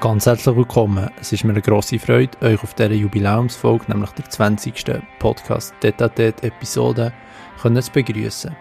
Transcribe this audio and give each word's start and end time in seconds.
Ganz 0.00 0.24
herzlich 0.24 0.56
willkommen. 0.56 1.10
Es 1.20 1.30
ist 1.30 1.44
mir 1.44 1.50
eine 1.50 1.60
grosse 1.60 1.98
Freude, 1.98 2.30
euch 2.40 2.62
auf 2.62 2.72
dieser 2.72 2.92
Jubiläumsfolge, 2.92 3.84
nämlich 3.88 4.08
der 4.12 4.30
20. 4.30 4.82
Podcast 5.18 5.74
Detatet 5.82 6.42
Episode, 6.42 7.12
zu 7.62 7.92
begrüßen. 7.92 8.56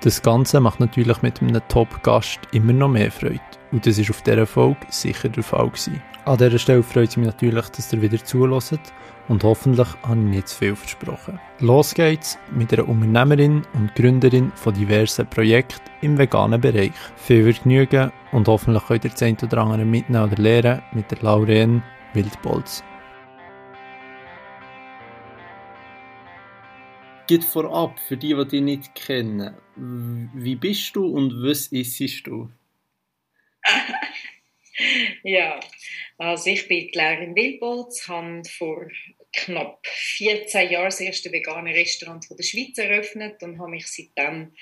Das 0.00 0.22
Ganze 0.22 0.60
macht 0.60 0.78
natürlich 0.78 1.22
mit 1.22 1.42
einem 1.42 1.60
Top-Gast 1.68 2.38
immer 2.52 2.72
noch 2.72 2.88
mehr 2.88 3.10
Freude. 3.10 3.40
Und 3.72 3.84
das 3.84 3.98
ist 3.98 4.10
auf 4.10 4.22
dieser 4.22 4.46
Folge 4.46 4.78
sicher 4.90 5.28
der 5.28 5.42
Fall 5.42 5.68
gewesen. 5.68 6.00
An 6.24 6.38
dieser 6.38 6.58
Stelle 6.58 6.84
freut 6.84 7.08
es 7.08 7.16
mich 7.16 7.26
natürlich, 7.26 7.68
dass 7.70 7.92
ihr 7.92 8.00
wieder 8.00 8.22
zulässt 8.24 8.78
und 9.26 9.42
hoffentlich 9.42 9.88
habe 10.02 10.20
ich 10.20 10.26
nicht 10.26 10.48
zu 10.48 10.56
viel 10.56 10.76
versprochen. 10.76 11.40
Los 11.58 11.94
geht's 11.94 12.38
mit 12.52 12.72
einer 12.72 12.88
Unternehmerin 12.88 13.62
und 13.74 13.94
Gründerin 13.96 14.52
von 14.54 14.72
diversen 14.72 15.26
Projekten 15.26 15.90
im 16.00 16.16
veganen 16.16 16.60
Bereich. 16.60 16.92
Viel 17.16 17.52
Vergnügen 17.52 18.12
und 18.30 18.46
hoffentlich 18.46 18.86
könnt 18.86 19.04
ihr 19.04 19.10
das 19.10 19.22
eine 19.22 19.36
oder 19.42 19.58
andere 19.58 19.84
mitnehmen 19.84 20.30
oder 20.30 20.40
lernen 20.40 20.82
mit 20.92 21.10
der 21.10 21.18
Lauren 21.22 21.82
Wildbolz. 22.14 22.84
Geht 27.28 27.44
vorab, 27.44 28.00
für 28.00 28.16
die, 28.16 28.34
die 28.34 28.48
dich 28.48 28.62
nicht 28.62 28.94
kennen, 28.94 29.54
wie 29.76 30.56
bist 30.56 30.96
du 30.96 31.06
und 31.06 31.30
was 31.42 31.66
isst 31.66 32.26
du? 32.26 32.50
ja, 35.22 35.60
also 36.16 36.48
ich 36.48 36.66
bin 36.68 36.88
Lauren 36.94 37.36
Wildbolz, 37.36 38.08
habe 38.08 38.42
vor 38.48 38.88
knapp 39.34 39.86
14 39.86 40.70
Jahren 40.70 40.86
das 40.86 41.00
erste 41.00 41.30
vegane 41.30 41.74
Restaurant 41.74 42.26
der 42.30 42.42
Schweiz 42.42 42.78
eröffnet 42.78 43.42
und 43.42 43.58
habe 43.58 43.72
mich 43.72 43.86
seitdem 43.88 44.54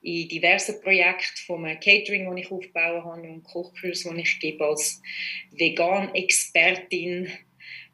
in 0.00 0.28
diversen 0.28 0.80
Projekten 0.80 1.36
vom 1.46 1.64
Catering, 1.64 2.24
das 2.24 2.40
ich 2.42 2.50
aufbauen 2.50 3.04
habe 3.04 3.28
und 3.28 3.44
Kochkurs, 3.44 4.04
die 4.04 4.20
ich 4.22 4.40
gebe 4.40 4.64
als 4.64 5.02
Vegan-Expertin 5.50 7.30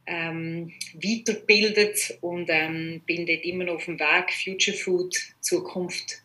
ähm, 0.07 0.73
weitergebildet 0.95 2.19
und 2.21 2.49
ähm, 2.51 3.03
bin 3.07 3.27
dort 3.27 3.45
immer 3.45 3.65
noch 3.65 3.75
auf 3.75 3.85
dem 3.85 3.99
Weg 3.99 4.33
Future 4.33 4.77
Food 4.77 5.17
Zukunft, 5.41 6.23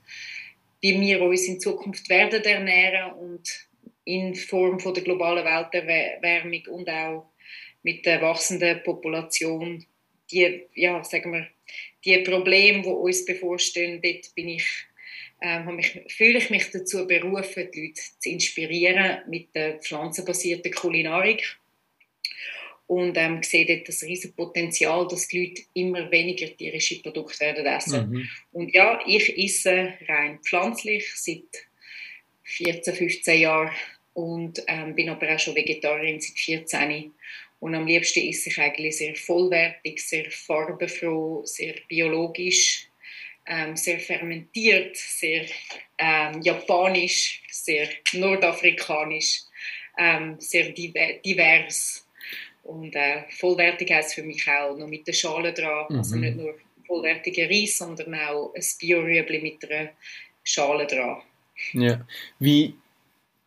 wie 0.82 1.00
wir 1.00 1.22
uns 1.22 1.48
in 1.48 1.60
Zukunft 1.60 2.10
werden 2.10 2.44
ernähren 2.44 3.14
und 3.14 3.68
in 4.06 4.36
Form 4.36 4.80
von 4.80 4.94
der 4.94 5.04
globalen 5.04 5.46
Welterwärmung 5.46 6.66
und 6.70 6.90
auch 6.90 7.32
mit 7.84 8.06
der 8.06 8.22
wachsenden 8.22 8.84
Population 8.84 9.86
die, 10.32 10.68
ja, 10.76 11.04
sagen 11.04 11.34
wir, 11.34 11.48
die 12.06 12.18
Probleme, 12.20 12.82
die 12.82 12.90
uns 12.90 13.26
bevorstehen, 13.26 14.02
dort 14.02 14.34
bin 14.36 14.50
ich, 14.50 14.68
äh, 15.42 15.64
mich, 15.64 16.02
fühle 16.08 16.38
ich 16.38 16.50
mich 16.50 16.70
dazu 16.72 17.08
berufen, 17.08 17.70
die 17.74 17.88
Leute 17.88 18.02
zu 18.20 18.30
inspirieren 18.30 19.22
mit 19.28 19.54
der 19.56 19.80
pflanzenbasierten 19.80 20.72
Kulinarik 20.72 21.58
und 22.90 23.16
ähm, 23.18 23.44
sehe 23.44 23.68
dort 23.68 23.88
das 23.88 24.02
riesige 24.02 24.34
Potenzial, 24.34 25.08
dass 25.08 25.28
die 25.28 25.46
Leute 25.46 25.62
immer 25.76 26.10
weniger 26.10 26.48
tierische 26.58 27.00
Produkte 27.04 27.40
werden 27.42 27.66
essen. 27.68 28.10
Mhm. 28.10 28.30
Und 28.52 28.74
ja, 28.74 29.00
ich 29.06 29.38
esse 29.38 29.94
rein 30.08 30.40
pflanzlich 30.40 31.08
seit 31.14 31.68
14, 32.46 32.96
15 32.96 33.42
Jahren 33.42 33.72
und 34.14 34.64
ähm, 34.68 34.96
bin 34.96 35.10
aber 35.10 35.36
auch 35.36 35.40
schon 35.40 35.56
Vegetarierin 35.56 36.20
seit 36.20 36.40
14 36.40 37.14
und 37.60 37.76
am 37.76 37.86
liebsten 37.86 38.28
esse 38.28 38.50
ich 38.50 38.58
eigentlich 38.58 38.98
sehr 38.98 39.16
vollwertig, 39.16 40.02
sehr 40.04 40.32
farbenfroh, 40.32 41.46
sehr 41.46 41.76
biologisch, 41.88 42.88
ähm, 43.46 43.76
sehr 43.76 44.00
fermentiert, 44.00 44.98
sehr 44.98 45.46
ähm, 46.00 46.42
japanisch, 46.42 47.44
sehr 47.52 47.88
nordafrikanisch, 48.14 49.42
ähm, 50.00 50.40
sehr 50.40 50.72
divers. 50.72 52.09
Und 52.70 52.96
äh, 52.96 53.24
vollwertig 53.32 53.92
heisst 53.92 54.14
für 54.14 54.24
mich 54.24 54.48
auch 54.48 54.78
noch 54.78 54.88
mit 54.88 55.08
der 55.08 55.14
Schale 55.14 55.54
dran. 55.54 55.86
Also 55.90 55.94
mhm. 55.94 55.98
Also 55.98 56.16
nicht 56.16 56.38
nur 56.38 56.56
vollwertiger 56.86 57.50
Reis, 57.50 57.78
sondern 57.80 58.14
auch 58.14 58.54
ein 58.54 58.64
Biorüebli 58.80 59.42
mit 59.42 59.70
einer 59.70 59.90
Schale 60.44 60.86
dran. 60.86 61.22
Ja. 61.74 62.06
Wie 62.38 62.76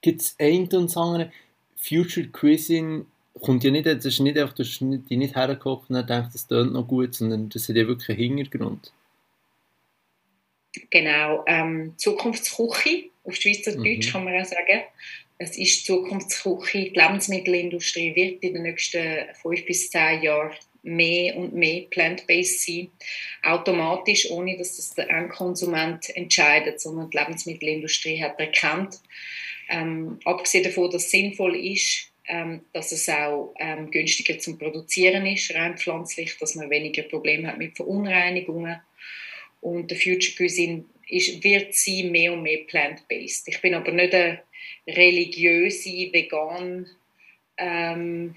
gibt 0.01 0.23
es 0.23 0.37
ein 0.39 0.69
und 0.73 0.97
andere 0.97 1.33
Future 1.77 2.27
Cuisine 2.29 3.07
kommt 3.41 3.65
ja 3.65 3.71
nicht, 3.71 3.87
das 3.87 4.05
ist 4.05 4.21
nicht 4.21 4.37
einfach, 4.37 4.55
du 4.55 4.65
hast 4.65 4.81
die 4.81 5.17
nicht 5.17 5.37
hergekocht 5.37 5.89
und 5.89 6.09
denkst, 6.09 6.31
das 6.33 6.47
tönt 6.47 6.73
noch 6.73 6.87
gut, 6.87 7.15
sondern 7.15 7.49
das 7.49 7.69
hat 7.69 7.77
ja 7.77 7.87
wirklich 7.87 8.19
einen 8.19 8.39
Hintergrund. 8.39 8.93
Genau, 10.91 11.45
ähm, 11.47 11.95
Zukunftsküche, 11.97 13.11
auf 13.25 13.37
Schweizerdeutsch 13.37 14.09
mhm. 14.09 14.13
kann 14.13 14.25
man 14.25 14.41
auch 14.41 14.45
sagen. 14.45 14.83
Es 15.39 15.59
ist 15.59 15.87
Zukunftsküche, 15.87 16.91
die 16.91 16.99
Lebensmittelindustrie 16.99 18.15
wird 18.15 18.43
in 18.45 18.55
den 18.55 18.63
nächsten 18.63 19.27
fünf 19.41 19.67
bis 19.67 19.91
zehn 19.91 20.23
Jahren 20.23 20.53
mehr 20.83 21.37
und 21.37 21.55
mehr 21.55 21.83
plant-based 21.91 22.67
sein, 22.67 22.91
automatisch, 23.43 24.31
ohne 24.31 24.57
dass 24.57 24.77
das 24.77 24.95
der 24.95 25.11
Endkonsument 25.11 26.15
entscheidet, 26.17 26.81
sondern 26.81 27.11
die 27.11 27.19
Lebensmittelindustrie 27.19 28.23
hat 28.23 28.39
erkannt, 28.39 29.01
ähm, 29.69 30.19
abgesehen 30.25 30.65
davon, 30.65 30.91
dass 30.91 31.05
es 31.05 31.11
sinnvoll 31.11 31.57
ist, 31.57 32.13
ähm, 32.29 32.63
dass 32.73 32.93
es 32.93 33.09
auch 33.09 33.55
ähm, 33.59 33.91
günstiger 33.91 34.39
zum 34.39 34.59
Produzieren 34.59 35.27
ist, 35.27 35.55
rein 35.55 35.77
pflanzlich, 35.77 36.37
dass 36.39 36.55
man 36.55 36.71
weniger 36.71 37.03
Probleme 37.03 37.49
hat 37.49 37.59
mit 37.59 37.77
Verunreinigungen. 37.77 38.81
Und 39.61 39.91
der 39.91 39.99
Future 39.99 40.37
Cuisine 40.37 40.85
ist, 41.09 41.43
wird 41.45 41.75
sie 41.75 42.05
mehr 42.05 42.33
und 42.33 42.43
mehr 42.43 42.65
plant-based. 42.67 43.49
Ich 43.49 43.61
bin 43.61 43.75
aber 43.75 43.93
nicht 43.93 44.15
eine 44.15 44.43
religiöse, 44.87 46.13
vegan 46.13 46.87
ähm, 47.57 48.35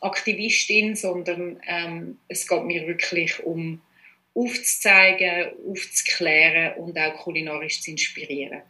Aktivistin, 0.00 0.96
sondern 0.96 1.60
ähm, 1.66 2.18
es 2.28 2.46
geht 2.48 2.64
mir 2.64 2.86
wirklich 2.86 3.42
um 3.44 3.80
aufzuzeigen, 4.34 5.50
aufzuklären 5.68 6.74
und 6.82 6.98
auch 6.98 7.14
kulinarisch 7.14 7.82
zu 7.82 7.90
inspirieren. 7.90 8.62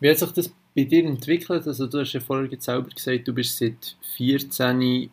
Wie 0.00 0.10
hat 0.10 0.18
sich 0.18 0.30
das 0.30 0.52
bei 0.74 0.84
dir 0.84 1.04
entwickelt? 1.04 1.66
Also 1.66 1.86
du 1.86 2.00
hast 2.00 2.14
ja 2.14 2.20
vorher 2.20 2.48
selber 2.58 2.88
gesagt, 2.88 3.28
du 3.28 3.34
bist 3.34 3.58
seit 3.58 3.96
14 4.16 5.10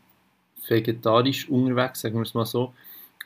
vegetarisch 0.68 1.50
unterwegs, 1.50 2.02
sagen 2.02 2.16
wir 2.16 2.22
es 2.22 2.34
mal 2.34 2.46
so. 2.46 2.74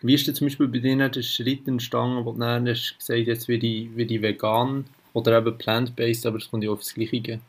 Wie 0.01 0.15
ist 0.15 0.27
denn 0.27 0.35
zum 0.35 0.47
Beispiel 0.47 0.67
bei 0.67 0.79
dir 0.79 1.09
der 1.09 1.21
Schritt 1.21 1.67
entstanden, 1.67 2.25
wo 2.25 2.33
du 2.33 2.39
dann 2.39 2.67
hast 2.67 2.97
gesagt 2.97 3.27
jetzt 3.27 3.47
werde 3.47 3.65
ich, 3.65 3.95
werde 3.95 4.13
ich 4.13 4.21
vegan 4.21 4.85
oder 5.13 5.37
eben 5.37 5.57
plant-based, 5.57 6.25
aber 6.25 6.37
es 6.37 6.49
kommt 6.49 6.63
ja 6.63 6.71
auf 6.71 6.79
das 6.79 6.93
Gleiche. 6.93 7.39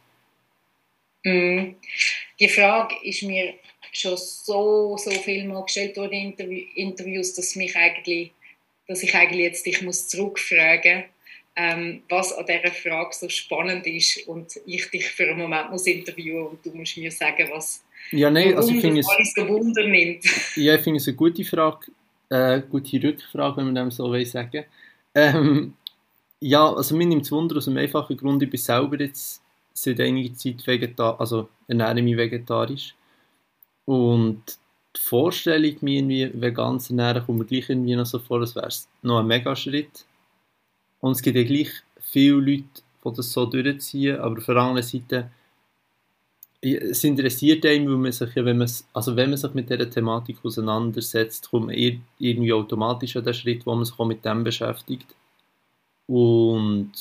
Mm. 1.27 1.75
Die 2.39 2.49
Frage 2.49 2.95
ist 3.03 3.23
mir 3.23 3.55
schon 3.93 4.17
so, 4.17 4.97
so 4.97 5.11
viel 5.11 5.45
mal 5.45 5.65
gestellt 5.65 5.97
worden 5.97 6.13
in 6.13 6.31
Interview 6.33 6.65
Interviews, 6.75 7.35
dass, 7.35 7.57
mich 7.57 7.75
eigentlich, 7.77 8.33
dass 8.87 9.03
ich 9.03 9.15
eigentlich 9.15 9.43
jetzt 9.43 9.67
dich 9.67 9.83
muss 9.83 10.09
zurückfragen 10.09 10.99
muss 10.99 11.17
ähm, 11.57 12.03
was 12.11 12.33
an 12.35 12.45
dieser 12.47 12.73
Frage 12.73 13.11
so 13.13 13.29
spannend 13.29 13.87
ist 13.87 14.29
und 14.29 14.61
ich 14.67 14.91
dich 14.91 15.09
für 15.09 15.25
einen 15.25 15.39
Moment 15.39 15.71
muss 15.71 15.87
interviewen 15.87 16.49
und 16.49 16.65
du 16.65 16.71
musst 16.73 16.99
mir 16.99 17.11
sagen, 17.11 17.49
was 17.51 17.83
ja, 18.13 18.31
nein, 18.31 18.55
also 18.55 18.71
ich 18.71 18.81
finde 18.81 19.01
es, 19.01 19.09
alles 19.09 19.33
so 19.35 19.49
Wunder 19.49 19.83
nimmt. 19.85 20.25
Ja, 20.57 20.77
ich 20.77 20.83
finde 20.83 20.99
es 20.99 21.09
eine 21.09 21.17
gute 21.17 21.45
Frage, 21.45 21.87
äh, 22.29 22.61
gute 22.71 23.03
Rückfrage, 23.03 23.57
wenn 23.57 23.65
man 23.65 23.75
dem 23.75 23.91
so 23.91 24.13
will 24.13 24.25
sagen. 24.27 24.65
Ähm, 25.15 25.75
ja, 26.41 26.73
also 26.73 26.95
mir 26.95 27.07
nimmt 27.07 27.23
es 27.23 27.33
Wunder 27.33 27.57
aus 27.57 27.65
dem 27.65 27.79
einfachen 27.79 28.17
Grund, 28.17 28.43
ich 28.43 28.51
bin 28.51 28.61
selber 28.61 29.01
jetzt 29.01 29.43
seit 29.77 30.01
einiger 30.01 30.35
Zeit 30.35 30.67
vegetarisch, 30.67 31.21
also 31.21 31.49
ernähre 31.69 32.03
mich 32.03 32.17
vegetarisch 32.17 32.95
und 33.85 34.43
die 34.97 35.01
Vorstellung, 35.01 35.77
mich 35.83 35.97
irgendwie 35.97 36.31
vegan 36.35 36.81
zu 36.81 36.95
ernähren, 36.95 37.25
kommt 37.25 37.39
mir 37.39 37.45
gleich 37.45 37.69
irgendwie 37.69 37.97
noch 37.97 38.07
so 38.07 38.19
vor, 38.19 38.41
als 38.41 38.57
wäre 38.57 38.67
es 38.67 38.89
noch 39.03 39.21
ein 39.21 39.27
Megaschritt 39.27 40.07
und 41.01 41.13
es 41.13 41.23
gibt 41.23 41.37
ja 41.37 41.45
gleich 41.45 41.71
viele 42.01 42.41
Leute, 42.41 42.65
die 43.05 43.13
das 43.17 43.33
so 43.33 43.47
durchziehen, 43.47 44.19
aber 44.19 44.39
auf 44.39 44.47
der 44.47 44.57
anderen 44.57 44.83
Seite 44.83 45.31
es 46.63 47.05
interessiert 47.05 47.65
einen, 47.67 47.89
weil 47.89 47.97
man 47.97 48.13
sich, 48.13 48.35
wenn 48.35 48.59
man, 48.59 48.71
also 48.93 49.15
wenn 49.15 49.31
man 49.31 49.37
sich 49.37 49.55
mit 49.55 49.71
dieser 49.71 49.89
Thematik 49.89 50.39
auseinandersetzt, 50.43 51.51
kommt 51.51 51.67
man 51.67 51.77
irgendwie 52.19 52.53
automatisch 52.53 53.17
an 53.17 53.25
den 53.25 53.35
Schritt, 53.35 53.67
wo 53.67 53.75
man 53.75 53.85
sich 53.85 53.99
auch 53.99 54.07
mit 54.07 54.25
dem 54.25 54.43
beschäftigt. 54.43 55.15
Und 56.07 56.93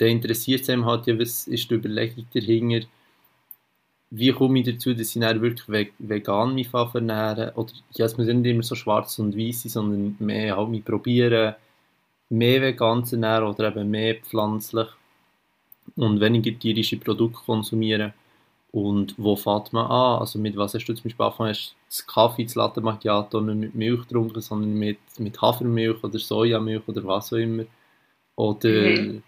dann 0.00 0.08
interessiert 0.08 0.62
es 0.62 0.70
einem 0.70 0.86
halt, 0.86 1.06
ja, 1.06 1.18
was 1.18 1.46
ist 1.46 1.70
die 1.70 1.74
Überlegung 1.74 2.26
dahinter, 2.32 2.86
wie 4.10 4.32
komme 4.32 4.58
ich 4.58 4.66
dazu, 4.66 4.92
dass 4.92 5.14
ich 5.14 5.20
dann 5.20 5.40
wirklich 5.40 5.92
vegan 5.98 6.54
mich 6.54 6.72
ernähren 6.72 7.50
Oder 7.54 7.72
ja, 7.92 8.06
es 8.06 8.16
muss 8.16 8.26
nicht 8.26 8.46
immer 8.46 8.62
so 8.62 8.74
schwarz 8.74 9.18
und 9.18 9.36
weiß 9.36 9.62
sein, 9.62 9.70
sondern 9.70 10.16
mehr 10.18 10.56
halt 10.56 10.68
mich 10.68 10.84
probieren, 10.84 11.54
mehr 12.28 12.62
vegan 12.62 13.04
zu 13.04 13.16
ernähren 13.16 13.44
oder 13.44 13.68
eben 13.68 13.90
mehr 13.90 14.16
pflanzlich 14.16 14.88
und 15.96 16.20
weniger 16.20 16.58
tierische 16.58 16.96
Produkte 16.96 17.40
konsumieren. 17.44 18.12
Und 18.72 19.14
wo 19.16 19.36
fährt 19.36 19.72
man 19.72 19.86
an? 19.86 20.20
Also 20.20 20.38
mit 20.38 20.56
was 20.56 20.74
hast 20.74 20.86
du 20.86 20.94
zum 20.94 21.04
Beispiel 21.04 21.24
angefangen? 21.24 21.50
Hast 21.50 21.74
du 21.90 22.12
Kaffee, 22.12 22.44
das 22.44 22.54
Latte 22.54 22.80
Macchiato 22.80 23.40
nicht 23.40 23.58
mit 23.58 23.74
Milch 23.74 24.02
getrunken, 24.02 24.40
sondern 24.40 24.74
mit, 24.74 24.98
mit 25.18 25.40
Hafermilch 25.40 26.02
oder 26.02 26.18
Sojamilch 26.18 26.82
oder 26.86 27.04
was 27.04 27.32
auch 27.32 27.36
immer? 27.36 27.64
Oder 28.36 28.68
mhm. 28.70 29.22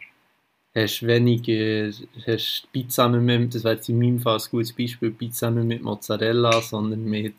Hast 0.74 1.06
weniger, 1.06 1.92
hast 2.26 2.68
Pizza 2.72 3.08
nicht 3.08 3.22
mehr, 3.22 3.38
das 3.40 3.64
wäre 3.64 3.80
in 3.86 3.98
meinem 3.98 4.20
Fall 4.20 4.38
ein 4.38 4.50
gutes 4.50 4.72
Beispiel, 4.72 5.10
Pizza 5.10 5.50
nicht 5.50 5.66
mit 5.66 5.82
Mozzarella, 5.82 6.60
sondern 6.62 7.04
mit 7.04 7.34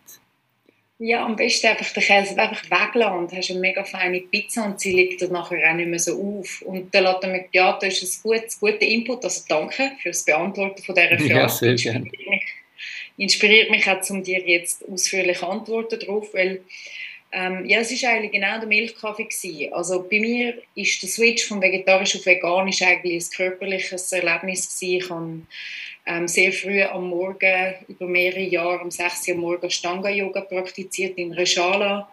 ja, 1.00 1.26
am 1.26 1.36
besten 1.36 1.68
einfach 1.68 1.92
den 1.92 2.04
Käse 2.04 2.38
einfach 2.38 2.64
weglassen 2.66 3.18
und 3.18 3.34
hast 3.34 3.52
eine 3.52 3.60
mega 3.60 3.84
feine 3.84 4.22
Pizza 4.22 4.66
und 4.66 4.80
sie 4.80 4.94
liegt 4.94 5.22
dann 5.22 5.32
nachher 5.32 5.70
auch 5.70 5.76
nicht 5.76 5.90
mehr 5.90 6.00
so 6.00 6.14
auf. 6.14 6.62
Und 6.62 6.94
der 6.94 7.02
Latte 7.02 7.28
Macchiato 7.28 7.88
ist 7.88 8.04
ein 8.04 8.22
gutes, 8.24 8.60
guter 8.60 8.82
Input, 8.82 9.24
also 9.26 9.42
danke 9.50 9.92
für 10.02 10.10
das 10.10 10.24
Beantworten 10.24 10.82
von 10.82 10.96
dieser 10.96 11.10
Frage. 11.18 11.28
Ja, 11.28 11.50
sehr 11.50 11.76
gerne. 11.76 12.06
Inspiriert 12.06 12.30
mich, 12.30 12.44
inspiriert 13.18 13.70
mich 13.72 13.90
auch, 13.90 14.10
um 14.12 14.24
dir 14.24 14.48
jetzt 14.48 14.88
ausführlich 14.88 15.44
antworten 15.44 16.00
darauf, 16.00 16.34
weil 16.34 16.62
ähm, 17.36 17.66
ja, 17.66 17.80
es 17.80 18.04
war 18.04 18.12
eigentlich 18.12 18.32
genau 18.32 18.60
der 18.60 18.68
Milchkaffee 18.68 19.24
gewesen. 19.24 19.74
Also 19.74 20.04
bei 20.04 20.20
mir 20.20 20.62
ist 20.76 21.02
der 21.02 21.10
Switch 21.10 21.48
von 21.48 21.62
vegetarisch 21.62 22.16
auf 22.16 22.26
veganisch 22.26 22.84
eigentlich 22.84 23.26
ein 23.26 23.36
körperliches 23.36 24.12
Erlebnis 24.12 24.68
gewesen. 24.68 24.98
Ich 24.98 25.10
habe 25.10 25.42
ähm, 26.06 26.28
sehr 26.28 26.52
früh 26.54 26.84
am 26.84 27.10
Morgen, 27.10 27.74
über 27.88 28.06
mehrere 28.06 28.42
Jahre, 28.42 28.84
um 28.84 28.92
6 28.92 29.30
Uhr 29.30 29.34
am 29.34 29.42
Morgen 29.42 29.70
Stanga-Yoga 29.70 30.42
praktiziert 30.42 31.18
in 31.18 31.34
Reshala. 31.34 32.08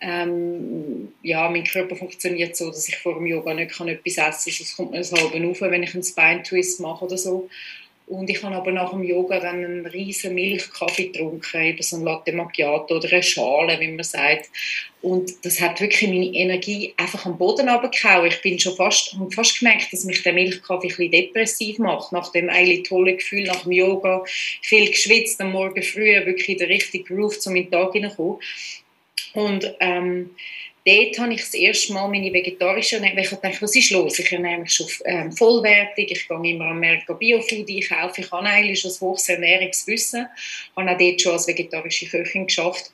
Ähm, 0.00 1.12
ja, 1.22 1.50
mein 1.50 1.64
Körper 1.64 1.94
funktioniert 1.94 2.56
so, 2.56 2.68
dass 2.68 2.88
ich 2.88 2.96
vor 2.96 3.14
dem 3.14 3.26
Yoga 3.26 3.52
nicht 3.52 3.72
kann 3.72 3.88
etwas 3.88 4.16
essen 4.16 4.18
kann, 4.18 4.32
sonst 4.40 4.76
kommt 4.76 4.90
mir 4.92 4.98
das 4.98 5.12
halbe 5.12 5.48
auf, 5.48 5.60
wenn 5.60 5.82
ich 5.82 5.94
einen 5.94 6.02
Spine-Twist 6.02 6.80
mache 6.80 7.04
oder 7.04 7.18
so. 7.18 7.50
Und 8.12 8.28
ich 8.28 8.42
habe 8.42 8.54
aber 8.54 8.72
nach 8.72 8.90
dem 8.90 9.02
Yoga 9.04 9.40
dann 9.40 9.64
einen 9.64 9.86
riesen 9.86 10.34
Milchkaffee 10.34 11.06
getrunken, 11.08 11.62
eben 11.62 11.82
so 11.82 11.96
ein 11.96 12.02
Latte 12.02 12.32
Macchiato 12.32 12.96
oder 12.96 13.10
eine 13.10 13.22
Schale, 13.22 13.80
wie 13.80 13.88
man 13.88 14.04
sagt. 14.04 14.50
Und 15.00 15.32
das 15.46 15.62
hat 15.62 15.80
wirklich 15.80 16.10
meine 16.10 16.26
Energie 16.26 16.92
einfach 16.98 17.24
am 17.24 17.38
Boden 17.38 17.70
runtergehauen. 17.70 18.26
Ich 18.26 18.42
bin 18.42 18.58
schon 18.58 18.76
fast, 18.76 19.14
habe 19.14 19.30
fast 19.30 19.58
gemerkt, 19.58 19.94
dass 19.94 20.04
mich 20.04 20.22
der 20.22 20.34
Milchkaffee 20.34 20.88
ein 20.88 20.88
bisschen 20.88 21.10
depressiv 21.10 21.78
macht. 21.78 22.12
Nach 22.12 22.30
dem 22.32 22.50
eigentlich 22.50 22.82
tollen 22.82 23.16
Gefühl, 23.16 23.44
nach 23.44 23.62
dem 23.62 23.72
Yoga, 23.72 24.22
viel 24.60 24.90
geschwitzt 24.90 25.40
am 25.40 25.52
Morgen 25.52 25.82
früh, 25.82 26.14
wirklich 26.26 26.58
der 26.58 26.68
richtige 26.68 27.04
Groove 27.04 27.38
zu 27.38 27.50
meinem 27.50 27.70
Tag 27.70 27.94
hineinkommen. 27.94 28.40
Und 29.32 29.74
ähm, 29.80 30.32
dort 30.84 31.18
habe 31.18 31.34
ich 31.34 31.40
das 31.40 31.54
erste 31.54 31.92
Mal 31.92 32.08
meine 32.08 32.32
vegetarische 32.32 32.96
Ernährung, 32.96 33.18
ich 33.18 33.30
dachte, 33.30 33.62
was 33.62 33.76
ist 33.76 33.90
los? 33.90 34.18
Ich 34.18 34.32
ernähre 34.32 34.60
mich 34.60 34.72
schon 34.72 34.86
ähm, 35.04 35.32
vollwertig, 35.32 36.10
ich 36.10 36.28
gehe 36.28 36.50
immer 36.50 36.66
am 36.66 36.80
Merco 36.80 37.14
Biofood 37.14 37.68
einkaufen, 37.68 38.22
ich 38.22 38.30
habe 38.30 38.46
eigentlich 38.46 38.84
ein 38.84 39.00
hohes 39.00 39.28
Ernährungswissen, 39.28 40.26
habe 40.76 40.90
auch 40.90 40.98
dort 40.98 41.20
schon 41.20 41.32
als 41.32 41.46
vegetarische 41.46 42.06
Köchin 42.06 42.46
geschafft. 42.46 42.92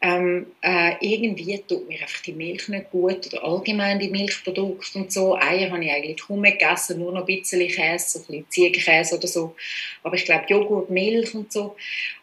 Ähm, 0.00 0.46
äh, 0.62 0.94
irgendwie 1.00 1.58
tut 1.66 1.88
mir 1.88 2.00
einfach 2.00 2.22
die 2.22 2.32
Milch 2.32 2.68
nicht 2.68 2.90
gut 2.90 3.26
oder 3.26 3.44
allgemein 3.44 3.98
die 3.98 4.10
Milchprodukte 4.10 4.98
und 4.98 5.12
so. 5.12 5.36
Eier 5.36 5.70
habe 5.70 5.84
ich 5.84 5.90
eigentlich 5.90 6.20
kaum 6.20 6.42
gegessen, 6.42 6.98
nur 6.98 7.12
noch 7.12 7.20
ein 7.20 7.26
bisschen 7.26 7.66
Käse, 7.68 8.08
so 8.08 8.18
ein 8.18 8.26
bisschen 8.26 8.50
Ziegenkäse 8.50 9.16
oder 9.16 9.28
so. 9.28 9.54
Aber 10.02 10.16
ich 10.16 10.24
glaube 10.24 10.44
Joghurt, 10.48 10.90
Milch 10.90 11.34
und 11.34 11.52
so. 11.52 11.76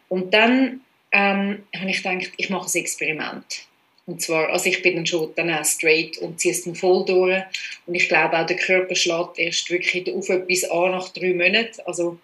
Und 0.09 0.33
dann 0.33 0.81
ähm, 1.11 1.63
habe 1.75 1.89
ich 1.89 2.03
gedacht, 2.03 2.31
ich 2.37 2.49
mache 2.49 2.69
ein 2.69 2.79
Experiment 2.79 3.67
und 4.07 4.21
zwar, 4.21 4.49
also 4.49 4.69
ich 4.69 4.81
bin 4.81 4.95
dann 4.95 5.05
schon 5.05 5.33
dann 5.35 5.53
auch 5.53 5.65
straight 5.65 6.17
und 6.19 6.39
ziehe 6.39 6.53
es 6.53 6.63
dann 6.63 6.75
voll 6.75 7.03
durch. 7.05 7.43
Und 7.85 7.93
ich 7.93 8.07
glaube 8.07 8.39
auch, 8.39 8.45
der 8.45 8.55
Körper 8.55 8.95
schlägt 8.95 9.37
erst 9.37 9.69
wirklich 9.69 10.09
auf 10.13 10.29
etwas 10.29 10.63
an 10.63 10.91
nach 10.91 11.09
drei 11.09 11.33
Monaten. 11.33 11.81
Also, 11.85 12.17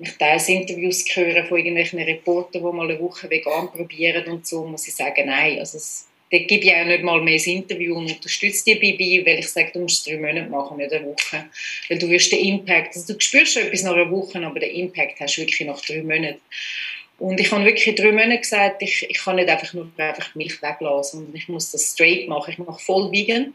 ich 0.00 0.10
teils 0.18 0.48
Interviews 0.48 1.04
höre 1.14 1.44
von 1.44 1.58
irgendwelchen 1.58 2.00
Reportern, 2.00 2.62
die 2.62 2.76
mal 2.76 2.90
eine 2.90 3.00
Woche 3.00 3.30
vegan 3.30 3.70
probieren 3.70 4.26
und 4.26 4.46
so, 4.46 4.64
muss 4.64 4.88
ich 4.88 4.94
sagen, 4.96 5.26
nein. 5.26 5.60
Also, 5.60 5.78
es, 5.78 6.08
da 6.32 6.38
gebe 6.38 6.64
ich 6.64 6.74
auch 6.74 6.84
nicht 6.84 7.04
mal 7.04 7.22
mehr 7.22 7.36
das 7.36 7.46
Interview 7.46 7.96
und 7.96 8.10
unterstütze 8.10 8.64
die 8.64 8.74
dabei, 8.74 9.24
weil 9.24 9.38
ich 9.38 9.48
sage, 9.48 9.70
du 9.72 9.80
musst 9.80 10.08
drei 10.08 10.16
Monate 10.16 10.50
machen, 10.50 10.78
nicht 10.78 10.92
eine 10.92 11.06
Woche. 11.06 11.44
Weil 11.88 11.98
du 11.98 12.08
wirst 12.08 12.32
den 12.32 12.40
Impact, 12.40 12.96
also 12.96 13.14
du 13.14 13.20
spürst 13.20 13.52
schon 13.52 13.62
etwas 13.62 13.84
nach 13.84 13.94
einer 13.94 14.10
Woche, 14.10 14.44
aber 14.44 14.58
den 14.58 14.74
Impact 14.74 15.20
hast 15.20 15.36
du 15.36 15.42
wirklich 15.42 15.60
nach 15.60 15.80
drei 15.80 16.02
Monaten. 16.02 16.40
Und 17.20 17.38
ich 17.38 17.52
habe 17.52 17.66
wirklich 17.66 17.94
drei 17.94 18.12
Monate 18.12 18.38
gesagt, 18.38 18.80
ich, 18.80 19.06
ich 19.08 19.18
kann 19.18 19.36
nicht 19.36 19.48
einfach 19.50 19.74
nur 19.74 19.90
einfach 19.98 20.34
Milch 20.34 20.62
weglassen, 20.62 21.20
sondern 21.20 21.36
ich 21.36 21.48
muss 21.48 21.70
das 21.70 21.92
straight 21.92 22.26
machen. 22.28 22.52
Ich 22.52 22.58
mache 22.58 22.82
voll 22.82 23.12
vegan. 23.12 23.52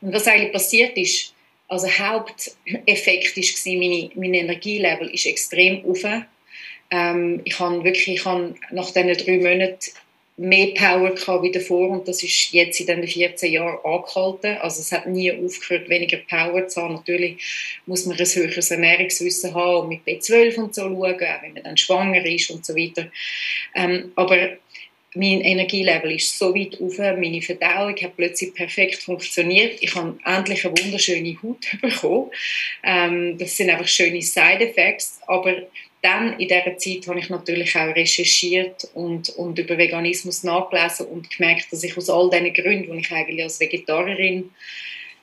Und 0.00 0.14
was 0.14 0.26
eigentlich 0.26 0.52
passiert 0.52 0.96
ist, 0.96 1.34
also 1.68 1.86
Haupteffekt 1.86 3.36
ist 3.36 3.66
meine, 3.66 4.10
mein 4.14 4.32
Energielevel 4.32 5.10
ist 5.10 5.26
extrem 5.26 5.84
auf. 5.84 6.04
Ähm, 6.90 7.42
ich 7.44 7.60
habe 7.60 7.84
wirklich, 7.84 8.08
ich 8.08 8.24
habe 8.24 8.54
nach 8.70 8.90
diesen 8.90 9.12
drei 9.12 9.36
Monaten 9.36 9.90
mehr 10.36 10.74
Power 10.74 11.14
gehabt 11.14 11.44
wie 11.44 11.52
davor 11.52 11.90
und 11.90 12.08
das 12.08 12.22
ist 12.22 12.52
jetzt 12.52 12.80
in 12.80 12.86
den 12.86 13.06
14 13.06 13.52
Jahren 13.52 13.78
angehalten. 13.84 14.56
Also 14.58 14.80
es 14.80 14.90
hat 14.90 15.06
nie 15.06 15.30
aufgehört, 15.30 15.88
weniger 15.88 16.16
Power 16.28 16.66
zu 16.66 16.82
haben. 16.82 16.94
Natürlich 16.94 17.80
muss 17.86 18.04
man 18.04 18.18
ein 18.18 18.26
höheres 18.26 18.70
Ernährungswissen 18.70 19.54
haben 19.54 19.82
und 19.82 19.88
mit 19.90 20.04
B12 20.04 20.56
und 20.56 20.74
so 20.74 20.82
schauen, 20.82 21.14
auch 21.14 21.42
wenn 21.42 21.52
man 21.54 21.62
dann 21.62 21.76
schwanger 21.76 22.24
ist 22.26 22.50
und 22.50 22.66
so 22.66 22.74
weiter. 22.74 23.10
Ähm, 23.76 24.12
aber 24.16 24.56
mein 25.14 25.42
Energielevel 25.42 26.10
ist 26.12 26.36
so 26.36 26.52
weit 26.54 26.80
auf, 26.80 26.98
meine 26.98 27.40
Verdauung 27.40 27.94
hat 27.94 28.16
plötzlich 28.16 28.52
perfekt 28.52 28.96
funktioniert. 28.96 29.80
Ich 29.80 29.94
habe 29.94 30.18
endlich 30.24 30.66
eine 30.66 30.76
wunderschöne 30.76 31.36
Haut 31.40 31.64
bekommen. 31.80 32.30
Ähm, 32.82 33.38
das 33.38 33.56
sind 33.56 33.70
einfach 33.70 33.86
schöne 33.86 34.20
Side-Effects, 34.20 35.20
aber 35.28 35.54
dann 36.04 36.38
in 36.38 36.48
dieser 36.48 36.76
Zeit 36.76 37.06
habe 37.08 37.18
ich 37.18 37.30
natürlich 37.30 37.74
auch 37.76 37.94
recherchiert 37.94 38.88
und, 38.92 39.30
und 39.30 39.58
über 39.58 39.78
Veganismus 39.78 40.44
nachgelesen 40.44 41.06
und 41.06 41.30
gemerkt, 41.30 41.72
dass 41.72 41.82
ich 41.82 41.96
aus 41.96 42.10
all 42.10 42.28
diesen 42.28 42.52
Gründen, 42.52 42.92
die 42.92 42.98
ich 43.00 43.10
eigentlich 43.10 43.42
als 43.42 43.58
Vegetarierin 43.58 44.50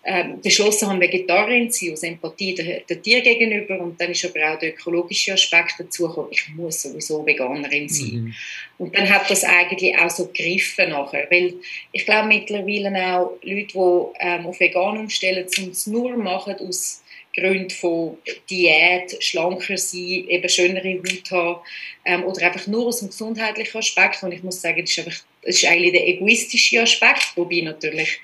äh, 0.02 0.24
beschlossen 0.42 0.90
habe, 0.90 1.02
Vegetarierin 1.02 1.70
zu 1.70 1.86
sein, 1.86 1.94
aus 1.94 2.02
Empathie 2.02 2.56
der, 2.56 2.80
der 2.80 3.00
Tier 3.00 3.22
gegenüber 3.22 3.80
und 3.80 4.02
dann 4.02 4.10
ist 4.10 4.26
aber 4.26 4.52
auch 4.52 4.58
der 4.58 4.70
ökologische 4.70 5.34
Aspekt 5.34 5.76
dazu 5.78 6.08
gekommen, 6.08 6.30
ich 6.32 6.50
muss 6.56 6.82
sowieso 6.82 7.24
Veganerin 7.24 7.88
sein. 7.88 8.24
Mhm. 8.24 8.34
Und 8.80 8.98
dann 8.98 9.08
hat 9.08 9.30
das 9.30 9.44
eigentlich 9.44 9.96
auch 9.96 10.10
so 10.10 10.26
gegriffen 10.26 10.90
nachher, 10.90 11.28
weil 11.30 11.54
ich 11.92 12.06
glaube 12.06 12.30
mittlerweile 12.30 13.16
auch 13.16 13.38
Leute, 13.44 13.68
die 13.68 14.26
ähm, 14.26 14.48
auf 14.48 14.60
vegan 14.60 14.98
umstellen, 14.98 15.46
es 15.46 15.86
nur 15.86 16.18
machen 16.18 16.56
aus 16.56 17.01
Gründe 17.36 17.74
von 17.74 18.18
Diät, 18.50 19.24
schlanker 19.24 19.78
sein, 19.78 20.26
eben 20.28 20.50
schönere 20.50 20.96
Haut 20.96 21.32
haben 21.32 21.62
ähm, 22.06 22.24
oder 22.26 22.48
einfach 22.48 22.68
nur 22.68 22.88
aus 22.88 23.00
dem 23.00 23.10
gesundheitlichen 23.10 23.78
Aspekt. 23.78 24.22
Und 24.24 24.34
ich 24.34 24.44
muss 24.44 24.62
sagen, 24.62 24.82
das 24.82 24.92
ist, 24.92 25.00
einfach, 25.00 25.24
das 25.44 25.56
ist 25.56 25.66
eigentlich 25.66 25.94
der 25.94 26.08
egoistische 26.08 26.82
Aspekt, 26.82 27.32
wobei 27.36 27.62
natürlich 27.62 28.20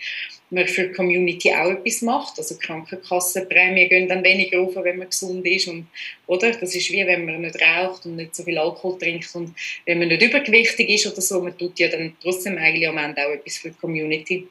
man 0.49 0.67
für 0.67 0.87
die 0.87 0.93
Community 0.93 1.53
auch 1.53 1.71
etwas 1.71 2.01
macht. 2.01 2.37
Also 2.37 2.57
Krankenkassenprämien 2.57 3.89
gehen 3.89 4.07
dann 4.07 4.23
weniger 4.23 4.61
auf, 4.61 4.75
wenn 4.75 4.97
man 4.97 5.09
gesund 5.09 5.45
ist. 5.45 5.67
Und, 5.67 5.87
oder? 6.25 6.51
Das 6.51 6.75
ist 6.75 6.91
wie 6.91 7.05
wenn 7.05 7.25
man 7.25 7.41
nicht 7.41 7.61
raucht 7.61 8.05
und 8.05 8.15
nicht 8.15 8.35
so 8.35 8.43
viel 8.43 8.57
Alkohol 8.57 8.97
trinkt 8.97 9.33
und 9.35 9.53
wenn 9.85 9.99
man 9.99 10.07
nicht 10.07 10.21
übergewichtig 10.21 10.89
ist 10.89 11.07
oder 11.07 11.21
so, 11.21 11.41
man 11.41 11.57
tut 11.57 11.79
ja 11.79 11.89
dann 11.89 12.15
trotzdem 12.21 12.57
eigentlich 12.57 12.87
am 12.87 12.97
Ende 12.97 13.25
auch 13.25 13.31
etwas 13.31 13.57
für 13.57 13.69
die 13.69 13.77
Community. 13.77 14.47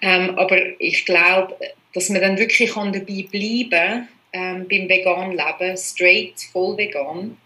Ähm, 0.00 0.38
aber 0.38 0.80
ich 0.80 1.04
glaube, 1.04 1.56
dass 1.94 2.08
man 2.08 2.20
dann 2.20 2.38
wirklich 2.38 2.72
dabei 2.72 3.26
bleiben 3.30 4.08
ähm, 4.32 4.66
beim 4.68 4.88
veganen 4.88 5.36
Leben, 5.36 5.76
straight, 5.76 6.40
voll 6.52 6.76
vegan, 6.76 7.36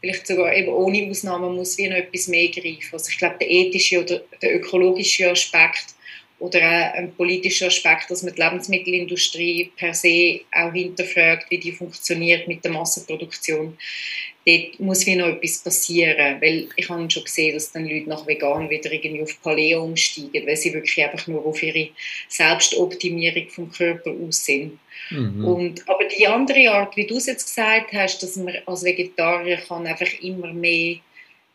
vielleicht 0.00 0.26
sogar 0.26 0.54
eben 0.54 0.68
ohne 0.68 1.08
Ausnahmen 1.08 1.54
muss 1.54 1.78
wie 1.78 1.88
noch 1.88 1.96
etwas 1.96 2.28
mehr 2.28 2.48
greifen. 2.48 2.90
Also 2.92 3.10
ich 3.10 3.18
glaube, 3.18 3.36
der 3.40 3.50
ethische 3.50 4.02
oder 4.02 4.20
der 4.42 4.56
ökologische 4.56 5.30
Aspekt 5.30 5.93
oder 6.44 6.60
auch 6.60 6.94
ein 6.94 7.14
politischer 7.14 7.68
Aspekt, 7.68 8.10
dass 8.10 8.22
man 8.22 8.34
die 8.34 8.42
Lebensmittelindustrie 8.42 9.72
per 9.76 9.94
se 9.94 10.40
auch 10.52 10.72
hinterfragt, 10.74 11.50
wie 11.50 11.56
die 11.56 11.72
funktioniert 11.72 12.46
mit 12.46 12.62
der 12.62 12.72
Massenproduktion. 12.72 13.78
Dort 14.46 14.78
muss 14.78 15.06
wie 15.06 15.16
noch 15.16 15.28
etwas 15.28 15.60
passieren, 15.60 16.38
weil 16.42 16.68
ich 16.76 16.90
habe 16.90 17.10
schon 17.10 17.24
gesehen, 17.24 17.54
dass 17.54 17.72
dann 17.72 17.88
Leute 17.88 18.10
nach 18.10 18.26
vegan 18.26 18.68
wieder 18.68 18.92
irgendwie 18.92 19.22
auf 19.22 19.40
Paleo 19.40 19.84
umsteigen, 19.84 20.46
weil 20.46 20.56
sie 20.58 20.74
wirklich 20.74 21.02
einfach 21.02 21.26
nur 21.26 21.46
auf 21.46 21.62
ihre 21.62 21.88
Selbstoptimierung 22.28 23.48
vom 23.48 23.72
Körper 23.72 24.10
aus 24.10 24.44
sind. 24.44 24.78
Mhm. 25.08 25.44
Und, 25.46 25.88
aber 25.88 26.04
die 26.04 26.26
andere 26.26 26.70
Art, 26.70 26.94
wie 26.94 27.06
du 27.06 27.16
es 27.16 27.24
jetzt 27.24 27.46
gesagt 27.46 27.94
hast, 27.94 28.22
dass 28.22 28.36
man 28.36 28.54
als 28.66 28.84
Vegetarier 28.84 29.56
kann 29.66 29.86
einfach 29.86 30.12
immer 30.20 30.52
mehr 30.52 30.96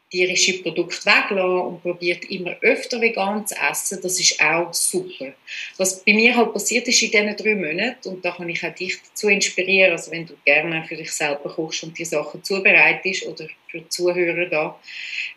tierische 0.09 0.61
Produkte 0.61 1.05
weglassen 1.05 1.61
und 1.61 1.81
probiert 1.81 2.25
immer 2.25 2.55
öfter 2.61 2.99
vegan 2.99 3.45
zu 3.45 3.55
essen, 3.55 3.99
das 4.01 4.19
ist 4.19 4.41
auch 4.41 4.73
super. 4.73 5.33
Was 5.77 6.03
bei 6.03 6.13
mir 6.13 6.35
halt 6.35 6.53
passiert 6.53 6.87
ist 6.87 7.01
in 7.03 7.11
diesen 7.11 7.35
drei 7.37 7.55
Monaten, 7.55 8.09
und 8.09 8.25
da 8.25 8.31
kann 8.31 8.49
ich 8.49 8.65
auch 8.65 8.73
dich 8.73 8.97
dazu 9.07 9.29
inspirieren, 9.29 9.91
also 9.91 10.11
wenn 10.11 10.25
du 10.25 10.33
gerne 10.45 10.83
für 10.87 10.95
dich 10.95 11.11
selber 11.11 11.49
kochst 11.49 11.83
und 11.83 11.97
die 11.97 12.05
Sachen 12.05 12.43
zubereitest 12.43 13.27
oder 13.27 13.47
für 13.69 13.79
die 13.79 13.89
Zuhörer 13.89 14.45
da. 14.47 14.79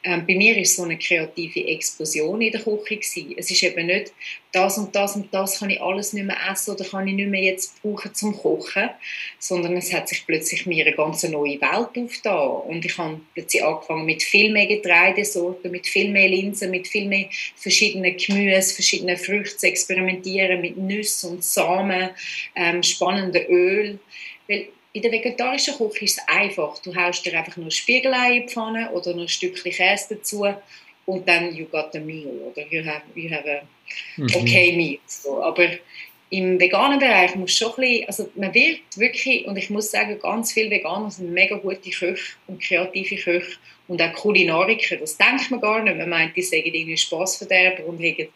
Ähm, 0.04 0.26
bei 0.26 0.34
mir 0.34 0.56
ist 0.56 0.76
so 0.76 0.82
eine 0.82 0.98
kreative 0.98 1.66
Explosion 1.66 2.40
in 2.40 2.52
der 2.52 2.62
Küche 2.62 2.96
gewesen. 2.96 3.34
Es 3.36 3.50
ist 3.50 3.62
eben 3.62 3.86
nicht 3.86 4.12
das 4.52 4.76
und 4.76 4.94
das 4.94 5.16
und 5.16 5.32
das 5.32 5.58
kann 5.58 5.70
ich 5.70 5.80
alles 5.80 6.12
nicht 6.12 6.26
mehr 6.26 6.36
essen 6.50 6.74
oder 6.74 6.84
kann 6.84 7.08
ich 7.08 7.14
nicht 7.14 7.28
mehr 7.28 7.42
jetzt 7.42 7.80
brauchen 7.82 8.14
zum 8.14 8.36
Kochen, 8.36 8.90
sondern 9.38 9.76
es 9.76 9.92
hat 9.92 10.08
sich 10.08 10.26
plötzlich 10.26 10.66
mir 10.66 10.86
eine 10.86 10.94
ganz 10.94 11.22
neue 11.24 11.60
Welt 11.60 11.96
aufgetan 11.96 12.48
und 12.68 12.84
ich 12.84 12.98
habe 12.98 13.20
plötzlich 13.34 13.64
angefangen 13.64 14.04
mit 14.04 14.22
viel 14.22 14.52
mehr 14.52 14.66
Getreidesorten, 14.66 15.70
mit 15.70 15.86
viel 15.86 16.10
mehr 16.10 16.28
Linsen, 16.28 16.70
mit 16.70 16.86
viel 16.86 17.08
mehr 17.08 17.26
verschiedenen 17.56 18.16
Gemüse, 18.16 18.74
verschiedenen 18.74 19.16
Früchten 19.16 19.58
zu 19.58 19.66
experimentieren, 19.66 20.60
mit 20.60 20.76
Nüssen 20.76 21.30
und 21.30 21.44
Samen, 21.44 22.10
ähm, 22.54 22.82
spannenden 22.82 23.46
Öl, 23.46 23.98
weil 24.48 24.68
in 24.92 25.02
der 25.02 25.12
vegetarischen 25.12 25.74
Küche 25.76 26.04
ist 26.04 26.18
es 26.18 26.28
einfach. 26.28 26.78
Du 26.78 26.94
haust 26.94 27.24
dir 27.24 27.38
einfach 27.38 27.56
nur 27.56 27.70
Spiegelei 27.70 28.36
in 28.36 28.46
die 28.46 28.52
Pfanne 28.52 28.90
oder 28.92 29.14
noch 29.14 29.22
ein 29.22 29.28
Stückchen 29.28 29.72
Käse 29.72 30.16
dazu 30.16 30.46
und 31.06 31.28
dann 31.28 31.54
you 31.54 31.66
got 31.66 31.92
the 31.92 32.00
meal 32.00 32.28
oder 32.28 32.62
you 32.70 32.84
have, 32.84 33.02
you 33.14 33.30
have 33.30 33.48
a 33.50 33.62
mhm. 34.16 34.28
okay 34.34 34.76
meal. 34.76 34.98
So. 35.06 35.42
Aber 35.42 35.68
im 36.30 36.58
veganen 36.58 36.98
Bereich 36.98 37.34
muss 37.34 37.56
schon 37.56 37.72
ein 37.72 37.76
bisschen, 37.76 38.06
also 38.06 38.30
man 38.36 38.54
wird 38.54 38.80
wirklich, 38.96 39.46
und 39.46 39.56
ich 39.56 39.70
muss 39.70 39.90
sagen, 39.90 40.18
ganz 40.18 40.52
viele 40.52 40.70
Veganer 40.70 41.10
sind 41.10 41.30
mega 41.32 41.56
gute 41.56 41.90
Köche 41.90 42.36
und 42.46 42.62
kreative 42.62 43.16
Köche 43.16 43.58
und 43.88 44.00
auch 44.00 44.12
Kulinariker. 44.12 44.96
Das 44.96 45.18
denkt 45.18 45.50
man 45.50 45.60
gar 45.60 45.82
nicht. 45.82 45.96
Man 45.96 46.08
meint, 46.08 46.36
die 46.36 46.42
sagen 46.42 46.72
irgendwie 46.72 46.96
Spaßverderber 46.96 47.84
und 47.84 48.00
haben, 48.02 48.28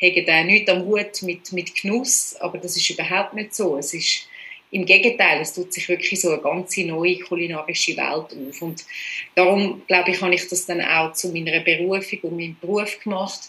haben 0.00 0.28
auch 0.28 0.44
nichts 0.44 0.70
am 0.70 0.84
Hut 0.86 1.22
mit, 1.22 1.52
mit 1.52 1.74
Genuss, 1.74 2.36
aber 2.40 2.58
das 2.58 2.76
ist 2.76 2.90
überhaupt 2.90 3.34
nicht 3.34 3.54
so. 3.54 3.76
Es 3.76 3.94
ist 3.94 4.26
im 4.70 4.84
Gegenteil, 4.86 5.40
es 5.40 5.52
tut 5.52 5.72
sich 5.72 5.88
wirklich 5.88 6.20
so 6.20 6.30
eine 6.30 6.40
ganz 6.40 6.76
neue 6.76 7.18
kulinarische 7.18 7.96
Welt 7.96 8.32
auf. 8.32 8.62
Und 8.62 8.84
darum, 9.34 9.82
glaube 9.86 10.10
ich, 10.10 10.20
habe 10.20 10.34
ich 10.34 10.48
das 10.48 10.66
dann 10.66 10.80
auch 10.80 11.12
zu 11.12 11.32
meiner 11.32 11.60
Berufung 11.60 12.18
und 12.22 12.36
meinem 12.36 12.56
Beruf 12.60 12.98
gemacht. 13.02 13.40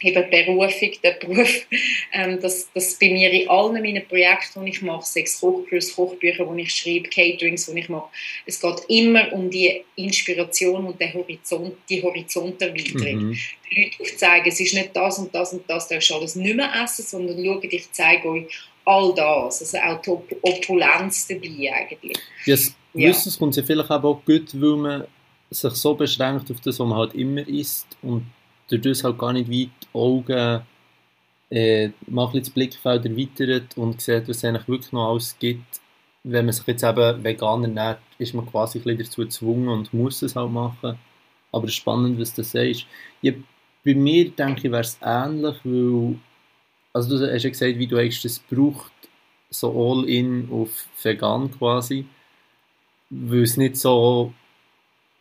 Eben 0.00 0.24
die 0.30 0.42
Berufung, 0.42 0.90
der 1.04 1.12
Beruf, 1.12 1.66
ähm, 2.12 2.40
dass, 2.40 2.72
dass 2.72 2.98
bei 2.98 3.10
mir 3.10 3.30
in 3.30 3.48
allen 3.48 3.74
meinen 3.74 4.06
Projekten, 4.06 4.64
die 4.64 4.72
ich 4.72 4.82
mache, 4.82 5.06
sechs 5.06 5.40
Kochkurs, 5.40 5.94
Kochbücher, 5.94 6.46
die 6.46 6.62
ich 6.62 6.74
schreibe, 6.74 7.08
Caterings, 7.08 7.66
die 7.66 7.78
ich 7.78 7.88
mache, 7.88 8.08
es 8.44 8.60
geht 8.60 8.82
immer 8.88 9.32
um 9.32 9.50
die 9.50 9.84
Inspiration 9.96 10.86
und 10.86 11.00
den 11.00 11.14
Horizont, 11.14 11.76
die 11.88 12.02
Horizonterweiterung. 12.02 13.28
Mhm. 13.28 13.38
Die 13.70 13.82
Leute 13.82 14.02
aufzeigen, 14.02 14.48
es 14.48 14.60
ist 14.60 14.74
nicht 14.74 14.90
das 14.94 15.18
und 15.18 15.34
das 15.34 15.52
und 15.52 15.62
das, 15.68 15.88
du 15.88 15.94
darfst 15.94 16.12
alles 16.12 16.34
nicht 16.34 16.56
mehr 16.56 16.72
essen, 16.82 17.04
sondern 17.04 17.44
schaut, 17.44 17.64
ich 17.64 17.92
zeige 17.92 18.28
euch 18.28 18.46
all 18.84 19.14
das, 19.14 19.60
also 19.60 19.78
auch 19.78 20.00
die 20.02 20.36
Opulenz 20.42 21.26
dabei 21.26 21.72
eigentlich. 21.72 22.18
Yes, 22.44 22.74
ja. 22.92 23.08
Gewisses 23.08 23.38
kommt 23.38 23.56
ja 23.56 23.62
vielleicht 23.62 23.90
auch 23.90 24.24
gut, 24.24 24.60
weil 24.60 24.76
man 24.76 25.04
sich 25.50 25.72
so 25.74 25.94
beschränkt 25.94 26.50
auf 26.50 26.60
das, 26.60 26.78
was 26.78 26.86
man 26.86 26.98
halt 26.98 27.14
immer 27.14 27.46
isst 27.46 27.86
und 28.02 28.26
dadurch 28.68 29.02
halt 29.04 29.18
gar 29.18 29.32
nicht 29.32 29.50
weit 29.50 29.70
die 29.82 29.98
Augen 29.98 30.62
äh, 31.50 31.90
mal 32.06 32.30
das 32.32 32.50
Blickfeld 32.50 33.04
erweitert 33.04 33.76
und 33.76 34.00
sieht, 34.00 34.28
was 34.28 34.38
es 34.38 34.44
eigentlich 34.44 34.68
wirklich 34.68 34.92
noch 34.92 35.10
alles 35.10 35.36
gibt. 35.38 35.80
Wenn 36.22 36.46
man 36.46 36.52
sich 36.52 36.66
jetzt 36.66 36.82
eben 36.82 37.22
vegan 37.22 37.64
ernährt, 37.64 38.00
ist 38.18 38.34
man 38.34 38.46
quasi 38.46 38.80
ein 38.84 38.98
dazu 38.98 39.22
gezwungen 39.22 39.68
und 39.68 39.92
muss 39.92 40.22
es 40.22 40.36
halt 40.36 40.50
machen. 40.50 40.98
Aber 41.52 41.64
es 41.64 41.70
ist 41.70 41.76
spannend, 41.76 42.18
was 42.18 42.34
du 42.34 42.42
sagst. 42.42 42.86
Ja, 43.22 43.32
bei 43.84 43.94
mir 43.94 44.30
denke 44.30 44.66
ich, 44.66 44.72
wäre 44.72 44.80
es 44.80 44.98
ähnlich, 45.02 45.56
weil 45.62 46.16
also 46.94 47.18
du 47.18 47.30
hast 47.32 47.42
ja 47.42 47.50
gesagt, 47.50 47.78
wie 47.78 47.86
du 47.86 47.98
eigentlich 47.98 48.22
das 48.22 48.38
braucht, 48.38 48.92
so 49.50 49.70
all-in 49.70 50.48
auf 50.50 50.88
vegan 51.02 51.50
quasi, 51.50 52.06
weil 53.10 53.42
es 53.42 53.56
nicht 53.58 53.76
so 53.76 54.32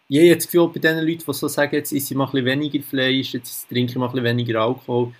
ich 0.09 0.19
habe 0.19 0.35
das 0.35 0.45
Gefühl, 0.45 0.69
bei 0.69 0.79
den 0.79 0.99
Leuten, 0.99 1.23
die 1.25 1.33
so 1.33 1.47
sagen, 1.47 1.75
jetzt 1.75 1.91
esse 1.91 2.13
ich 2.13 2.17
mal 2.17 2.29
ein 2.31 2.45
weniger 2.45 2.81
Fleisch, 2.83 3.33
jetzt 3.33 3.67
trinke 3.69 3.93
ich 3.93 3.97
mal 3.97 4.09
ein 4.09 4.23
weniger 4.23 4.61
Alkohol, 4.61 5.13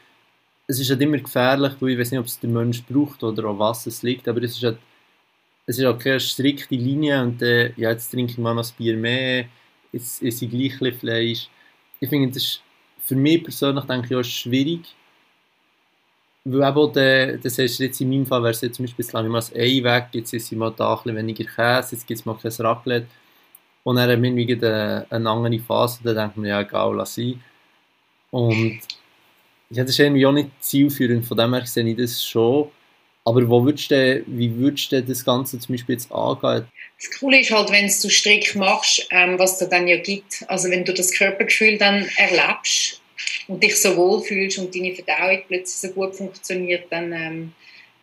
es 0.67 0.79
ist 0.79 0.89
halt 0.89 1.01
immer 1.01 1.17
gefährlich, 1.17 1.73
weil 1.79 1.89
ich 1.91 1.99
weiß 1.99 2.11
nicht, 2.11 2.19
ob 2.19 2.25
es 2.27 2.39
der 2.39 2.49
Mensch 2.49 2.83
braucht 2.83 3.23
oder 3.23 3.45
an 3.45 3.59
was 3.59 3.87
es 3.87 4.03
liegt, 4.03 4.27
aber 4.27 4.43
es 4.43 4.55
ist 4.55 4.63
halt, 4.63 4.77
es 5.65 5.79
ist 5.79 5.85
halt 5.85 5.99
keine 6.01 6.19
strikte 6.19 6.75
Linie 6.75 7.21
und 7.23 7.41
äh, 7.41 7.73
ja, 7.75 7.91
jetzt 7.91 8.09
trinke 8.11 8.33
ich 8.33 8.37
mal 8.37 8.53
noch 8.53 8.65
ein 8.65 8.75
Bier 8.77 8.97
mehr, 8.97 9.45
jetzt 9.91 10.21
esse 10.21 10.45
ich 10.45 10.51
gleich 10.51 10.95
Fleisch. 10.95 11.49
Ich 11.99 12.09
finde, 12.09 12.27
das 12.29 12.37
ist 12.43 12.63
für 12.99 13.15
mich 13.15 13.43
persönlich 13.43 13.85
denke 13.85 14.07
ich 14.09 14.15
auch 14.15 14.23
schwierig, 14.23 14.81
weil 16.45 16.91
der, 16.91 17.37
das 17.37 17.57
heißt 17.57 17.79
jetzt 17.79 18.01
in 18.01 18.09
meinem 18.09 18.25
Fall 18.25 18.41
wäre 18.43 18.51
es 18.51 18.61
jetzt 18.61 18.75
zum 18.75 18.85
Beispiel, 18.85 19.05
ich 19.05 19.13
mal 19.13 19.31
das 19.33 19.53
Ei 19.55 19.81
weg, 19.83 20.07
jetzt 20.11 20.33
ist 20.33 20.51
mal 20.51 20.73
da 20.75 20.93
ein 20.93 21.03
bisschen 21.03 21.17
weniger 21.17 21.45
Käse, 21.45 21.95
jetzt 21.95 22.07
gibt 22.07 22.19
es 22.19 22.25
mal 22.25 22.37
kein 22.37 22.51
Raclette. 22.51 23.07
Und 23.83 23.97
dann 23.97 24.09
haben 24.09 24.23
wir 24.23 24.55
eine, 24.55 25.05
eine 25.09 25.29
andere 25.29 25.59
Phase, 25.59 25.99
da 26.03 26.13
denkt 26.13 26.37
man, 26.37 26.45
ja 26.45 26.61
egal, 26.61 26.95
lass 26.95 27.15
sein. 27.15 27.41
Und 28.31 28.79
ja, 29.69 29.83
das 29.83 29.91
ist 29.91 29.99
irgendwie 29.99 30.25
auch 30.25 30.31
nicht 30.31 30.49
zielführend, 30.59 31.25
von 31.25 31.37
dem 31.37 31.53
her 31.53 31.65
sehe 31.65 31.87
ich 31.87 31.97
das 31.97 32.23
schon. 32.23 32.69
Aber 33.25 33.47
wo 33.47 33.63
würdest 33.63 33.89
du, 33.89 34.23
wie 34.27 34.53
würdest 34.57 34.91
du 34.91 35.01
das 35.01 35.23
Ganze 35.23 35.57
zum 35.59 35.75
Beispiel 35.75 35.95
jetzt 35.95 36.11
angehen? 36.11 36.67
Das 36.97 37.19
Coole 37.19 37.39
ist 37.39 37.51
halt, 37.51 37.71
wenn 37.71 37.87
du 37.87 38.09
strikt 38.09 38.55
machst, 38.55 39.07
ähm, 39.11 39.39
was 39.39 39.61
es 39.61 39.69
dann 39.69 39.87
ja 39.87 39.97
gibt. 39.97 40.43
Also 40.47 40.69
wenn 40.69 40.83
du 40.83 40.93
das 40.93 41.13
Körpergefühl 41.13 41.77
dann 41.77 42.05
erlebst, 42.17 43.01
und 43.47 43.63
dich 43.63 43.75
so 43.75 43.95
wohl 43.95 44.21
fühlst 44.21 44.57
und 44.59 44.73
deine 44.73 44.93
Verdauung 44.93 45.41
plötzlich 45.47 45.91
so 45.91 45.95
gut 45.95 46.15
funktioniert, 46.15 46.85
dann, 46.89 47.11
ähm, 47.13 47.53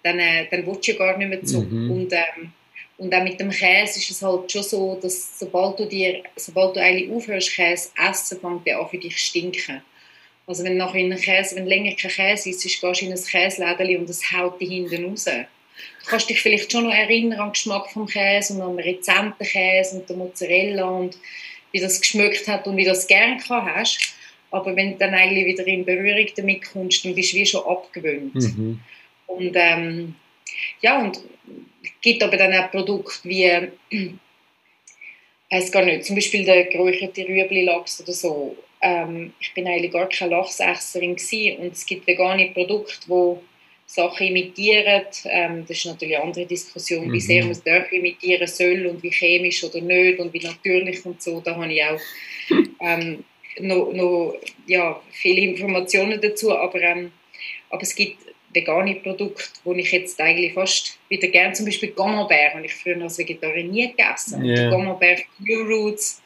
dann, 0.03 0.19
äh, 0.19 0.47
dann 0.51 0.67
willst 0.67 0.87
du 0.87 0.93
ja 0.93 0.99
gar 0.99 1.17
nicht 1.17 1.29
mehr 1.29 1.45
zu. 1.45 1.63
Mhm. 1.63 1.91
Und, 1.91 2.13
ähm, 2.13 2.53
und 2.99 3.15
auch 3.15 3.23
mit 3.23 3.41
dem 3.41 3.51
Käse 3.51 3.99
ist 3.99 4.11
es 4.11 4.23
halt 4.23 4.53
schon 4.53 4.63
so, 4.63 4.99
dass 5.01 5.39
sobald 5.39 5.79
du, 5.79 5.87
dir, 5.87 6.23
sobald 6.37 6.77
du 6.77 6.81
eigentlich 6.83 7.11
aufhörst, 7.11 7.55
Käse 7.55 7.89
essen, 7.97 8.41
fängt 8.41 8.67
der 8.67 8.79
an 8.79 8.89
für 8.89 8.99
dich 8.99 9.17
stinken. 9.17 9.81
Also 10.47 10.65
wenn 10.65 10.77
nachher 10.77 11.01
in 11.01 11.17
Käse, 11.17 11.57
wenn 11.57 11.67
länger 11.67 11.95
kein 11.95 12.11
Käse 12.11 12.51
ist, 12.51 12.63
gehst 12.63 12.83
du 12.83 13.07
in 13.07 13.13
ein 13.13 13.25
Käselädeli 13.25 13.97
und 13.97 14.09
das 14.09 14.33
haut 14.33 14.61
dich 14.61 14.69
hinten 14.69 15.05
raus. 15.05 15.25
Du 15.25 16.07
kannst 16.07 16.29
dich 16.29 16.41
vielleicht 16.41 16.73
schon 16.73 16.85
noch 16.85 16.93
erinnern 16.93 17.39
an 17.39 17.49
den 17.49 17.53
Geschmack 17.53 17.91
vom 17.91 18.07
Käse 18.07 18.55
und 18.55 18.63
an 18.63 18.77
den 18.77 18.85
rezenten 18.85 19.47
Käse 19.47 19.97
und 19.97 20.09
der 20.09 20.17
Mozzarella 20.17 20.85
und 20.85 21.17
wie 21.73 21.81
das 21.81 22.01
geschmeckt 22.01 22.49
hat 22.49 22.67
und 22.67 22.77
wie 22.77 22.85
du 22.85 22.91
das 22.91 23.07
gerne 23.07 23.41
hast. 23.49 23.99
Aber 24.51 24.75
wenn 24.75 24.93
du 24.93 24.99
dann 24.99 25.15
eigentlich 25.15 25.47
wieder 25.47 25.67
in 25.67 25.85
Berührung 25.85 26.27
damit 26.37 26.63
kommst, 26.73 27.05
dann 27.05 27.15
bist 27.15 27.33
du 27.33 27.37
wie 27.37 27.47
schon 27.47 27.65
abgewöhnt. 27.65 28.35
Mhm. 28.35 28.81
Und 29.27 29.53
ähm, 29.55 30.15
ja, 30.81 31.01
und 31.01 31.19
es 31.83 31.91
gibt 32.01 32.23
aber 32.23 32.37
dann 32.37 32.53
auch 32.55 32.71
Produkte 32.71 33.29
wie, 33.29 33.45
äh, 33.45 33.69
es 35.51 35.71
gar 35.71 35.85
nicht, 35.85 36.05
zum 36.05 36.17
Beispiel 36.17 36.45
der 36.45 36.65
geräucherte 36.65 37.27
Rüebli-Lachs 37.27 38.03
oder 38.03 38.13
so. 38.13 38.57
Ähm, 38.83 39.33
ich 39.41 39.53
bin 39.55 39.67
eigentlich 39.67 39.93
gar 39.93 40.09
keine 40.09 40.33
Lachsesserin 40.33 41.17
gewesen 41.17 41.59
und 41.59 41.73
es 41.73 41.87
gibt 41.87 42.07
vegane 42.07 42.51
Produkte, 42.53 43.09
wo 43.09 43.43
Sachen 43.87 44.29
imitieren. 44.29 45.03
Ähm, 45.25 45.65
das 45.67 45.79
ist 45.79 45.87
natürlich 45.87 46.17
eine 46.17 46.27
andere 46.27 46.47
Diskussion, 46.47 47.09
mhm. 47.09 47.13
wie 47.13 47.21
sehr 47.21 47.43
man 47.43 47.53
es 47.53 47.63
imitieren 47.91 48.47
soll 48.47 48.87
und 48.87 49.03
wie 49.03 49.11
chemisch 49.11 49.65
oder 49.65 49.81
nicht 49.81 50.19
und 50.19 50.33
wie 50.33 50.41
natürlich 50.41 51.05
und 51.05 51.21
so. 51.21 51.41
Da 51.41 51.57
habe 51.57 51.73
ich 51.73 51.85
auch 51.85 52.01
ähm, 52.81 53.25
noch, 53.63 53.93
noch 53.93 54.35
ja, 54.67 55.01
viele 55.11 55.41
Informationen 55.43 56.21
dazu, 56.21 56.57
aber, 56.57 56.81
ähm, 56.81 57.13
aber 57.69 57.83
es 57.83 57.95
gibt 57.95 58.19
vegane 58.53 58.97
Produkte, 58.97 59.49
die 59.65 59.81
ich 59.81 59.93
jetzt 59.93 60.21
eigentlich 60.21 60.55
fast 60.55 60.99
wieder 61.09 61.29
gerne, 61.29 61.53
zum 61.53 61.67
Beispiel 61.67 61.91
Camembert, 61.91 62.55
habe 62.55 62.67
ich 62.67 62.75
früher 62.75 63.01
als 63.01 63.19
Vegetarier 63.19 63.65
nie 63.65 63.89
gegessen. 63.89 64.45
Yeah. 64.45 64.71
Camembert 64.71 65.21
New 65.39 65.63
Roots 65.63 66.23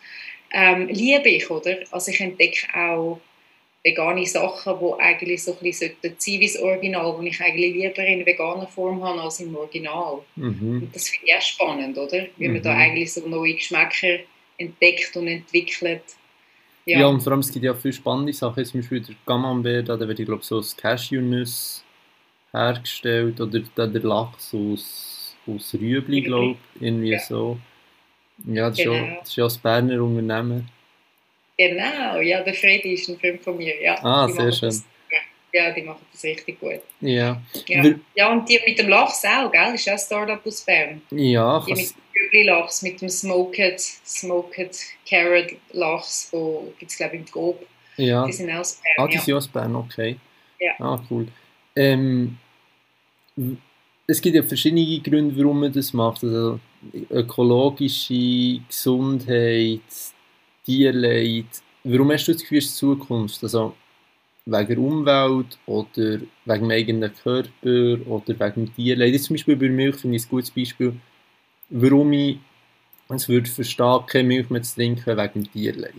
ähm, 0.53 0.89
liebe 0.89 1.29
ich, 1.29 1.51
oder? 1.51 1.79
Also 1.91 2.11
ich 2.11 2.21
entdecke 2.21 2.67
auch 2.75 3.21
vegane 3.83 4.25
Sachen, 4.25 4.79
die 4.81 5.03
eigentlich 5.03 5.43
so 5.43 5.53
ein 5.53 5.59
bisschen 5.61 5.93
sein 6.01 6.41
wie 6.41 6.47
das 6.47 6.59
Original, 6.59 7.19
die 7.21 7.29
ich 7.29 7.41
eigentlich 7.41 7.75
lieber 7.75 8.07
in 8.07 8.25
veganer 8.25 8.67
Form 8.69 9.03
habe 9.05 9.21
als 9.21 9.41
im 9.41 9.55
Original. 9.55 10.21
Mhm. 10.37 10.85
Und 10.85 10.95
das 10.95 11.09
finde 11.09 11.27
ich 11.27 11.35
auch 11.35 11.43
spannend, 11.43 11.99
oder? 11.99 12.27
Wie 12.39 12.49
mhm. 12.49 12.55
man 12.55 12.63
da 12.63 12.73
mhm. 12.73 12.81
eigentlich 12.81 13.13
so 13.13 13.29
neue 13.29 13.55
Geschmäcker 13.55 14.21
entdeckt 14.57 15.17
und 15.17 15.29
entwickelt. 15.29 16.03
Ja. 16.87 17.01
ja, 17.01 17.07
und 17.07 17.23
vor 17.23 17.33
allem 17.33 17.41
es 17.41 17.51
gibt 17.51 17.65
ja 17.65 17.75
viele 17.75 17.95
spannende 17.95 18.33
Sachen. 18.33 18.65
Zum 18.65 18.81
Beispiel 18.81 19.01
der 19.01 19.15
Camembert, 19.27 19.89
da 19.89 19.99
wird, 19.99 20.21
ich 20.21 20.27
glaube, 20.27 20.45
so 20.45 20.59
aus 20.59 20.77
Cashewnüsse 20.77 21.83
hergestellt 22.53 23.41
oder 23.41 23.61
der 23.61 24.03
Lachs 24.03 24.55
aus, 24.55 25.37
aus 25.47 25.75
Rüebli, 25.75 26.23
glaube 26.23 26.57
ich, 26.75 26.83
irgendwie 26.83 27.11
ja. 27.11 27.19
so. 27.19 27.59
Ja, 28.47 28.69
das, 28.69 28.79
genau. 28.79 28.93
ist 28.93 29.01
ja, 29.01 29.17
das 29.19 29.29
ist 29.29 29.37
ja 29.37 29.45
das 29.45 29.59
Berner 29.59 30.03
Unternehmen. 30.03 30.69
Genau, 31.57 32.21
ja, 32.21 32.43
der 32.43 32.55
Freddy 32.55 32.95
ist 32.95 33.09
ein 33.09 33.19
Freund 33.19 33.41
von 33.43 33.57
mir, 33.57 33.81
ja. 33.81 33.97
Ah, 34.03 34.29
sehr 34.29 34.53
schön. 34.53 34.69
Das, 34.69 34.85
ja, 35.55 35.71
die 35.71 35.83
machen 35.83 36.05
das 36.13 36.25
richtig 36.25 36.59
gut. 36.59 36.81
Ja. 37.01 37.41
Ja, 37.67 37.95
ja 38.17 38.33
und 38.33 38.49
die 38.49 38.61
mit 38.67 38.77
dem 38.77 38.89
Lachs 38.89 39.25
auch, 39.25 39.53
gell? 39.53 39.75
Ist 39.75 39.89
auch 39.89 39.93
ein 39.93 39.99
Startup 39.99 40.45
aus 40.45 40.63
Bern. 40.63 41.01
Ja, 41.11 41.65
die 41.65 41.75
mit 41.75 41.95
Rüebli-Lachs, 42.15 42.83
mit 42.83 43.01
dem 43.01 43.09
Smoked, 43.09 43.81
Smoked 43.81 44.77
Carrot 45.09 45.53
Lachs, 45.73 46.29
wo 46.33 46.73
gibt 46.79 46.91
es 46.91 46.97
glaube 46.97 47.15
ich 47.15 47.21
im 47.21 47.27
Gob. 47.31 47.65
Ja. 47.97 48.27
Die 48.27 48.33
sind 48.33 48.51
aus 48.51 48.81
Bern. 48.83 49.07
Ah, 49.07 49.09
die 49.09 49.19
sind 49.19 49.35
aus 49.35 49.47
Bern, 49.47 49.77
okay. 49.77 50.17
Ja. 50.59 50.73
Ah, 50.81 51.01
cool. 51.09 51.29
Ähm, 51.77 52.37
es 54.09 54.21
gibt 54.21 54.35
ja 54.35 54.43
verschiedene 54.43 55.01
Gründe, 55.01 55.37
warum 55.37 55.61
man 55.61 55.73
das 55.73 55.93
macht. 55.93 56.25
Also 56.25 56.59
ökologische 57.11 58.61
Gesundheit, 58.69 59.81
Tierleid. 60.65 61.47
Warum 61.85 62.11
hast 62.11 62.27
du 62.27 62.33
das 62.33 62.43
Gefühl, 62.43 62.59
es 62.59 62.67
ist 62.67 62.77
Zukunft? 62.77 63.41
Also 63.45 63.75
wegen 64.47 64.67
der 64.67 64.79
Umwelt 64.79 65.59
oder 65.67 66.21
wegen 66.45 66.69
dem 66.69 66.71
eigenen 66.71 67.15
Körper 67.15 68.07
oder 68.07 68.29
wegen 68.29 68.67
dem 68.67 68.75
Tierleid. 68.75 69.13
Jetzt 69.13 69.25
zum 69.25 69.35
Beispiel 69.35 69.57
bei 69.57 69.69
Milch 69.69 69.97
finde 69.97 70.17
ich 70.17 70.25
ein 70.25 70.29
gutes 70.29 70.51
Beispiel, 70.51 70.95
warum 71.71 72.13
ich 72.13 72.39
es 73.09 73.29
würde 73.29 73.49
verstehen, 73.49 74.01
keine 74.07 74.29
Milch 74.29 74.51
mehr 74.51 74.63
zu 74.63 74.75
trinken 74.75 75.17
wegen 75.17 75.33
dem 75.33 75.53
Tierleid. 75.53 75.95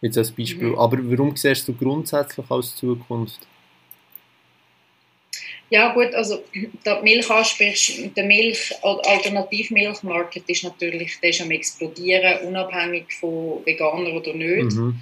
Jetzt 0.00 0.18
als 0.18 0.30
Beispiel. 0.30 0.68
Mhm. 0.68 0.78
Aber 0.78 0.98
warum 1.02 1.36
siehst 1.36 1.66
du 1.68 1.74
grundsätzlich 1.74 2.50
als 2.50 2.76
Zukunft? 2.76 3.40
Ja 5.70 5.92
gut, 5.92 6.14
also 6.14 6.42
der 6.86 7.02
Milch 7.02 7.30
ansprichst, 7.30 8.16
der 8.16 8.24
Milch, 8.24 8.72
Alternativmilchmarkt 8.82 10.36
ist 10.46 10.64
natürlich 10.64 11.20
der 11.20 11.30
ist 11.30 11.42
am 11.42 11.50
explodieren, 11.50 12.46
unabhängig 12.46 13.12
von 13.20 13.60
Veganer 13.66 14.14
oder 14.14 14.32
nicht. 14.32 14.76
Mhm. 14.76 14.98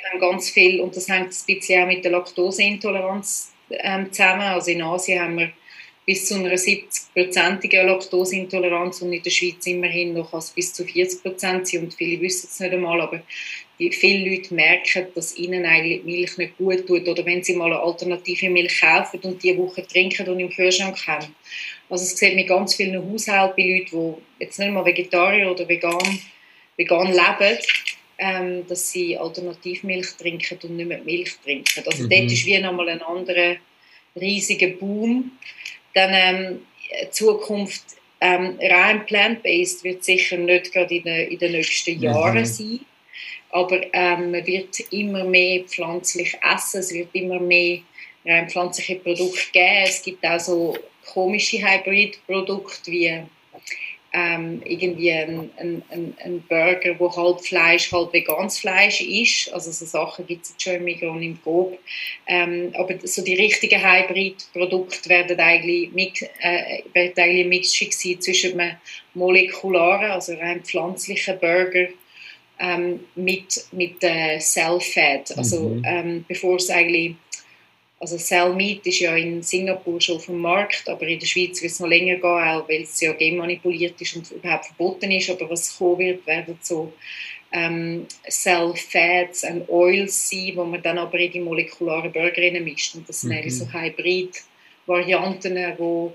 Wir 0.00 0.10
haben 0.10 0.20
ganz 0.20 0.50
viel, 0.50 0.80
und 0.80 0.96
das 0.96 1.08
hängt 1.08 1.32
ein 1.32 1.46
bisschen 1.46 1.82
auch 1.82 1.86
mit 1.86 2.04
der 2.04 2.12
Laktoseintoleranz 2.12 3.52
ähm, 3.70 4.12
zusammen. 4.12 4.42
Also 4.42 4.70
in 4.70 4.82
Asien 4.82 5.20
haben 5.20 5.38
wir 5.38 5.50
bis 6.06 6.26
zu 6.26 6.36
einer 6.36 6.54
70-prozentigen 6.54 7.84
Laktoseintoleranz 7.84 9.02
und 9.02 9.12
in 9.12 9.22
der 9.22 9.30
Schweiz 9.30 9.66
immerhin 9.66 10.14
noch 10.14 10.32
als 10.32 10.50
bis 10.50 10.72
zu 10.72 10.84
40 10.84 11.22
Prozent 11.22 11.74
und 11.74 11.94
viele 11.94 12.20
wissen 12.20 12.48
es 12.48 12.60
nicht 12.60 12.72
einmal, 12.72 13.00
aber 13.00 13.22
die, 13.78 13.90
viele 13.90 14.30
Leute 14.30 14.54
merken, 14.54 15.08
dass 15.14 15.36
ihnen 15.36 15.66
eigentlich 15.66 16.04
Milch 16.04 16.38
nicht 16.38 16.56
gut 16.56 16.86
tut 16.86 17.08
oder 17.08 17.26
wenn 17.26 17.42
sie 17.42 17.54
mal 17.54 17.72
eine 17.72 17.80
alternative 17.80 18.48
Milch 18.48 18.80
kaufen 18.80 19.20
und 19.24 19.42
die 19.42 19.58
Woche 19.58 19.84
trinken 19.86 20.28
und 20.28 20.38
im 20.38 20.48
Kühlschrank 20.48 20.96
haben. 21.08 21.34
Also 21.90 22.04
es 22.04 22.16
sieht 22.16 22.36
mit 22.36 22.48
ganz 22.48 22.76
vielen 22.76 23.12
Haushalten 23.12 23.54
bei 23.56 23.78
Leuten, 23.78 24.14
die 24.38 24.44
jetzt 24.44 24.58
nicht 24.60 24.70
mal 24.70 24.84
Vegetarier 24.84 25.50
oder 25.50 25.68
vegan, 25.68 26.20
vegan 26.76 27.08
leben, 27.08 27.58
ähm, 28.18 28.66
dass 28.66 28.90
sie 28.90 29.16
Alternativmilch 29.16 30.16
trinken 30.18 30.58
und 30.62 30.76
nicht 30.76 30.88
mehr 30.88 31.02
Milch 31.02 31.36
trinken. 31.44 31.82
Also 31.86 32.04
mhm. 32.04 32.10
dort 32.10 32.32
ist 32.32 32.46
wie 32.46 32.58
nochmal 32.58 32.88
ein 32.88 33.02
anderer 33.02 33.56
riesiger 34.14 34.68
Boom 34.68 35.32
dann 35.96 36.10
ähm, 36.12 36.60
Zukunft 37.10 37.82
ähm, 38.20 38.58
rein 38.60 39.04
plant-based 39.06 39.82
wird 39.82 40.04
sicher 40.04 40.36
nicht 40.36 40.72
gerade 40.72 40.94
in, 40.94 41.04
den, 41.04 41.28
in 41.30 41.38
den 41.38 41.52
nächsten 41.52 42.00
Jahren 42.00 42.38
mhm. 42.38 42.44
sein. 42.44 42.80
Aber 43.50 43.80
ähm, 43.94 44.30
man 44.30 44.46
wird 44.46 44.80
immer 44.92 45.24
mehr 45.24 45.64
pflanzlich 45.64 46.36
essen, 46.42 46.80
es 46.80 46.92
wird 46.92 47.08
immer 47.14 47.40
mehr 47.40 47.78
rein 48.26 48.48
pflanzliche 48.48 48.96
Produkte 48.96 49.50
geben. 49.52 49.84
Es 49.84 50.02
gibt 50.02 50.24
auch 50.24 50.38
so 50.38 50.76
komische 51.06 51.58
Hybrid-Produkte 51.58 52.90
wie 52.90 53.22
ähm, 54.12 54.62
irgendwie 54.64 55.12
ein, 55.12 55.50
ein, 55.58 55.82
ein, 56.24 56.44
Burger, 56.48 56.98
wo 56.98 57.14
halb 57.14 57.40
Fleisch, 57.40 57.92
halb 57.92 58.12
veganes 58.12 58.58
Fleisch 58.58 59.00
ist. 59.00 59.52
Also 59.52 59.70
so 59.70 59.84
Sachen 59.84 60.26
gibt 60.26 60.46
es 60.46 60.54
schon 60.58 60.76
im 60.76 60.84
Migros 60.84 61.16
und 61.16 61.22
im 61.22 61.42
Coop. 61.42 61.78
Ähm, 62.26 62.72
aber 62.74 62.94
so 63.02 63.22
die 63.22 63.34
richtigen 63.34 63.82
Hybrid-Produkte 63.82 65.08
werden 65.10 65.38
eigentlich, 65.38 65.92
mit, 65.92 66.22
äh, 66.40 66.82
werden 66.94 67.12
eigentlich 67.16 67.40
eine 67.40 67.48
Mischung 67.48 67.88
sein 67.90 68.20
zwischen 68.20 68.58
einem 68.58 68.76
molekularen, 69.14 70.12
also 70.12 70.34
rein 70.34 70.62
pflanzlichen 70.62 71.38
Burger 71.38 71.88
ähm, 72.58 73.00
mit, 73.16 73.66
mit 73.72 74.02
äh, 74.02 74.38
Cell-Fat. 74.38 75.36
Also 75.36 75.68
mhm. 75.68 75.82
ähm, 75.84 76.24
bevor 76.26 76.56
es 76.56 76.70
eigentlich 76.70 77.16
also 77.98 78.18
Cell 78.18 78.52
Meat 78.54 78.86
ist 78.86 79.00
ja 79.00 79.16
in 79.16 79.42
Singapur 79.42 80.00
schon 80.00 80.16
auf 80.16 80.26
dem 80.26 80.38
Markt, 80.38 80.88
aber 80.88 81.06
in 81.06 81.18
der 81.18 81.26
Schweiz 81.26 81.62
wird 81.62 81.72
es 81.72 81.80
noch 81.80 81.88
länger 81.88 82.16
gehen, 82.16 82.24
auch 82.24 82.68
weil 82.68 82.82
es 82.82 83.00
ja 83.00 83.12
genmanipuliert 83.12 84.00
ist 84.00 84.16
und 84.16 84.30
überhaupt 84.30 84.66
verboten 84.66 85.10
ist. 85.10 85.30
Aber 85.30 85.48
was 85.48 85.78
kommen 85.78 86.00
wird, 86.00 86.26
werden 86.26 86.58
so 86.60 86.92
ähm, 87.52 88.06
Cell 88.28 88.74
Fats 88.76 89.44
und 89.44 89.68
Oils 89.70 90.28
sein, 90.28 90.52
wo 90.56 90.64
man 90.64 90.82
dann 90.82 90.98
aber 90.98 91.18
in 91.18 91.32
die 91.32 91.40
molekularen 91.40 92.12
Burger 92.12 92.60
mischt. 92.60 92.94
Und 92.94 93.08
das 93.08 93.22
sind 93.22 93.32
mhm. 93.32 93.50
so 93.50 93.72
Hybrid-Varianten, 93.72 95.54
die 95.54 96.10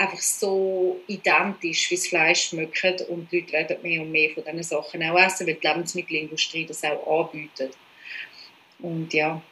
einfach 0.00 0.20
so 0.20 1.00
identisch 1.08 1.90
wie 1.90 1.96
das 1.96 2.06
Fleisch 2.06 2.48
schmecken 2.50 2.94
und 3.08 3.32
die 3.32 3.40
Leute 3.40 3.70
werden 3.70 3.82
mehr 3.82 4.02
und 4.02 4.12
mehr 4.12 4.30
von 4.30 4.44
diesen 4.44 4.62
Sachen 4.62 5.02
auch 5.02 5.18
essen, 5.18 5.48
weil 5.48 5.54
die 5.54 5.66
Lebensmittelindustrie 5.66 6.64
das 6.64 6.84
auch 6.84 7.26
anbietet. 7.26 7.76
Und 8.78 9.12
ja, 9.12 9.42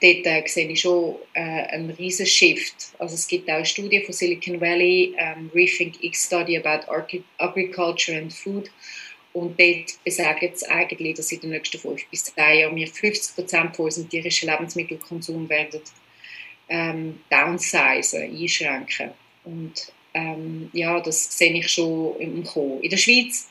dort 0.00 0.26
äh, 0.26 0.42
sehe 0.46 0.68
ich 0.68 0.80
schon 0.80 1.16
äh, 1.34 1.40
einen 1.40 1.90
riesen 1.90 2.26
Shift. 2.26 2.92
Also 2.98 3.14
es 3.14 3.26
gibt 3.26 3.48
auch 3.48 3.54
eine 3.54 3.66
Studie 3.66 4.00
von 4.00 4.12
Silicon 4.12 4.60
Valley, 4.60 5.14
ähm, 5.16 5.50
Rethink 5.54 6.02
X 6.02 6.26
Study 6.26 6.56
about 6.56 6.90
Agriculture 7.38 8.18
and 8.18 8.32
Food. 8.32 8.70
Und 9.32 9.58
dort 9.58 10.04
besagen 10.04 10.50
es 10.52 10.62
eigentlich, 10.62 11.14
dass 11.16 11.32
in 11.32 11.40
den 11.40 11.50
nächsten 11.50 11.78
fünf 11.78 12.06
bis 12.08 12.24
zehn 12.24 12.60
Jahren 12.60 12.76
wir 12.76 12.86
50 12.86 13.34
Prozent 13.34 13.74
von 13.74 13.86
unserem 13.86 14.08
tierischen 14.08 14.48
Lebensmittelkonsum 14.48 15.48
werden 15.48 15.80
ähm, 16.68 17.20
downsizen, 17.30 18.22
einschränken. 18.22 19.10
Und 19.44 19.92
ähm, 20.14 20.70
ja, 20.72 21.00
das 21.00 21.36
sehe 21.36 21.52
ich 21.52 21.68
schon 21.68 22.18
im 22.20 22.44
Kommen. 22.44 22.80
In 22.82 22.90
der 22.90 22.96
Schweiz 22.96 23.48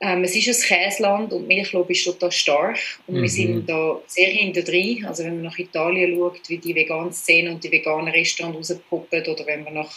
ähm, 0.00 0.22
es 0.22 0.36
ist 0.36 0.48
ein 0.62 0.78
Käseland 0.78 1.32
und 1.32 1.48
Milchlob 1.48 1.90
ist 1.90 2.04
total 2.04 2.30
stark 2.30 2.78
und 3.06 3.16
mhm. 3.16 3.22
wir 3.22 3.28
sind 3.28 3.68
da 3.68 4.00
sehr 4.06 4.28
hinter 4.28 4.62
drin. 4.62 5.04
Also 5.04 5.24
wenn 5.24 5.36
man 5.36 5.44
nach 5.44 5.58
Italien 5.58 6.16
schaut, 6.16 6.48
wie 6.48 6.58
die 6.58 6.74
vegane 6.74 7.12
Szene 7.12 7.50
und 7.50 7.64
die 7.64 7.72
veganen 7.72 8.08
Restaurants 8.08 8.70
rauspoppen 8.70 9.26
oder 9.26 9.46
wenn 9.46 9.64
man 9.64 9.74
nach 9.74 9.92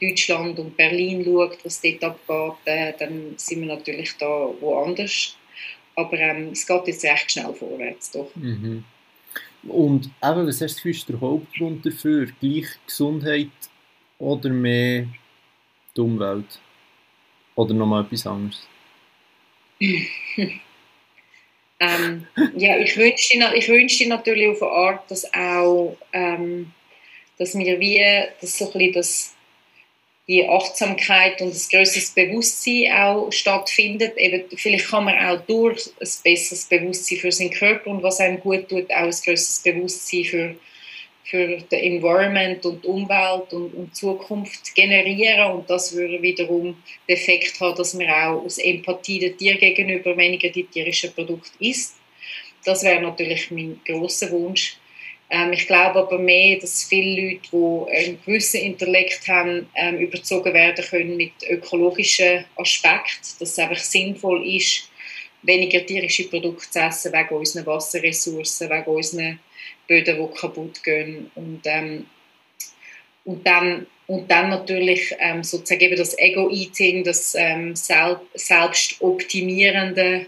Deutschland 0.00 0.58
und 0.58 0.76
Berlin 0.76 1.24
schaut, 1.24 1.64
was 1.64 1.80
dort 1.80 2.04
abgeht, 2.04 2.66
äh, 2.66 2.92
dann 2.98 3.34
sind 3.36 3.60
wir 3.60 3.68
natürlich 3.68 4.12
da 4.18 4.50
woanders. 4.60 5.34
Aber 5.96 6.18
ähm, 6.18 6.50
es 6.52 6.66
geht 6.66 6.86
jetzt 6.86 7.04
recht 7.04 7.32
schnell 7.32 7.54
vorwärts, 7.54 8.10
doch. 8.12 8.30
Mhm. 8.36 8.84
Und 9.66 10.10
eben, 10.22 10.46
was 10.46 10.60
hast 10.60 10.84
du 10.84 10.92
für 10.92 11.12
der 11.12 11.20
Hauptgrund 11.20 11.84
dafür? 11.84 12.28
Gleich 12.40 12.66
Gesundheit 12.86 13.48
oder 14.18 14.50
mehr 14.50 15.06
die 15.96 16.00
Umwelt? 16.00 16.60
Oder 17.56 17.74
nochmal 17.74 18.04
etwas 18.04 18.26
anderes? 18.26 18.60
ähm, 21.80 22.26
ja, 22.56 22.78
ich 22.78 22.96
wünschte, 22.96 23.38
ich 23.54 23.68
wünschte 23.68 24.08
natürlich 24.08 24.48
auf 24.48 24.62
eine 24.62 24.70
Art, 24.70 25.10
dass 25.10 25.32
auch, 25.32 25.96
ähm, 26.12 26.72
dass 27.38 27.56
wir 27.56 27.78
wie, 27.78 28.02
dass 28.40 28.58
so 28.58 28.72
ein 28.74 28.92
das, 28.92 29.34
die 30.26 30.46
Achtsamkeit 30.46 31.40
und 31.40 31.54
das 31.54 31.68
größeres 31.68 32.10
Bewusstsein 32.10 32.92
auch 32.92 33.30
stattfindet. 33.30 34.16
Eben, 34.16 34.44
vielleicht 34.56 34.88
kann 34.88 35.04
man 35.04 35.18
auch 35.18 35.40
durch 35.46 35.86
ein 36.00 36.08
besseres 36.24 36.64
Bewusstsein 36.66 37.18
für 37.18 37.32
seinen 37.32 37.52
Körper 37.52 37.90
und 37.90 38.02
was 38.02 38.20
einem 38.20 38.40
gut 38.40 38.68
tut, 38.68 38.90
auch 38.90 39.04
ein 39.04 39.10
größeres 39.10 39.62
Bewusstsein 39.64 40.24
für 40.24 40.54
für 41.28 41.58
das 41.58 41.80
Environment 41.80 42.64
und 42.64 42.84
Umwelt 42.86 43.52
und, 43.52 43.74
und 43.74 43.94
Zukunft 43.94 44.74
generieren 44.74 45.52
und 45.52 45.68
das 45.68 45.94
würde 45.94 46.22
wiederum 46.22 46.82
den 47.06 47.16
Effekt 47.16 47.60
haben, 47.60 47.76
dass 47.76 47.92
man 47.92 48.08
auch 48.08 48.44
aus 48.44 48.56
Empathie 48.56 49.18
dem 49.18 49.36
Tier 49.36 49.56
gegenüber 49.56 50.16
weniger 50.16 50.48
die 50.48 50.64
tierischen 50.64 51.12
Produkte 51.12 51.50
isst. 51.58 51.96
Das 52.64 52.82
wäre 52.82 53.02
natürlich 53.02 53.50
mein 53.50 53.78
großer 53.86 54.30
Wunsch. 54.30 54.78
Ähm, 55.30 55.52
ich 55.52 55.66
glaube 55.66 55.98
aber 55.98 56.18
mehr, 56.18 56.58
dass 56.58 56.84
viele 56.84 57.20
Leute, 57.20 57.40
die 57.52 57.96
einen 57.96 58.18
gewissen 58.24 58.62
Intellekt 58.62 59.28
haben, 59.28 59.68
ähm, 59.74 59.98
überzogen 59.98 60.54
werden 60.54 60.82
können 60.82 61.16
mit 61.18 61.32
ökologischen 61.46 62.46
Aspekten, 62.56 63.36
dass 63.38 63.50
es 63.50 63.58
einfach 63.58 63.76
sinnvoll 63.76 64.46
ist, 64.48 64.90
weniger 65.42 65.84
tierische 65.84 66.24
Produkte 66.28 66.70
zu 66.70 66.80
essen, 66.80 67.12
wegen 67.12 67.34
unseren 67.34 67.66
Wasserressourcen, 67.66 68.70
wegen 68.70 68.86
unseren 68.86 69.38
Böden, 69.88 70.16
die 70.16 70.38
kaputt 70.38 70.84
gehen. 70.84 71.30
Und, 71.34 71.62
ähm, 71.64 72.06
und, 73.24 73.44
dann, 73.46 73.86
und 74.06 74.30
dann 74.30 74.50
natürlich 74.50 75.14
ähm, 75.18 75.42
sozusagen 75.42 75.80
eben 75.80 75.96
das 75.96 76.16
Ego-Eating, 76.18 77.02
das 77.02 77.34
ähm, 77.34 77.74
selb 77.74 78.20
selbstoptimierende 78.34 80.26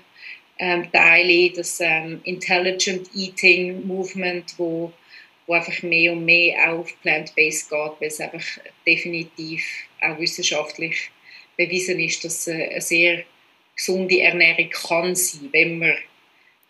ähm, 0.58 0.90
Teil, 0.92 1.50
das 1.50 1.80
ähm, 1.80 2.20
Intelligent 2.24 3.08
Eating 3.14 3.86
Movement, 3.86 4.54
wo, 4.58 4.92
wo 5.46 5.54
einfach 5.54 5.82
mehr 5.82 6.12
und 6.12 6.24
mehr 6.24 6.72
auf 6.72 6.92
Plant-Based 7.02 7.70
geht, 7.70 7.92
weil 8.00 8.08
es 8.08 8.20
einfach 8.20 8.44
definitiv 8.86 9.64
auch 10.02 10.18
wissenschaftlich 10.18 11.10
bewiesen 11.56 12.00
ist, 12.00 12.24
dass 12.24 12.46
äh, 12.48 12.70
eine 12.70 12.80
sehr 12.80 13.24
gesunde 13.76 14.20
Ernährung 14.20 14.68
kann 14.70 15.14
sein, 15.14 15.48
wenn 15.52 15.78
man 15.78 15.94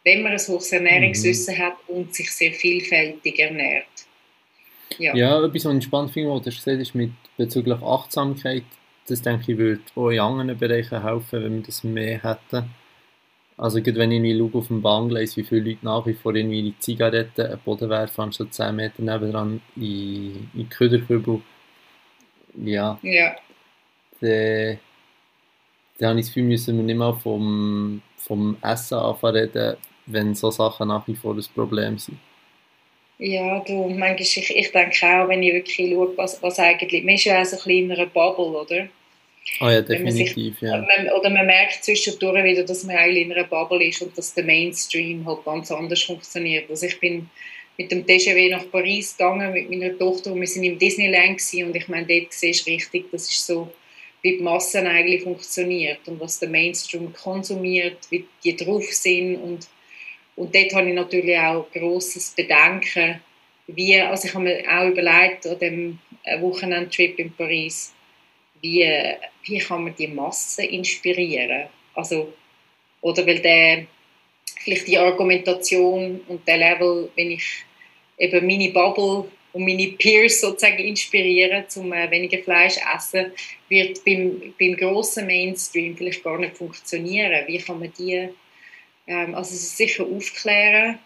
wenn 0.04 0.22
man 0.22 0.32
ein 0.32 0.38
hohes 0.38 0.72
Ernährungswissen 0.72 1.54
mhm. 1.54 1.58
hat 1.58 1.76
und 1.88 2.14
sich 2.14 2.30
sehr 2.30 2.52
vielfältig 2.52 3.38
ernährt. 3.38 3.86
Ja, 4.98 5.14
ja 5.14 5.44
etwas, 5.44 5.64
was 5.64 5.74
ich 5.74 5.84
spannend 5.84 6.12
finde, 6.12 6.30
was 6.30 6.42
du 6.42 6.50
gesagt 6.50 6.80
hast, 6.80 6.94
mit 6.94 7.12
bezüglich 7.36 7.82
Achtsamkeit, 7.82 8.64
das 9.06 9.22
denke 9.22 9.52
ich, 9.52 9.58
würde 9.58 9.82
auch 9.94 10.10
in 10.10 10.20
anderen 10.20 10.58
Bereichen 10.58 11.02
helfen, 11.02 11.42
wenn 11.42 11.56
wir 11.56 11.62
das 11.62 11.84
mehr 11.84 12.22
hätten. 12.22 12.70
Also 13.56 13.82
gerade 13.82 13.98
wenn 13.98 14.10
ich 14.10 14.24
irgendwie 14.24 14.58
auf 14.58 14.68
dem 14.68 14.80
Bahngleis, 14.80 15.36
wie 15.36 15.42
viele 15.42 15.60
Leute 15.60 15.84
nach 15.84 16.06
wie 16.06 16.14
vor 16.14 16.34
irgendwie 16.34 16.62
die 16.62 16.78
Zigaretten 16.78 17.42
einen 17.42 17.58
Boden 17.58 17.90
werfen, 17.90 18.22
anstatt 18.22 18.54
10 18.54 18.74
Meter 18.74 19.02
nebenan 19.02 19.60
in, 19.76 20.48
in 20.54 20.68
Köderkübel. 20.70 21.42
Ja. 22.56 22.98
Ja. 23.02 23.36
dann 24.20 24.78
habe 26.02 26.20
ich 26.20 26.26
das 26.26 26.34
Gefühl, 26.34 26.44
müssen 26.44 26.76
wir 26.76 26.84
nicht 26.84 26.96
mal 26.96 27.12
vom, 27.12 28.00
vom 28.26 28.56
Essen 28.62 28.98
anfangen 28.98 29.76
wenn 30.06 30.34
so 30.34 30.50
Sachen 30.50 30.88
nach 30.88 31.06
wie 31.06 31.14
vor 31.14 31.34
ein 31.34 31.44
Problem 31.54 31.98
sind. 31.98 32.18
Ja, 33.18 33.60
du, 33.60 33.88
manchmal, 33.88 34.20
ich, 34.20 34.56
ich 34.56 34.72
denke 34.72 35.06
auch, 35.06 35.28
wenn 35.28 35.42
ich 35.42 35.52
wirklich 35.52 35.90
schaue, 35.90 36.16
was, 36.16 36.42
was 36.42 36.58
eigentlich, 36.58 37.04
man 37.04 37.14
ist 37.14 37.24
ja 37.24 37.40
auch 37.40 37.44
so 37.44 37.56
ein 37.56 37.62
bisschen 37.62 37.90
in 37.90 37.92
einer 37.92 38.06
Bubble, 38.06 38.46
oder? 38.46 38.88
Ah 39.58 39.66
oh 39.66 39.70
ja, 39.70 39.82
definitiv, 39.82 40.58
sich, 40.58 40.68
ja. 40.68 40.78
Man, 40.78 41.12
oder 41.12 41.28
man 41.30 41.46
merkt 41.46 41.84
zwischendurch 41.84 42.42
wieder, 42.44 42.64
dass 42.64 42.84
man 42.84 42.96
eigentlich 42.96 43.26
in 43.26 43.32
einer 43.32 43.44
Bubble 43.44 43.84
ist 43.84 44.00
und 44.00 44.16
dass 44.16 44.34
der 44.34 44.44
Mainstream 44.44 45.26
halt 45.26 45.44
ganz 45.44 45.70
anders 45.70 46.02
funktioniert. 46.02 46.70
Also 46.70 46.86
ich 46.86 46.98
bin 46.98 47.28
mit 47.76 47.90
dem 47.90 48.06
TGV 48.06 48.50
nach 48.50 48.70
Paris 48.70 49.16
gegangen 49.16 49.52
mit 49.52 49.70
meiner 49.70 49.96
Tochter 49.98 50.32
und 50.32 50.40
wir 50.40 50.46
sind 50.46 50.64
im 50.64 50.78
Disneyland 50.78 51.38
gewesen, 51.38 51.64
und 51.64 51.76
ich 51.76 51.88
meine, 51.88 52.06
dort 52.06 52.32
siehst 52.32 52.66
du 52.66 52.70
richtig, 52.70 53.10
das 53.12 53.28
ist 53.30 53.46
so, 53.46 53.70
wie 54.22 54.36
die 54.36 54.42
Massen 54.42 54.86
eigentlich 54.86 55.22
funktioniert 55.22 56.00
und 56.06 56.20
was 56.20 56.38
der 56.38 56.48
Mainstream 56.48 57.12
konsumiert, 57.12 57.98
wie 58.10 58.26
die 58.44 58.56
drauf 58.56 58.84
sind 58.84 59.36
und, 59.36 59.68
und 60.36 60.54
dort 60.54 60.74
habe 60.74 60.88
ich 60.88 60.94
natürlich 60.94 61.38
auch 61.38 61.66
großes 61.72 62.34
Bedenken, 62.36 63.20
wie, 63.66 64.00
also 64.00 64.26
ich 64.26 64.34
habe 64.34 64.44
mir 64.44 64.64
auch 64.68 64.88
überlegt 64.88 65.46
an 65.46 65.58
dem 65.58 65.98
Wochenendtrip 66.40 67.18
in 67.18 67.32
Paris, 67.32 67.94
wie, 68.60 68.86
wie 69.44 69.58
kann 69.58 69.84
man 69.84 69.94
die 69.94 70.08
Massen 70.08 70.64
inspirieren? 70.64 71.68
Also, 71.94 72.32
oder 73.00 73.26
weil 73.26 73.40
der, 73.40 73.86
vielleicht 74.58 74.86
die 74.86 74.98
Argumentation 74.98 76.20
und 76.28 76.46
der 76.46 76.58
Level, 76.58 77.10
wenn 77.16 77.30
ich 77.30 77.64
eben 78.18 78.46
meine 78.46 78.70
Bubble 78.70 79.30
und 79.52 79.64
meine 79.64 79.88
Peers 79.92 80.40
sozusagen 80.40 80.78
inspirieren, 80.78 81.64
zum 81.68 81.92
äh, 81.92 82.10
weniger 82.10 82.38
Fleisch 82.38 82.76
essen, 82.94 83.32
wird 83.68 84.04
beim, 84.04 84.54
beim 84.58 84.76
grossen 84.76 85.26
Mainstream 85.26 85.96
vielleicht 85.96 86.22
gar 86.22 86.38
nicht 86.38 86.56
funktionieren. 86.56 87.46
Wie 87.46 87.58
kann 87.58 87.80
man 87.80 87.92
die, 87.98 88.28
ähm, 89.06 89.34
also 89.34 89.54
sicher 89.54 90.04
aufklären, 90.04 90.98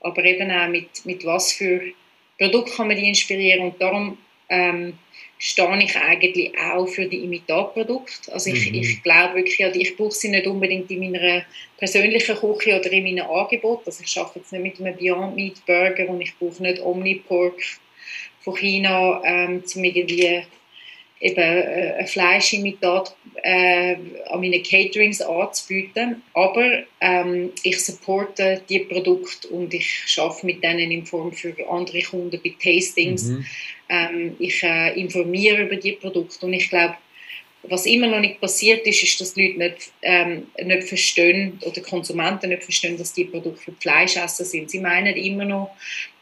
aber 0.00 0.24
eben 0.24 0.50
auch 0.50 0.68
mit, 0.68 1.04
mit 1.04 1.24
was 1.24 1.52
für 1.52 1.80
Produkt 2.38 2.76
kann 2.76 2.88
man 2.88 2.96
die 2.96 3.08
inspirieren 3.08 3.66
und 3.66 3.80
darum 3.80 4.16
ähm, 4.48 4.94
stehe 5.38 5.82
ich 5.82 5.96
eigentlich 5.96 6.58
auch 6.58 6.86
für 6.86 7.06
die 7.06 7.24
Imitatprodukte. 7.24 8.32
Also 8.32 8.50
ich, 8.50 8.70
mhm. 8.70 8.78
ich 8.78 9.02
glaube 9.02 9.36
wirklich, 9.36 9.60
ich 9.60 9.96
brauche 9.96 10.12
sie 10.12 10.28
nicht 10.28 10.46
unbedingt 10.46 10.90
in 10.90 11.12
meiner 11.12 11.44
persönlichen 11.76 12.36
Küche 12.36 12.78
oder 12.78 12.90
in 12.90 13.04
meinem 13.04 13.30
Angebot. 13.30 13.82
Also 13.86 14.02
ich 14.04 14.18
arbeite 14.18 14.40
jetzt 14.40 14.52
nicht 14.52 14.62
mit 14.62 14.80
einem 14.80 14.96
Beyond 14.96 15.36
Meat 15.36 15.64
Burger 15.64 16.08
und 16.08 16.20
ich 16.20 16.36
brauche 16.38 16.62
nicht 16.62 16.80
Omnipork 16.80 17.60
von 18.40 18.56
China, 18.56 19.22
ähm, 19.24 19.62
um 19.74 19.84
irgendwie 19.84 20.42
eben 21.20 21.40
äh, 21.40 21.94
ein 21.98 22.06
Fleischimitat 22.06 23.14
äh, 23.42 23.96
an 24.26 24.40
meine 24.40 24.62
Caterings 24.62 25.20
anzubieten. 25.20 26.22
Aber 26.34 26.82
ähm, 27.00 27.52
ich 27.62 27.84
supporte 27.84 28.62
die 28.68 28.80
Produkte 28.80 29.48
und 29.48 29.74
ich 29.74 30.04
arbeite 30.18 30.46
mit 30.46 30.62
denen 30.62 30.90
in 30.90 31.06
Form 31.06 31.32
für 31.32 31.54
andere 31.68 32.02
Kunden 32.02 32.40
bei 32.42 32.54
Tastings. 32.62 33.24
Mhm. 33.24 33.46
Ähm, 33.88 34.36
ich 34.38 34.62
äh, 34.62 35.00
informiere 35.00 35.62
über 35.62 35.76
die 35.76 35.92
Produkte 35.92 36.46
und 36.46 36.52
ich 36.52 36.68
glaube, 36.68 36.94
was 37.64 37.86
immer 37.86 38.06
noch 38.06 38.20
nicht 38.20 38.40
passiert 38.40 38.86
ist, 38.86 39.02
ist, 39.02 39.20
dass 39.20 39.34
die 39.34 39.48
Leute 39.48 39.58
nicht, 39.58 39.92
ähm, 40.02 40.46
nicht 40.62 40.84
verstehen 40.84 41.58
oder 41.64 41.80
Konsumenten 41.80 42.50
nicht 42.50 42.62
verstehen, 42.62 42.96
dass 42.96 43.12
die 43.12 43.24
Produkte 43.24 43.60
für 43.60 43.72
Fleischesser 43.72 44.44
sind. 44.44 44.70
Sie 44.70 44.80
meinen 44.80 45.16
immer 45.16 45.44
noch, 45.44 45.70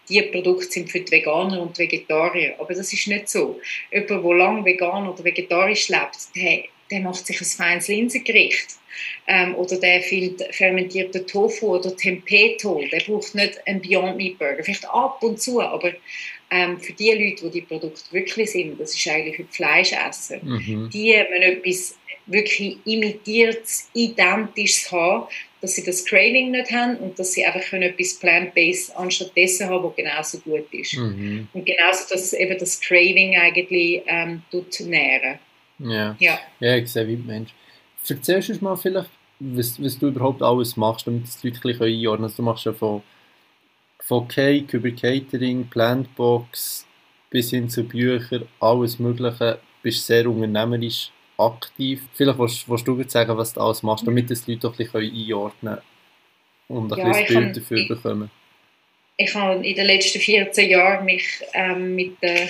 die 0.08 0.22
Produkte 0.22 0.66
sind 0.66 0.90
für 0.90 1.00
die 1.00 1.10
Veganer 1.10 1.60
und 1.60 1.78
Vegetarier. 1.78 2.54
Aber 2.58 2.74
das 2.74 2.92
ist 2.92 3.06
nicht 3.08 3.28
so. 3.28 3.60
Jemand, 3.92 4.10
der 4.10 4.34
lange 4.34 4.64
vegan 4.64 5.08
oder 5.08 5.24
vegetarisch 5.24 5.88
lebt, 5.88 6.34
der, 6.34 6.64
der 6.90 7.00
macht 7.00 7.26
sich 7.26 7.40
ein 7.40 7.46
feines 7.46 7.88
Linsengericht. 7.88 8.76
Ähm, 9.26 9.54
oder 9.56 9.76
der 9.78 10.00
viel 10.00 10.36
fermentierten 10.52 11.26
Tofu 11.26 11.76
oder 11.76 11.94
Tempeh-Toll. 11.94 12.88
Der 12.88 13.00
braucht 13.00 13.34
nicht 13.34 13.58
einen 13.66 13.82
Beyond 13.82 14.16
Meat 14.16 14.38
Burger. 14.38 14.62
Vielleicht 14.64 14.88
ab 14.88 15.22
und 15.22 15.40
zu, 15.40 15.60
aber 15.60 15.92
ähm, 16.50 16.80
für 16.80 16.92
die 16.92 17.10
Leute, 17.10 17.50
die 17.50 17.60
die 17.60 17.66
Produkte 17.66 18.12
wirklich 18.12 18.52
sind, 18.52 18.80
das 18.80 18.94
ist 18.94 19.06
eigentlich 19.08 19.36
für 19.36 19.42
die 19.42 19.52
Fleischesser, 19.52 20.38
mhm. 20.42 20.88
die 20.92 21.12
wenn 21.12 21.42
etwas 21.42 21.96
wirklich 22.26 22.78
imitiertes, 22.84 23.88
identisches 23.94 24.90
haben, 24.90 25.26
dass 25.60 25.74
sie 25.74 25.84
das 25.84 26.04
Craving 26.04 26.50
nicht 26.50 26.70
haben 26.70 26.96
und 26.98 27.18
dass 27.18 27.32
sie 27.32 27.44
einfach 27.44 27.72
etwas 27.72 28.14
Plant-Based 28.14 28.96
anstattdessen 28.96 29.68
haben, 29.68 29.84
was 29.84 29.96
genauso 29.96 30.38
gut 30.38 30.72
ist. 30.72 30.96
Mhm. 30.96 31.48
Und 31.52 31.66
genauso, 31.66 32.04
dass 32.10 32.32
eben 32.32 32.58
das 32.58 32.80
Craving 32.80 33.36
eigentlich 33.36 34.02
ähm, 34.06 34.42
tut 34.50 34.80
nähren. 34.80 35.38
Ja. 35.78 36.16
ja. 36.18 36.38
Ja, 36.60 36.76
ich 36.76 36.90
sehe 36.90 37.06
wie 37.08 37.16
Mensch. 37.16 37.50
Erzählst 38.08 38.48
du 38.48 38.64
mal 38.64 38.76
vielleicht, 38.76 39.10
was, 39.40 39.82
was 39.82 39.98
du 39.98 40.08
überhaupt 40.08 40.42
alles 40.42 40.76
machst, 40.76 41.06
damit 41.06 41.24
die 41.42 41.48
Leute 41.48 41.60
ein 41.68 41.82
einordnen 41.82 42.06
können. 42.06 42.24
Also 42.24 42.36
du 42.36 42.42
machst 42.42 42.64
ja 42.66 42.72
von, 42.72 43.02
von 44.00 44.28
Cake 44.28 44.76
über 44.76 44.90
Catering, 44.90 45.66
Plantbox 45.68 46.86
bis 47.30 47.50
hin 47.50 47.68
zu 47.68 47.82
Büchern, 47.84 48.46
alles 48.60 48.98
Mögliche. 48.98 49.54
Du 49.54 49.82
bist 49.82 50.06
sehr 50.06 50.28
unternehmerisch 50.28 51.10
aktiv. 51.38 52.03
Vielleicht 52.14 52.38
willst, 52.38 52.68
willst 52.68 52.87
du 52.87 53.03
sagen, 53.09 53.37
was 53.37 53.53
du 53.53 53.61
alles 53.61 53.83
machst, 53.83 54.07
damit 54.07 54.31
das 54.31 54.44
die 54.44 54.55
Leute 54.55 54.68
auch 54.68 54.72
ein 54.72 54.77
bisschen 54.77 55.03
einordnen 55.03 55.79
und 56.68 56.92
ein 56.92 56.99
ja, 56.99 57.09
bisschen 57.09 57.27
Bild 57.27 57.57
dafür 57.57 57.77
ich, 57.77 57.88
bekommen. 57.88 58.31
Ich 59.16 59.35
habe 59.35 59.66
in 59.66 59.77
den 59.77 59.87
letzten 59.87 60.20
14 60.20 60.68
Jahren 60.70 61.05
mich 61.05 61.25
ähm, 61.55 61.94
mit, 61.94 62.22
der, 62.22 62.49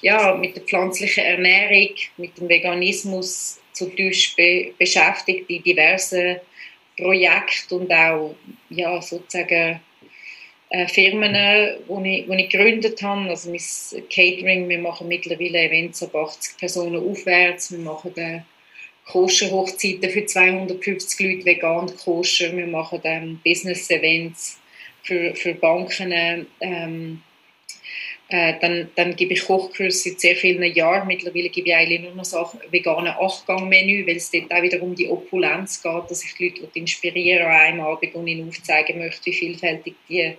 ja, 0.00 0.34
mit 0.34 0.56
der 0.56 0.62
pflanzlichen 0.62 1.24
Ernährung, 1.24 1.94
mit 2.16 2.38
dem 2.38 2.48
Veganismus 2.48 3.58
zutiefst 3.72 4.36
be 4.36 4.72
beschäftigt 4.78 5.48
in 5.48 5.62
diversen 5.62 6.36
Projekten 6.96 7.74
und 7.74 7.92
auch 7.92 8.34
ja, 8.68 9.00
sozusagen 9.00 9.80
äh, 10.72 10.88
Firmen, 10.88 11.34
die 11.34 12.18
ich, 12.18 12.28
ich 12.28 12.48
gegründet 12.48 13.02
habe. 13.02 13.28
Also 13.28 13.50
mein 13.50 14.04
Catering, 14.08 14.68
wir 14.70 14.78
machen 14.78 15.06
mittlerweile 15.06 15.64
Events 15.64 16.02
ab 16.02 16.14
80 16.14 16.56
Personen 16.56 16.96
aufwärts. 16.96 17.72
Wir 17.72 17.80
machen 17.80 18.16
äh, 18.16 18.40
Koscher-Hochzeiten 19.04 20.08
für 20.08 20.24
250 20.24 21.20
Leute, 21.20 21.44
vegan 21.44 21.94
koscher. 21.96 22.56
Wir 22.56 22.66
machen 22.66 23.00
dann 23.02 23.40
Business-Events 23.44 24.60
für, 25.02 25.34
für 25.34 25.54
Banken. 25.54 26.14
Ähm, 26.60 27.22
äh, 28.30 28.54
dann, 28.62 28.88
dann 28.94 29.14
gebe 29.14 29.34
ich 29.34 29.44
Kochkurse 29.44 30.08
seit 30.08 30.20
sehr 30.20 30.36
vielen 30.36 30.62
Jahren. 30.74 31.06
Mittlerweile 31.06 31.50
gebe 31.50 31.68
ich 31.68 31.74
eigentlich 31.74 32.00
nur 32.00 32.14
noch 32.14 32.24
so 32.24 32.50
vegane 32.70 33.20
Achtgang-Menü, 33.20 34.06
weil 34.06 34.16
es 34.16 34.30
dort 34.30 34.50
auch 34.50 34.62
wieder 34.62 34.80
um 34.80 34.94
die 34.94 35.08
Opulenz 35.08 35.82
geht, 35.82 36.10
dass 36.10 36.24
ich 36.24 36.34
die 36.36 36.48
Leute 36.48 36.66
inspirieren 36.72 37.44
an 37.44 37.52
einem 37.52 37.80
Abend 37.80 38.14
und 38.14 38.26
ihnen 38.26 38.48
aufzeigen 38.48 39.00
möchte, 39.00 39.26
wie 39.26 39.34
vielfältig 39.34 39.96
die 40.08 40.34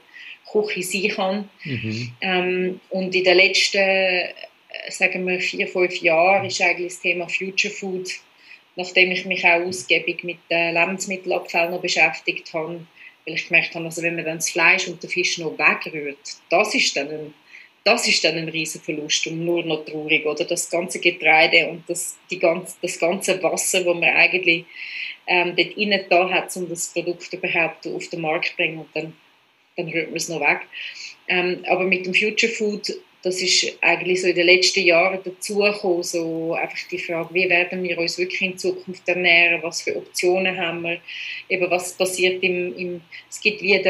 Küche 0.52 0.84
sein 0.84 1.10
kann. 1.10 1.50
Mhm. 1.64 2.12
Ähm, 2.22 2.80
und 2.90 3.16
in 3.16 3.24
den 3.24 3.38
letzten, 3.38 3.78
äh, 3.78 4.34
sagen 4.90 5.26
wir, 5.28 5.40
vier, 5.40 5.68
fünf 5.68 6.02
Jahren 6.02 6.46
ist 6.46 6.62
eigentlich 6.62 6.94
das 6.94 7.02
Thema 7.02 7.28
Future 7.28 7.74
Food, 7.74 8.10
nachdem 8.76 9.12
ich 9.12 9.26
mich 9.26 9.46
auch 9.46 9.62
ausgiebig 9.62 10.24
mit 10.24 10.38
den 10.50 10.74
Lebensmittelabfällen 10.74 11.72
noch 11.72 11.82
beschäftigt 11.82 12.54
habe, 12.54 12.86
weil 13.26 13.36
ich 13.36 13.48
gemerkt 13.48 13.76
habe, 13.76 13.86
also 13.86 14.02
wenn 14.02 14.16
man 14.16 14.26
dann 14.26 14.38
das 14.38 14.50
Fleisch 14.50 14.88
und 14.88 15.02
den 15.02 15.10
Fisch 15.10 15.38
noch 15.38 15.58
wegrührt, 15.58 16.18
das 16.50 16.76
ist 16.76 16.96
dann 16.96 17.10
ein, 17.10 17.34
das 17.84 18.08
ist 18.08 18.24
dann 18.24 18.38
ein 18.38 18.50
Riesenverlust 18.50 19.28
und 19.28 19.46
nur 19.46 19.64
noch 19.64 19.86
traurig. 19.86 20.26
Oder 20.26 20.46
das 20.46 20.70
ganze 20.70 21.00
Getreide 21.00 21.68
und 21.68 21.84
das, 21.88 22.18
die 22.30 22.40
ganz, 22.40 22.78
das 22.82 22.98
ganze 22.98 23.42
Wasser, 23.44 23.84
das 23.84 23.94
man 23.94 24.04
eigentlich 24.04 24.66
ähm, 25.28 25.56
dort 25.56 25.78
rein 25.78 26.06
da 26.10 26.30
hat, 26.30 26.56
um 26.56 26.70
das 26.70 26.88
Produkt 26.88 27.32
überhaupt 27.34 27.86
auf 27.88 28.08
den 28.08 28.22
Markt 28.22 28.48
zu 28.48 28.56
bringen. 28.56 28.80
Und 28.80 28.90
dann 28.94 29.14
dann 29.78 29.90
rührt 29.90 30.08
man 30.08 30.18
es 30.18 30.30
noch 30.30 30.42
weg. 30.42 30.62
Ähm, 31.28 31.64
aber 31.68 31.84
mit 31.84 32.06
dem 32.06 32.14
Future 32.14 32.52
Food, 32.52 32.94
das 33.22 33.42
ist 33.42 33.78
eigentlich 33.82 34.22
so 34.22 34.28
in 34.28 34.36
den 34.36 34.46
letzten 34.46 34.82
Jahren 34.82 35.20
dazugekommen, 35.24 36.04
so 36.04 36.54
einfach 36.54 36.78
die 36.92 37.00
Frage, 37.00 37.34
wie 37.34 37.50
werden 37.50 37.82
wir 37.84 37.98
uns 37.98 38.18
wirklich 38.18 38.42
in 38.42 38.58
Zukunft 38.58 39.08
ernähren, 39.08 39.64
was 39.64 39.82
für 39.82 39.96
Optionen 39.96 40.58
haben 40.58 40.82
wir, 40.82 41.00
eben 41.48 41.72
was 41.72 41.94
passiert 41.94 42.44
im, 42.44 42.78
im 42.78 43.02
es 43.30 43.40
gibt 43.40 43.62
wie 43.62 43.82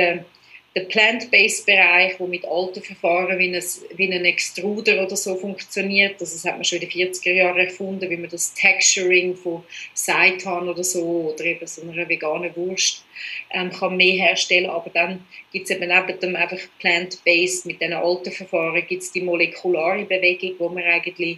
der 0.75 0.86
Plant-Based-Bereich, 0.86 2.19
wo 2.19 2.25
mit 2.25 2.45
alten 2.45 2.81
Verfahren 2.81 3.38
wie 3.38 3.55
ein, 3.55 3.63
wie 3.95 4.12
ein 4.12 4.25
Extruder 4.25 5.03
oder 5.03 5.15
so 5.15 5.36
funktioniert, 5.36 6.19
also 6.19 6.33
das 6.33 6.45
hat 6.45 6.55
man 6.55 6.63
schon 6.63 6.79
in 6.79 6.89
den 6.89 7.13
40er 7.13 7.31
Jahren 7.31 7.59
erfunden, 7.59 8.09
wie 8.09 8.17
man 8.17 8.29
das 8.29 8.55
Texturing 8.55 9.36
von 9.36 9.63
Seitan 9.93 10.67
oder 10.67 10.83
so 10.83 11.31
oder 11.31 11.45
eben 11.45 11.67
so 11.67 11.83
einer 11.83 12.09
veganen 12.09 12.55
Wurst 12.55 13.05
ähm, 13.51 13.71
kann 13.71 13.97
mehr 13.97 14.15
herstellen, 14.15 14.69
aber 14.69 14.89
dann 14.89 15.23
gibt 15.51 15.69
es 15.69 15.75
eben 15.75 15.88
neben 15.88 16.19
dem 16.19 16.36
einfach 16.36 16.59
Plant-Based 16.79 17.67
mit 17.67 17.79
den 17.79 17.93
alten 17.93 18.31
Verfahren 18.31 18.83
gibt 18.88 19.03
es 19.03 19.12
die 19.12 19.21
molekulare 19.21 20.05
Bewegung, 20.05 20.55
wo 20.57 20.69
man 20.69 20.83
eigentlich 20.83 21.38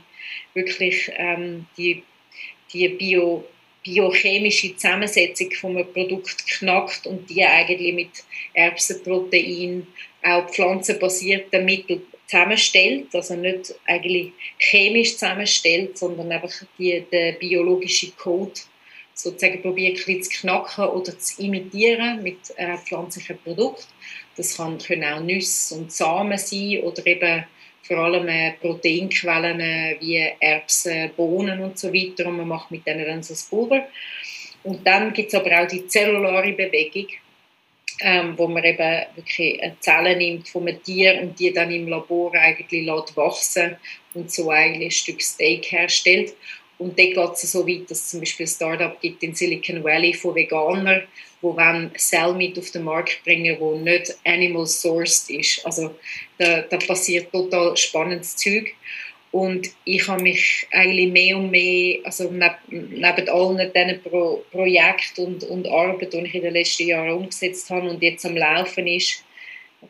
wirklich 0.54 1.12
ähm, 1.18 1.66
die, 1.78 2.04
die 2.72 2.88
Bio 2.88 3.44
biochemische 3.86 4.76
Zusammensetzung 4.76 5.52
von 5.52 5.78
einem 5.78 5.94
Produkt 5.94 6.46
knackt 6.48 7.06
und 7.08 7.30
die 7.30 7.46
eigentlich 7.46 7.94
mit 7.94 8.10
Erbsenprotein 8.54 9.86
auch 10.24 10.50
pflanzenbasierte 10.50 11.62
Mittel 11.62 12.02
zusammenstellt, 12.28 13.14
also 13.14 13.36
nicht 13.36 13.76
eigentlich 13.86 14.32
chemisch 14.58 15.14
zusammenstellt, 15.14 15.98
sondern 15.98 16.32
einfach 16.32 16.52
die, 16.80 17.06
den 17.12 17.38
biologischen 17.38 18.16
Code 18.18 18.60
sozusagen 19.14 19.62
probiert, 19.62 20.00
zu 20.00 20.30
knacken 20.30 20.86
oder 20.86 21.18
zu 21.18 21.42
imitieren 21.42 22.24
mit 22.24 22.38
äh, 22.58 22.78
pflanzlichen 22.78 23.38
Produkten. 23.38 23.86
Das 24.36 24.58
kann, 24.58 24.80
können 24.80 25.06
auch 25.06 25.22
Nüsse 25.22 25.76
und 25.76 25.92
Samen 25.92 26.38
sein 26.38 26.82
oder 26.82 27.06
eben 27.06 27.46
vor 27.88 27.98
allem 27.98 28.28
äh, 28.28 28.54
Proteinquellen 28.54 29.60
äh, 29.60 29.98
wie 30.00 30.28
Erbsen, 30.40 31.12
Bohnen 31.16 31.62
und 31.62 31.78
so 31.78 31.94
weiter 31.94 32.28
und 32.28 32.38
man 32.38 32.48
macht 32.48 32.72
mit 32.72 32.86
denen 32.86 33.06
dann 33.06 33.24
so 33.24 33.34
das 33.34 33.44
Pulver. 33.44 33.88
Und 34.64 34.86
dann 34.86 35.14
gibt 35.14 35.30
es 35.30 35.36
aber 35.36 35.62
auch 35.62 35.68
die 35.68 35.86
zellulare 35.88 36.54
Bewegung, 36.54 37.08
ähm, 38.02 38.38
wo 38.38 38.48
man 38.48 38.64
eben 38.64 39.04
wirklich 39.16 39.62
Zellen 39.80 40.18
nimmt 40.18 40.50
von 40.50 40.68
einem 40.68 40.82
Tier 40.82 41.22
und 41.22 41.40
die 41.40 41.54
dann 41.54 41.72
im 41.72 41.88
Labor 41.88 42.34
eigentlich 42.34 42.86
lässt 42.86 43.16
wachsen 43.16 43.78
und 44.16 44.32
so 44.32 44.50
eigentlich 44.50 44.88
ein 44.88 44.92
Stück 44.92 45.22
Steak 45.22 45.72
herstellt. 45.72 46.34
Und 46.78 47.00
dort 47.00 47.14
geht 47.14 47.44
es 47.44 47.52
so 47.52 47.68
weit, 47.68 47.90
dass 47.90 48.02
es 48.02 48.10
zum 48.10 48.20
Beispiel 48.20 48.46
ein 48.46 48.50
Startup 48.50 49.00
gibt 49.00 49.24
in 49.24 49.34
Silicon 49.34 49.84
Valley 49.84 50.14
von 50.14 50.36
Veganern, 50.36 51.04
wo 51.42 51.56
wenn 51.56 51.92
Cellmeat 51.98 52.58
auf 52.58 52.72
den 52.72 52.84
Markt 52.84 53.24
bringen, 53.24 53.56
wo 53.60 53.78
nicht 53.78 54.16
animal 54.26 54.66
sourced 54.66 55.30
ist. 55.30 55.66
Also 55.66 55.96
da, 56.38 56.62
da 56.62 56.78
passiert 56.78 57.32
total 57.32 57.78
spannendes 57.78 58.36
Zeug. 58.36 58.74
Und 59.32 59.70
ich 59.84 60.08
habe 60.08 60.24
mich 60.24 60.66
eigentlich 60.72 61.12
mehr 61.12 61.36
und 61.36 61.52
mehr, 61.52 62.00
also 62.06 62.32
neben, 62.32 63.30
allen 63.30 63.72
diesen 63.74 64.02
Pro 64.02 64.46
Projekten 64.50 65.26
und, 65.26 65.44
und 65.44 65.68
Arbeit, 65.68 66.14
die 66.14 66.20
ich 66.20 66.36
in 66.36 66.44
den 66.44 66.54
letzten 66.54 66.88
Jahren 66.88 67.18
umgesetzt 67.18 67.70
habe 67.70 67.90
und 67.90 68.02
jetzt 68.02 68.26
am 68.26 68.38
Laufen 68.38 68.88
ist, 68.88 69.25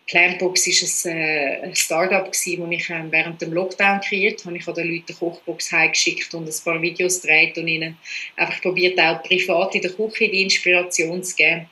Planbox 0.07 0.67
war 0.67 1.11
ein, 1.11 1.17
äh, 1.17 1.59
ein 1.63 1.75
Start-up, 1.75 2.27
das 2.27 2.47
ich 2.47 2.57
ähm, 2.57 3.11
während 3.11 3.41
dem 3.41 3.53
Lockdown 3.53 3.99
kreiert 4.01 4.45
habe. 4.45 4.57
Ich 4.57 4.67
habe 4.67 4.81
den 4.81 4.91
Leuten 4.91 5.05
eine 5.09 5.17
Kochbox 5.17 5.71
heimgeschickt 5.71 6.33
und 6.33 6.47
ein 6.47 6.63
paar 6.63 6.81
Videos 6.81 7.21
gedreht 7.21 7.57
und 7.57 7.67
ihnen 7.67 7.97
einfach 8.35 8.61
probiert, 8.61 8.99
auch 8.99 9.21
privat 9.23 9.75
in 9.75 9.81
der 9.81 9.91
Küche 9.91 10.29
die 10.29 10.43
Inspiration 10.43 11.23
zu 11.23 11.35
geben. 11.35 11.69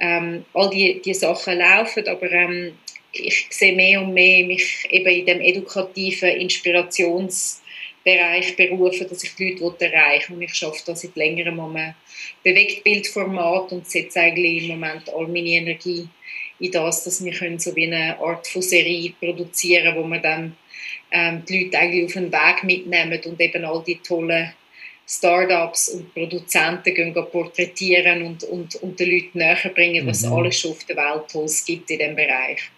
Ähm, 0.00 0.44
all 0.54 0.70
diese 0.70 1.00
die 1.00 1.14
Sachen 1.14 1.58
laufen, 1.58 2.06
aber 2.06 2.30
ähm, 2.30 2.78
ich 3.12 3.46
sehe 3.50 3.74
mehr 3.74 4.02
und 4.02 4.14
mehr 4.14 4.46
mich 4.46 4.86
eben 4.90 5.08
in 5.08 5.26
dem 5.26 5.40
edukativen 5.40 6.28
Inspirationsbereich 6.28 8.54
berufen, 8.56 9.08
dass 9.08 9.24
ich 9.24 9.34
die 9.34 9.54
Leute 9.54 9.92
erreichen 9.92 10.32
will. 10.32 10.38
Und 10.38 10.44
ich 10.44 10.54
schaffe 10.54 10.82
das 10.86 11.02
seit 11.02 11.16
längerem 11.16 11.58
am 11.58 11.94
Bewegtbildformat 12.44 13.72
und 13.72 13.88
setze 13.88 14.20
eigentlich 14.20 14.64
im 14.64 14.80
Moment 14.80 15.12
all 15.12 15.26
meine 15.26 15.48
Energie 15.48 16.08
in 16.60 16.72
das, 16.72 17.04
dass 17.04 17.24
wir 17.24 17.32
können 17.32 17.58
so 17.58 17.74
wie 17.76 17.86
eine 17.86 18.18
Art 18.18 18.46
von 18.46 18.62
Serie 18.62 19.12
produzieren 19.20 19.94
wo 19.96 20.04
wir 20.04 20.18
dann 20.18 20.56
ähm, 21.10 21.42
die 21.48 21.64
Leute 21.64 21.78
eigentlich 21.78 22.04
auf 22.06 22.12
den 22.12 22.32
Weg 22.32 22.64
mitnehmen 22.64 23.20
und 23.24 23.40
eben 23.40 23.64
all 23.64 23.82
die 23.86 23.98
tollen 23.98 24.52
Startups 25.06 25.88
und 25.88 26.12
Produzenten 26.12 26.94
gehen 26.94 27.14
porträtieren 27.14 28.22
und, 28.22 28.44
und, 28.44 28.74
und 28.76 29.00
den 29.00 29.10
Leuten 29.10 29.38
näher 29.38 29.70
bringen, 29.74 30.06
was 30.06 30.22
mhm. 30.22 30.34
alles 30.34 30.56
schon 30.56 30.72
auf 30.72 30.84
der 30.84 30.96
Welt 30.96 31.28
Tolles 31.32 31.64
gibt 31.64 31.90
in 31.90 31.98
diesem 31.98 32.14
Bereich. 32.14 32.70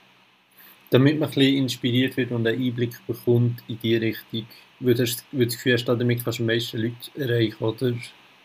Damit 0.91 1.19
man 1.19 1.29
ein 1.29 1.35
bisschen 1.35 1.57
inspiriert 1.57 2.17
wird 2.17 2.31
und 2.31 2.47
einen 2.47 2.63
Einblick 2.63 2.95
bekommt 3.07 3.63
in 3.67 3.79
die 3.83 3.97
Richtung, 3.97 4.47
würdest 4.79 5.25
du 5.33 5.45
das 5.45 5.55
Gefühl 5.55 5.75
hast, 5.75 5.87
damit 5.87 6.23
kannst 6.23 6.39
du 6.39 6.43
am 6.45 6.47
meisten 6.47 6.79
Leute 6.79 6.95
erreichen, 7.17 7.65
oder? 7.65 7.95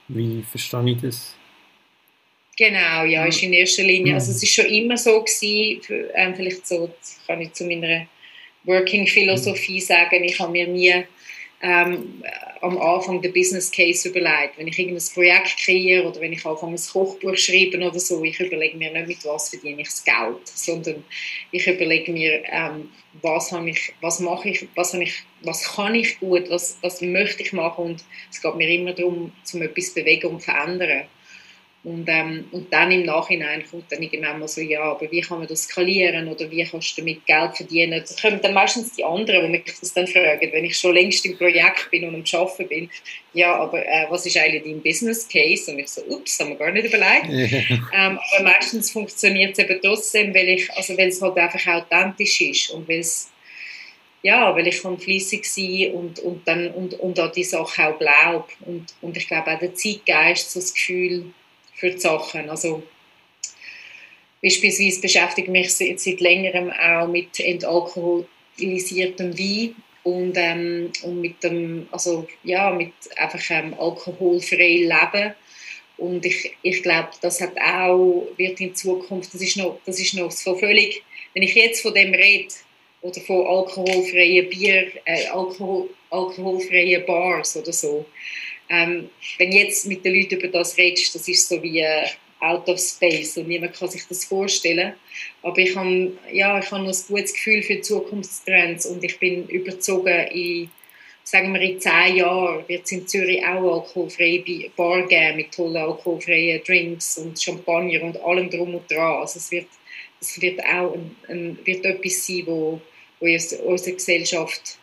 Wie 0.08 0.44
verstehe 0.44 0.92
ich 0.92 1.02
das? 1.02 1.36
Genau, 2.58 3.04
ja, 3.04 3.26
ist 3.26 3.44
in 3.44 3.52
erster 3.52 3.84
Linie. 3.84 4.14
Also 4.14 4.32
es 4.32 4.42
ist 4.42 4.54
schon 4.54 4.66
immer 4.66 4.96
so 4.96 5.22
gewesen, 5.22 5.82
ähm, 6.16 6.36
vielleicht 6.36 6.66
so, 6.66 6.90
kann 7.28 7.42
ich 7.42 7.52
zu 7.52 7.66
meiner 7.66 8.08
Working-Philosophie 8.64 9.82
sagen, 9.82 10.24
ich 10.24 10.40
habe 10.40 10.54
mir 10.54 10.68
nie 10.68 11.04
ähm, 11.62 12.24
am 12.62 12.78
Anfang 12.78 13.22
den 13.22 13.34
Business 13.34 13.70
Case 13.70 14.08
überlegt. 14.08 14.58
Wenn 14.58 14.68
ich 14.68 14.80
irgendein 14.80 15.06
Projekt 15.14 15.58
kreiere 15.58 16.08
oder 16.08 16.22
wenn 16.22 16.32
ich 16.32 16.46
anfange, 16.46 16.76
ein 16.76 16.82
Kochbuch 16.92 17.36
schreiben 17.36 17.84
oder 17.84 18.00
so, 18.00 18.24
ich 18.24 18.40
überlege 18.40 18.78
mir 18.78 18.92
nicht, 18.92 19.08
mit 19.08 19.26
was 19.26 19.50
verdiene 19.50 19.82
ich 19.82 19.90
das 19.90 20.04
Geld, 20.06 20.48
sondern 20.48 21.04
ich 21.52 21.68
überlege 21.68 22.12
mir, 22.12 22.42
ähm, 22.50 22.90
was, 23.22 23.52
habe 23.52 23.70
ich, 23.70 23.92
was 24.00 24.22
mache 24.22 24.50
ich, 24.50 24.66
was, 24.76 24.94
habe 24.94 25.04
ich, 25.04 25.24
was 25.42 25.76
kann 25.76 25.96
ich 25.96 26.20
gut, 26.20 26.50
was, 26.50 26.78
was 26.82 27.02
möchte 27.02 27.44
ich 27.44 27.52
machen 27.52 27.86
und 27.86 28.04
es 28.32 28.42
geht 28.42 28.56
mir 28.56 28.70
immer 28.70 28.94
darum, 28.94 29.34
zum 29.44 29.62
etwas 29.62 29.94
bewegen 29.94 30.28
und 30.28 30.42
verändern. 30.42 31.04
Und, 31.86 32.10
ähm, 32.10 32.46
und 32.52 32.74
dann 32.74 32.92
im 32.92 33.04
Nachhinein 33.04 33.64
kommt 33.70 33.92
dann 33.92 34.02
irgendwann 34.02 34.40
mal 34.40 34.48
so, 34.48 34.60
ja, 34.60 34.82
aber 34.82 35.12
wie 35.12 35.22
kann 35.22 35.38
man 35.38 35.48
das 35.48 35.66
skalieren 35.66 36.28
oder 36.28 36.50
wie 36.50 36.64
kannst 36.64 36.98
du 36.98 37.02
damit 37.02 37.24
Geld 37.28 37.56
verdienen? 37.56 38.04
Da 38.04 38.28
kommen 38.28 38.42
dann 38.42 38.56
meistens 38.56 38.94
die 38.94 39.04
anderen, 39.04 39.44
die 39.44 39.60
mich 39.60 39.66
das 39.80 39.94
dann 39.94 40.08
fragen, 40.08 40.52
wenn 40.52 40.66
ich 40.66 40.76
schon 40.76 40.96
längst 40.96 41.24
im 41.28 41.38
Projekt 41.38 41.92
bin 41.92 42.06
und 42.06 42.16
am 42.16 42.40
Arbeiten 42.40 42.68
bin, 42.68 42.90
ja, 43.34 43.56
aber 43.56 43.86
äh, 43.86 44.08
was 44.10 44.26
ist 44.26 44.36
eigentlich 44.36 44.64
dein 44.64 44.82
Business 44.82 45.28
Case? 45.28 45.72
Und 45.72 45.78
ich 45.78 45.90
so, 45.90 46.02
ups, 46.06 46.40
haben 46.40 46.50
wir 46.50 46.56
gar 46.56 46.72
nicht 46.72 46.88
überlegt. 46.88 47.30
ähm, 47.30 48.18
aber 48.34 48.44
meistens 48.44 48.90
funktioniert 48.90 49.56
es 49.56 49.64
eben 49.64 49.80
trotzdem, 49.80 50.34
weil, 50.34 50.50
ich, 50.50 50.72
also 50.74 50.98
weil 50.98 51.10
es 51.10 51.22
halt 51.22 51.38
einfach 51.38 51.68
authentisch 51.68 52.42
ist 52.42 52.72
und 52.72 52.90
weil 52.90 53.02
es 53.02 53.30
ja, 54.24 54.56
weil 54.56 54.66
ich 54.66 54.82
kann 54.82 54.98
fleissig 54.98 55.46
sein 55.46 55.92
und, 55.94 56.18
und, 56.18 56.48
dann, 56.48 56.72
und, 56.72 56.96
und 56.96 57.20
an 57.20 57.32
die 57.36 57.44
Sache 57.44 57.90
auch 57.90 58.00
glaube. 58.00 58.46
Und, 58.62 58.96
und 59.02 59.16
ich 59.16 59.28
glaube 59.28 59.52
auch 59.52 59.60
der 59.60 59.76
Zeitgeist, 59.76 60.50
so 60.50 60.60
das 60.60 60.74
Gefühl, 60.74 61.26
für 61.76 61.92
die 61.92 62.00
Sachen. 62.00 62.50
Also 62.50 62.84
beispielsweise 64.42 65.02
beschäftige 65.02 65.48
ich 65.48 65.52
mich 65.52 65.74
seit, 65.74 66.00
seit 66.00 66.20
längerem 66.22 66.72
auch 66.72 67.08
mit 67.08 67.40
entalkoholisiertem 67.40 69.38
Wein 69.38 69.76
und, 70.04 70.34
ähm, 70.38 70.92
und 71.04 71.22
mit 71.22 71.44
dem, 71.44 71.88
also 71.92 72.28
ja, 72.44 72.72
mit 72.72 72.94
einfach 73.18 73.42
ähm, 73.50 73.74
alkoholfreiem 73.74 74.90
Leben. 74.90 75.34
Und 75.98 76.26
ich, 76.26 76.56
ich 76.62 76.84
glaube, 76.84 77.10
das 77.22 77.40
hat 77.42 77.58
auch, 77.58 78.28
wird 78.38 78.60
in 78.60 78.76
Zukunft, 78.76 79.34
das 79.34 79.42
ist 79.42 79.58
noch, 79.58 79.80
das 79.86 80.00
ist 80.00 80.14
noch 80.14 80.30
so 80.32 80.56
völlig, 80.56 81.02
wenn 81.34 81.44
ich 81.44 81.56
jetzt 81.56 81.82
von 81.82 81.94
dem 81.94 82.14
rede, 82.14 82.54
oder 83.06 83.22
von 83.22 83.46
alkoholfreien 83.46 84.50
Bier, 84.50 84.92
äh, 85.06 85.28
Alkohol, 85.28 85.90
alkoholfreien 86.10 87.06
Bars 87.06 87.56
oder 87.56 87.72
so, 87.72 88.06
ähm, 88.70 89.10
wenn 89.38 89.52
jetzt 89.52 89.86
mit 89.86 90.04
den 90.04 90.16
Leuten 90.16 90.36
über 90.36 90.48
das 90.48 90.78
redest, 90.78 91.14
das 91.16 91.28
ist 91.28 91.48
so 91.48 91.62
wie 91.62 91.80
äh, 91.80 92.08
out 92.40 92.68
of 92.68 92.80
space 92.80 93.38
und 93.38 93.48
niemand 93.48 93.74
kann 93.74 93.90
sich 93.90 94.04
das 94.08 94.26
vorstellen. 94.26 94.94
Aber 95.42 95.58
ich 95.58 95.76
habe, 95.76 96.12
ja, 96.32 96.60
ich 96.60 96.72
habe 96.72 96.84
noch 96.84 96.94
ein 96.94 97.04
gutes 97.08 97.34
Gefühl 97.34 97.64
für 97.64 97.82
Zukunftstrends 97.82 98.86
und 98.86 99.04
ich 99.04 99.18
bin 99.20 99.48
überzogen, 99.48 100.28
in, 100.28 100.70
sagen 101.24 101.54
wir 101.54 101.62
in 101.62 101.80
zehn 101.80 102.18
Jahren 102.18 102.68
wird 102.68 102.86
es 102.86 102.92
in 102.92 103.08
Zürich 103.08 103.44
auch 103.46 103.82
alkoholfreie 103.82 104.44
Bar 104.76 105.08
geben 105.08 105.38
mit 105.38 105.52
tollen 105.52 105.78
alkoholfreien 105.78 106.64
Drinks 106.64 107.18
und 107.18 107.42
Champagner 107.42 108.04
und 108.04 108.18
allem 108.22 108.50
drum 108.50 108.76
und 108.76 108.90
dran. 108.92 109.22
Also 109.22 109.40
es 109.40 109.52
wird, 109.52 109.68
es 110.20 110.40
wird 110.42 110.60
auch 110.64 110.94
ein, 110.94 111.16
ein, 111.30 111.60
wird 111.64 111.86
etwas 111.86 112.28
sein, 112.28 112.44
wo, 112.46 112.82
wo 113.20 113.26
unsere 113.26 113.96
Gesellschaft 113.96 114.78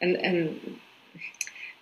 ein, 0.00 0.16
ein 0.16 0.60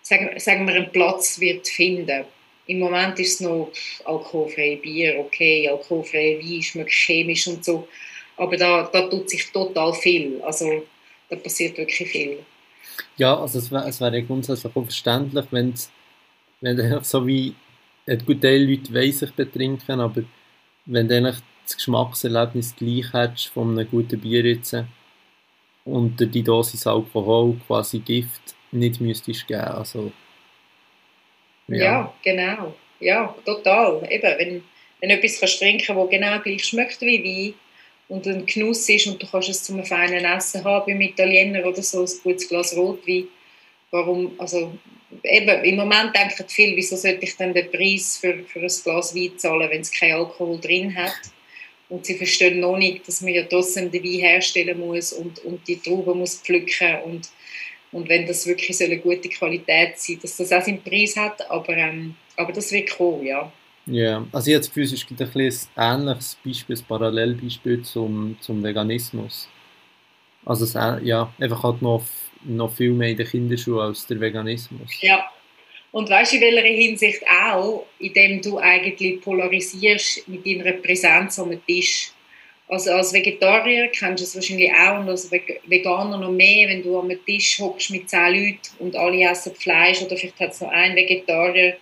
sagen, 0.04 0.38
sagen 0.38 0.66
wir, 0.66 0.74
einen 0.74 0.92
Platz 0.92 1.40
wird 1.40 1.66
finden. 1.66 2.24
Im 2.66 2.78
Moment 2.78 3.18
ist 3.18 3.34
es 3.34 3.40
noch 3.40 3.70
alkoholfreie 4.04 4.76
Bier, 4.76 5.18
okay, 5.18 5.68
alkoholfreie 5.68 6.38
Wein, 6.38 6.62
schmeckt 6.62 6.92
chemisch 6.92 7.46
und 7.46 7.64
so. 7.64 7.88
Aber 8.36 8.56
da, 8.56 8.88
da 8.92 9.08
tut 9.08 9.28
sich 9.28 9.50
total 9.52 9.92
viel. 9.92 10.40
Also 10.42 10.84
da 11.28 11.36
passiert 11.36 11.76
wirklich 11.76 12.10
viel. 12.10 12.38
Ja, 13.16 13.38
also 13.38 13.58
es 13.58 13.70
wäre 13.70 13.88
es 13.88 14.00
wär 14.00 14.22
grundsätzlich 14.22 14.74
auch 14.74 14.82
verständlich, 14.82 15.46
wenn 15.50 15.74
wenn 16.60 17.04
so 17.04 17.26
wie 17.26 17.54
guter 18.06 18.40
Teil 18.40 18.68
Leute 18.68 18.94
weiss 18.94 19.18
sich 19.20 19.32
betrinken, 19.32 20.00
aber 20.00 20.22
wenn 20.86 21.08
du 21.08 21.22
das 21.22 21.76
Geschmackserlebnis 21.76 22.74
gleich 22.76 23.12
hättest 23.12 23.48
von 23.48 23.78
einem 23.78 23.90
guten 23.90 24.20
Bier 24.20 24.44
jetzt 24.44 24.76
und 25.84 26.16
die 26.18 26.42
Dosis 26.42 26.86
Alkohol 26.86 27.56
quasi 27.66 27.98
Gift 27.98 28.53
nicht 28.74 29.00
müsstest 29.00 29.46
geben. 29.46 29.62
Also, 29.62 30.12
ja. 31.68 31.76
ja. 31.76 32.14
genau. 32.22 32.74
Ja, 33.00 33.34
total. 33.44 34.06
Eben, 34.10 34.38
wenn, 34.38 34.64
wenn 35.00 35.08
du 35.08 35.14
etwas 35.16 35.40
kannst 35.40 35.58
trinken 35.58 35.84
kannst, 35.87 36.02
das 36.02 36.10
genau 36.10 36.40
gleich 36.40 36.64
schmeckt 36.64 37.00
wie 37.00 37.24
Wein 37.24 37.54
und 38.08 38.26
ein 38.26 38.46
Genuss 38.46 38.88
ist 38.88 39.06
und 39.06 39.22
du 39.22 39.26
kannst 39.26 39.48
es 39.48 39.62
zum 39.62 39.84
feinen 39.84 40.24
Essen 40.24 40.64
haben 40.64 40.87
beim 40.87 41.00
Italiener 41.00 41.64
oder 41.64 41.82
so, 41.82 42.02
ein 42.02 42.10
gutes 42.22 42.48
Glas 42.48 42.76
Rotwein. 42.76 43.28
Warum, 43.90 44.32
also 44.38 44.76
eben, 45.22 45.64
im 45.64 45.76
Moment 45.76 46.14
denken 46.16 46.44
viele, 46.48 46.76
wieso 46.76 46.96
sollte 46.96 47.24
ich 47.24 47.37
dann 47.37 47.54
den 47.54 47.70
Preis 47.70 48.18
für, 48.18 48.44
für 48.44 48.60
ein 48.60 48.72
Glas 48.82 49.14
Wein 49.14 49.38
zahlen, 49.38 49.70
wenn 49.70 49.80
es 49.80 49.92
keinen 49.92 50.14
Alkohol 50.14 50.58
drin 50.60 50.94
hat. 50.94 51.14
Und 51.88 52.06
sie 52.06 52.14
verstehen 52.14 52.60
noch 52.60 52.76
nicht, 52.76 53.06
dass 53.06 53.20
man 53.20 53.34
ja 53.34 53.44
trotzdem 53.44 53.90
den 53.90 54.02
Wein 54.02 54.20
herstellen 54.20 54.78
muss 54.80 55.12
und, 55.12 55.44
und 55.44 55.66
die 55.68 55.78
Trauben 55.78 56.18
muss 56.18 56.40
pflücken 56.40 56.96
und 57.04 57.28
und 57.94 58.09
wenn 58.09 58.26
das 58.26 58.46
wirklich 58.46 58.76
so 58.76 58.85
eine 58.85 58.98
gute 58.98 59.28
Qualität 59.28 59.98
sein 59.98 60.18
dass 60.20 60.37
das 60.37 60.52
auch 60.52 60.62
seinen 60.62 60.83
Preis 60.83 61.16
hat, 61.16 61.48
aber, 61.50 61.76
ähm, 61.76 62.16
aber 62.37 62.52
das 62.52 62.72
wird 62.72 62.90
kommen, 62.90 63.24
ja. 63.24 63.50
Ja, 63.87 64.26
also 64.33 64.50
jetzt 64.50 64.72
für 64.72 64.83
es 64.83 65.07
gibt 65.07 65.20
ein, 65.20 65.28
ein 65.28 66.00
ähnliches 66.00 66.38
Beispiel, 66.44 66.76
ein 66.76 66.85
Parallelbeispiel 66.88 67.83
zum, 67.83 68.37
zum 68.40 68.62
Veganismus. 68.62 69.48
Also 70.44 70.64
es, 70.64 70.74
ja, 70.74 71.33
einfach 71.38 71.62
halt 71.62 71.83
noch, 71.83 72.04
noch 72.44 72.74
viel 72.74 72.92
mehr 72.92 73.11
in 73.11 73.16
der 73.16 73.26
Kinderschuhe 73.26 73.83
als 73.83 74.07
der 74.07 74.20
Veganismus. 74.20 74.90
Ja, 75.00 75.24
Und 75.92 76.11
weißt 76.11 76.33
du, 76.33 76.37
in 76.37 76.42
welcher 76.42 76.66
Hinsicht 76.66 77.22
auch, 77.28 77.87
indem 78.00 78.42
du 78.42 78.59
eigentlich 78.59 79.20
polarisierst 79.20 80.26
mit 80.26 80.44
deiner 80.44 80.72
Präsenz 80.72 81.38
am 81.38 81.64
Tisch. 81.66 82.11
Also 82.66 82.92
als 82.92 83.12
Vegetarier 83.12 83.88
kennst 83.88 84.22
du 84.22 84.24
es 84.24 84.35
wahrscheinlich 84.35 84.72
auch 84.72 84.98
und 85.00 85.09
als 85.09 85.31
Veganer 85.31 86.16
noch 86.16 86.31
mehr, 86.31 86.68
wenn 86.68 86.83
du 86.83 86.98
am 86.98 87.12
Tisch 87.27 87.59
hockst 87.59 87.90
mit 87.90 88.09
zehn 88.09 88.33
Leuten 88.33 88.59
und 88.79 88.96
alle 88.96 89.22
essen 89.22 89.55
Fleisch 89.55 90.00
oder 90.03 90.16
vielleicht 90.16 90.40
hat 90.40 90.53
es 90.53 90.61
noch 90.62 90.70
einen 90.70 90.96
Vegetarier 90.96 91.77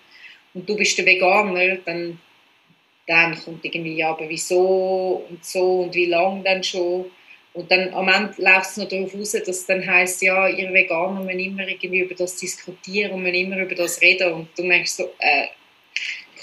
und 0.54 0.68
du 0.68 0.76
bist 0.76 0.98
der 0.98 1.06
Veganer, 1.06 1.76
dann, 1.84 2.18
dann 3.06 3.38
kommt 3.42 3.64
irgendwie, 3.64 3.96
ja, 3.96 4.10
aber 4.10 4.28
wieso 4.28 5.24
und 5.30 5.44
so 5.44 5.82
und 5.82 5.94
wie 5.94 6.06
lange 6.06 6.42
dann 6.42 6.62
schon. 6.62 7.06
Und 7.54 7.70
dann 7.70 7.92
am 7.92 8.08
Ende 8.08 8.34
läuft 8.38 8.70
es 8.70 8.76
noch 8.78 8.88
darauf 8.88 9.14
raus, 9.14 9.32
dass 9.32 9.66
dann 9.66 9.86
heisst, 9.86 10.22
ja, 10.22 10.48
ihr 10.48 10.72
Veganer 10.72 11.20
müssen 11.20 11.38
immer 11.38 11.68
irgendwie 11.68 12.00
über 12.00 12.14
das 12.14 12.36
diskutieren 12.36 13.12
und 13.12 13.22
müssen 13.22 13.34
immer 13.34 13.58
über 13.58 13.74
das 13.74 14.00
reden. 14.00 14.32
Und 14.32 14.48
du 14.56 14.64
merkst 14.64 14.96
so, 14.96 15.04
äh, 15.18 15.46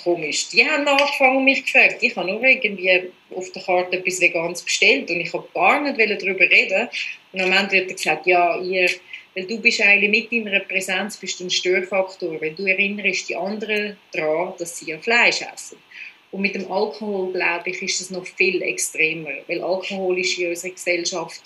komisch. 0.04 0.50
Die 0.50 0.66
haben 0.66 0.88
angefangen 0.88 1.44
mich 1.44 1.64
gefragt. 1.64 1.98
Ich 2.02 2.16
habe 2.16 2.32
nur 2.32 2.44
irgendwie 2.44 3.12
auf 3.36 3.52
der 3.52 3.62
Karte 3.62 3.98
etwas 3.98 4.22
Veganes 4.22 4.64
bestellt 4.64 5.10
und 5.10 5.20
ich 5.20 5.34
habe 5.34 5.48
gar 5.54 5.82
nicht 5.82 6.00
darüber 6.00 6.50
reden. 6.50 6.90
Und 7.32 7.42
am 7.42 7.52
Ende 7.52 7.74
wird 7.74 7.90
gesagt, 7.90 8.26
ja, 8.28 8.60
ihr, 8.60 8.90
weil 9.36 9.46
du 9.46 9.60
bist 9.60 9.82
eigentlich 9.82 10.32
mit 10.32 10.46
deiner 10.46 10.60
Präsenz 10.62 11.18
bist 11.18 11.40
ein 11.42 11.50
Störfaktor, 11.50 12.42
weil 12.42 12.54
du 12.56 12.66
erinnerst 12.66 13.30
die 13.30 13.36
anderen 13.36 13.98
daran, 14.12 14.54
dass 14.58 14.78
sie 14.78 14.92
ja 14.92 15.00
Fleisch 15.00 15.42
essen. 15.42 15.78
Und 16.32 16.42
mit 16.42 16.56
dem 16.56 16.72
Alkohol, 16.72 17.34
glaube 17.34 17.70
ich, 17.70 17.82
ist 17.82 18.02
es 18.02 18.10
noch 18.12 18.26
viel 18.26 18.62
extremer, 18.62 19.32
weil 19.48 19.64
Alkohol 19.64 20.20
ist 20.20 20.38
in 20.38 20.50
unserer 20.50 20.72
Gesellschaft 20.72 21.42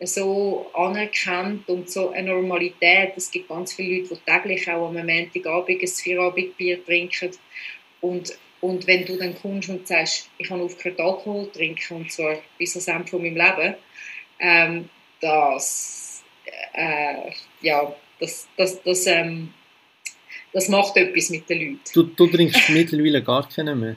so 0.00 0.70
anerkannt 0.74 1.68
und 1.68 1.90
so 1.90 2.10
eine 2.10 2.30
Normalität. 2.30 3.12
Es 3.16 3.30
gibt 3.30 3.48
ganz 3.48 3.72
viele 3.72 3.98
Leute, 3.98 4.14
die 4.14 4.30
täglich 4.30 4.70
auch 4.70 4.88
am 4.88 4.94
Montagabend 4.94 5.82
ein 5.82 5.88
Vierabendbier 5.88 6.84
trinken. 6.84 7.30
Und, 8.00 8.32
und 8.60 8.86
wenn 8.86 9.04
du 9.04 9.16
dann 9.16 9.34
kommst 9.40 9.68
und 9.68 9.86
sagst, 9.86 10.30
ich 10.38 10.50
habe 10.50 10.62
aufgehört 10.62 11.00
Alkohol 11.00 11.46
zu 11.46 11.58
trinken, 11.58 11.96
und 11.96 12.12
zwar 12.12 12.36
bis 12.58 12.74
ans 12.74 12.88
Ende 12.88 13.08
von 13.08 13.22
meinem 13.22 13.36
Leben, 13.36 13.74
ähm, 14.40 14.88
das, 15.20 16.22
äh, 16.72 17.30
ja, 17.60 17.94
das, 18.20 18.48
das, 18.56 18.82
das, 18.82 19.06
ähm, 19.06 19.52
das 20.52 20.68
macht 20.68 20.96
etwas 20.96 21.30
mit 21.30 21.48
den 21.48 21.58
Leuten. 21.58 21.80
Du, 21.92 22.02
du 22.04 22.26
trinkst 22.26 22.68
mittlerweile 22.70 23.22
gar 23.22 23.48
keinen 23.48 23.80
mehr? 23.80 23.96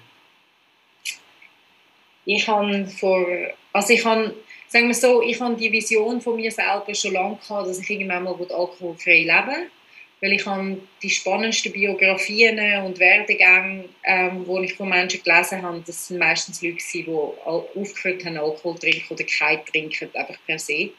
Ich 2.26 2.48
habe 2.48 2.86
vor, 2.88 3.26
also 3.74 3.94
ich 3.94 4.06
habe, 4.06 4.36
sagen 4.68 4.88
wir 4.88 4.94
so, 4.94 5.22
ich 5.22 5.40
habe 5.40 5.56
die 5.56 5.72
Vision 5.72 6.22
von 6.22 6.36
mir 6.36 6.52
selber 6.52 6.94
schon 6.94 7.14
lange 7.14 7.38
gehabt, 7.38 7.68
dass 7.68 7.80
ich 7.80 7.90
irgendwann 7.90 8.24
mal 8.24 8.34
alkoholfrei 8.34 9.20
leben 9.20 9.48
will. 9.48 9.72
Weil 10.22 10.34
ich 10.34 10.46
habe 10.46 10.80
die 11.02 11.10
spannendsten 11.10 11.72
Biografien 11.72 12.60
und 12.86 13.00
Werdegänge, 13.00 13.86
ähm, 14.04 14.46
die 14.46 14.66
ich 14.66 14.76
von 14.76 14.90
Menschen 14.90 15.24
gelesen 15.24 15.64
habe, 15.64 15.84
das 15.86 16.08
sind 16.08 16.20
meistens 16.20 16.62
Leute, 16.62 16.78
die 16.94 17.08
aufgehört 17.08 18.24
haben, 18.26 18.38
Alkohol 18.38 18.78
trinken 18.78 19.14
oder 19.14 19.24
kein 19.24 19.66
trinken, 19.66 20.10
einfach 20.14 20.38
per 20.46 20.60
se. 20.60 20.92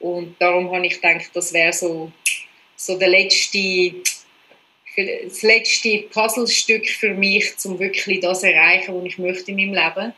Und 0.00 0.36
darum 0.40 0.72
habe 0.72 0.86
ich 0.86 1.00
gedacht, 1.00 1.30
das 1.34 1.52
wäre 1.52 1.72
so, 1.72 2.10
so 2.76 2.98
der 2.98 3.08
letzte 3.08 3.94
das 5.06 5.42
letzte 5.42 5.98
Puzzlestück 6.10 6.88
für 6.88 7.14
mich, 7.14 7.52
um 7.64 7.78
wirklich 7.78 8.20
das 8.20 8.40
zu 8.40 8.52
erreichen, 8.52 8.94
was 8.94 9.04
ich 9.04 9.18
möchte 9.18 9.50
in 9.52 9.56
meinem 9.56 9.74
Leben. 9.74 10.12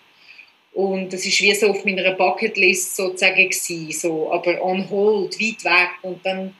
Und 0.73 1.13
das 1.13 1.27
ist 1.27 1.41
wie 1.43 1.55
so 1.55 1.69
auf 1.69 1.85
meiner 1.85 2.13
Bucketlist 2.13 2.97
sozusagen 2.97 3.51
gewesen, 3.51 3.93
so, 3.93 4.33
aber 4.33 4.63
on 4.63 4.89
hold, 4.89 5.39
weit 5.41 5.65
weg. 5.65 5.91
Und 6.03 6.25
dann 6.25 6.55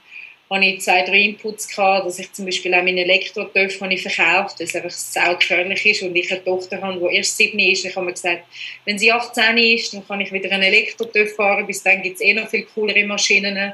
hatte 0.51 0.65
ich 0.65 0.81
zwei, 0.81 1.03
drei 1.03 1.21
Inputs 1.21 1.69
gehabt, 1.69 2.05
dass 2.05 2.19
ich 2.19 2.31
zum 2.33 2.45
Beispiel 2.45 2.73
auch 2.73 2.83
meinen 2.83 2.97
Elektrotöpf 2.97 3.77
verkauft, 3.77 4.59
weil 4.59 4.67
es 4.67 4.75
einfach 4.75 4.89
sau 4.89 5.35
gefährlich 5.35 5.85
ist 5.85 6.03
und 6.03 6.15
ich 6.15 6.29
eine 6.29 6.43
Tochter 6.43 6.81
habe, 6.81 6.99
die 6.99 7.15
erst 7.15 7.37
sieben 7.37 7.59
ist. 7.59 7.85
Ich 7.85 7.95
habe 7.95 8.05
mir 8.05 8.11
gesagt, 8.11 8.43
wenn 8.83 8.99
sie 8.99 9.13
18 9.13 9.57
ist, 9.57 9.93
dann 9.93 10.05
kann 10.05 10.19
ich 10.19 10.31
wieder 10.33 10.51
einen 10.51 10.63
Elektrotöpf 10.63 11.35
fahren, 11.35 11.65
bis 11.65 11.81
dann 11.81 12.01
gibt 12.01 12.15
es 12.15 12.21
eh 12.21 12.33
noch 12.33 12.49
viel 12.49 12.65
coolere 12.75 13.05
Maschinen. 13.05 13.73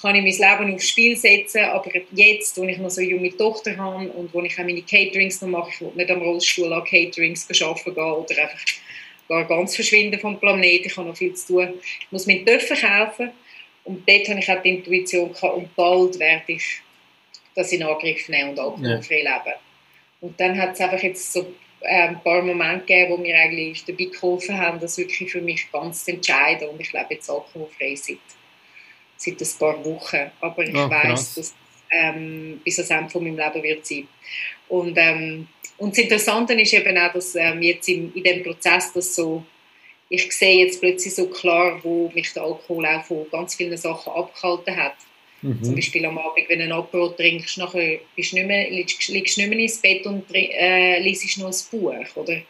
Kann 0.00 0.14
ich 0.16 0.40
mein 0.40 0.58
Leben 0.58 0.74
aufs 0.74 0.88
Spiel 0.88 1.16
setzen, 1.16 1.64
aber 1.64 1.90
jetzt, 2.12 2.56
wo 2.56 2.64
ich 2.64 2.78
noch 2.78 2.90
so 2.90 3.02
eine 3.02 3.10
junge 3.10 3.36
Tochter 3.36 3.76
habe 3.76 4.08
und 4.08 4.32
wo 4.32 4.42
ich 4.42 4.58
auch 4.58 4.64
meine 4.64 4.82
Caterings 4.82 5.42
noch 5.42 5.48
mache, 5.48 5.70
ich 5.74 5.80
will 5.80 5.92
nicht 5.94 6.10
am 6.10 6.22
Rollstuhl 6.22 6.72
an 6.72 6.84
Caterings 6.84 7.48
arbeiten 7.62 7.94
gehen 7.94 8.02
oder 8.02 8.42
einfach 8.42 8.64
gar 9.28 9.44
ganz 9.46 9.74
verschwinden 9.74 10.20
vom 10.20 10.38
Planeten, 10.38 10.88
ich 10.88 10.96
habe 10.96 11.08
noch 11.08 11.16
viel 11.16 11.34
zu 11.34 11.46
tun. 11.46 11.68
Ich 12.00 12.06
muss 12.10 12.26
meinen 12.26 12.44
Töpfe 12.44 12.74
kaufen 12.74 13.30
und 13.84 14.08
dort 14.08 14.28
habe 14.28 14.40
ich 14.40 14.50
auch 14.50 14.62
die 14.62 14.70
Intuition 14.70 15.32
gehabt, 15.32 15.56
und 15.56 15.74
bald 15.76 16.18
werde 16.18 16.44
ich 16.52 16.80
das 17.54 17.72
in 17.72 17.82
Angriff 17.82 18.28
nehmen 18.28 18.50
und 18.50 18.58
alkoholfrei 18.58 19.22
ja. 19.22 19.36
leben. 19.36 19.56
Und 20.20 20.40
dann 20.40 20.58
hat 20.58 20.72
es 20.72 20.80
einfach 20.80 21.02
jetzt 21.02 21.32
so 21.32 21.54
äh, 21.80 22.08
ein 22.08 22.22
paar 22.22 22.42
Momente 22.42 22.86
gegeben, 22.86 23.12
wo 23.12 23.16
mir 23.18 23.36
eigentlich 23.36 23.84
dabei 23.84 24.04
geholfen 24.04 24.58
haben, 24.58 24.80
das 24.80 24.96
wirklich 24.96 25.30
für 25.30 25.40
mich 25.40 25.70
ganz 25.70 26.04
zu 26.04 26.12
entscheiden 26.12 26.68
und 26.68 26.80
ich 26.80 26.92
lebe 26.92 27.14
jetzt 27.14 27.28
alkoholfrei 27.28 27.94
seit, 27.94 28.18
seit 29.16 29.40
ein 29.40 29.58
paar 29.58 29.84
Wochen. 29.84 30.30
Aber 30.40 30.62
ich 30.62 30.74
oh, 30.74 30.90
weiß, 30.90 31.34
dass 31.34 31.54
ähm, 31.90 32.60
bis 32.64 32.76
das 32.76 32.90
Ende 32.90 33.10
von 33.10 33.22
meinem 33.22 33.38
Leben 33.38 33.62
wird 33.62 33.86
sein. 33.86 34.08
Und 34.68 34.96
ähm, 34.96 35.46
und 35.76 35.96
das 35.96 36.04
Interessante 36.04 36.54
ist 36.54 36.72
eben 36.72 36.96
auch, 36.98 37.12
dass 37.12 37.34
ähm, 37.34 37.62
jetzt 37.62 37.88
in, 37.88 38.12
in 38.14 38.22
dem 38.22 38.42
Prozess, 38.42 38.92
dass 38.92 39.14
so, 39.14 39.44
ich 40.08 40.30
sehe 40.32 40.64
jetzt 40.64 40.80
plötzlich 40.80 41.14
so 41.14 41.26
klar, 41.28 41.80
wo 41.82 42.10
mich 42.14 42.32
der 42.32 42.44
Alkohol 42.44 42.86
auch 42.86 43.04
von 43.04 43.26
ganz 43.30 43.54
vielen 43.54 43.76
Sachen 43.76 44.12
abgehalten 44.12 44.76
hat. 44.76 44.94
Mhm. 45.42 45.62
Zum 45.62 45.74
Beispiel 45.74 46.04
am 46.06 46.18
Abend, 46.18 46.48
wenn 46.48 46.58
du 46.58 46.64
ein 46.64 46.72
Apero 46.72 47.08
trinkst, 47.08 47.58
nachher 47.58 47.98
bist 48.16 48.32
du 48.32 48.36
nicht 48.36 48.46
mehr, 48.46 48.70
liegst, 48.70 49.08
liegst 49.08 49.38
nicht 49.38 49.48
mehr 49.48 49.58
ins 49.58 49.78
Bett 49.78 50.06
und 50.06 50.24
äh, 50.32 51.00
liest 51.00 51.38
noch 51.38 51.46
ein 51.46 51.80
Buch. 51.80 52.16
Oder, 52.16 52.42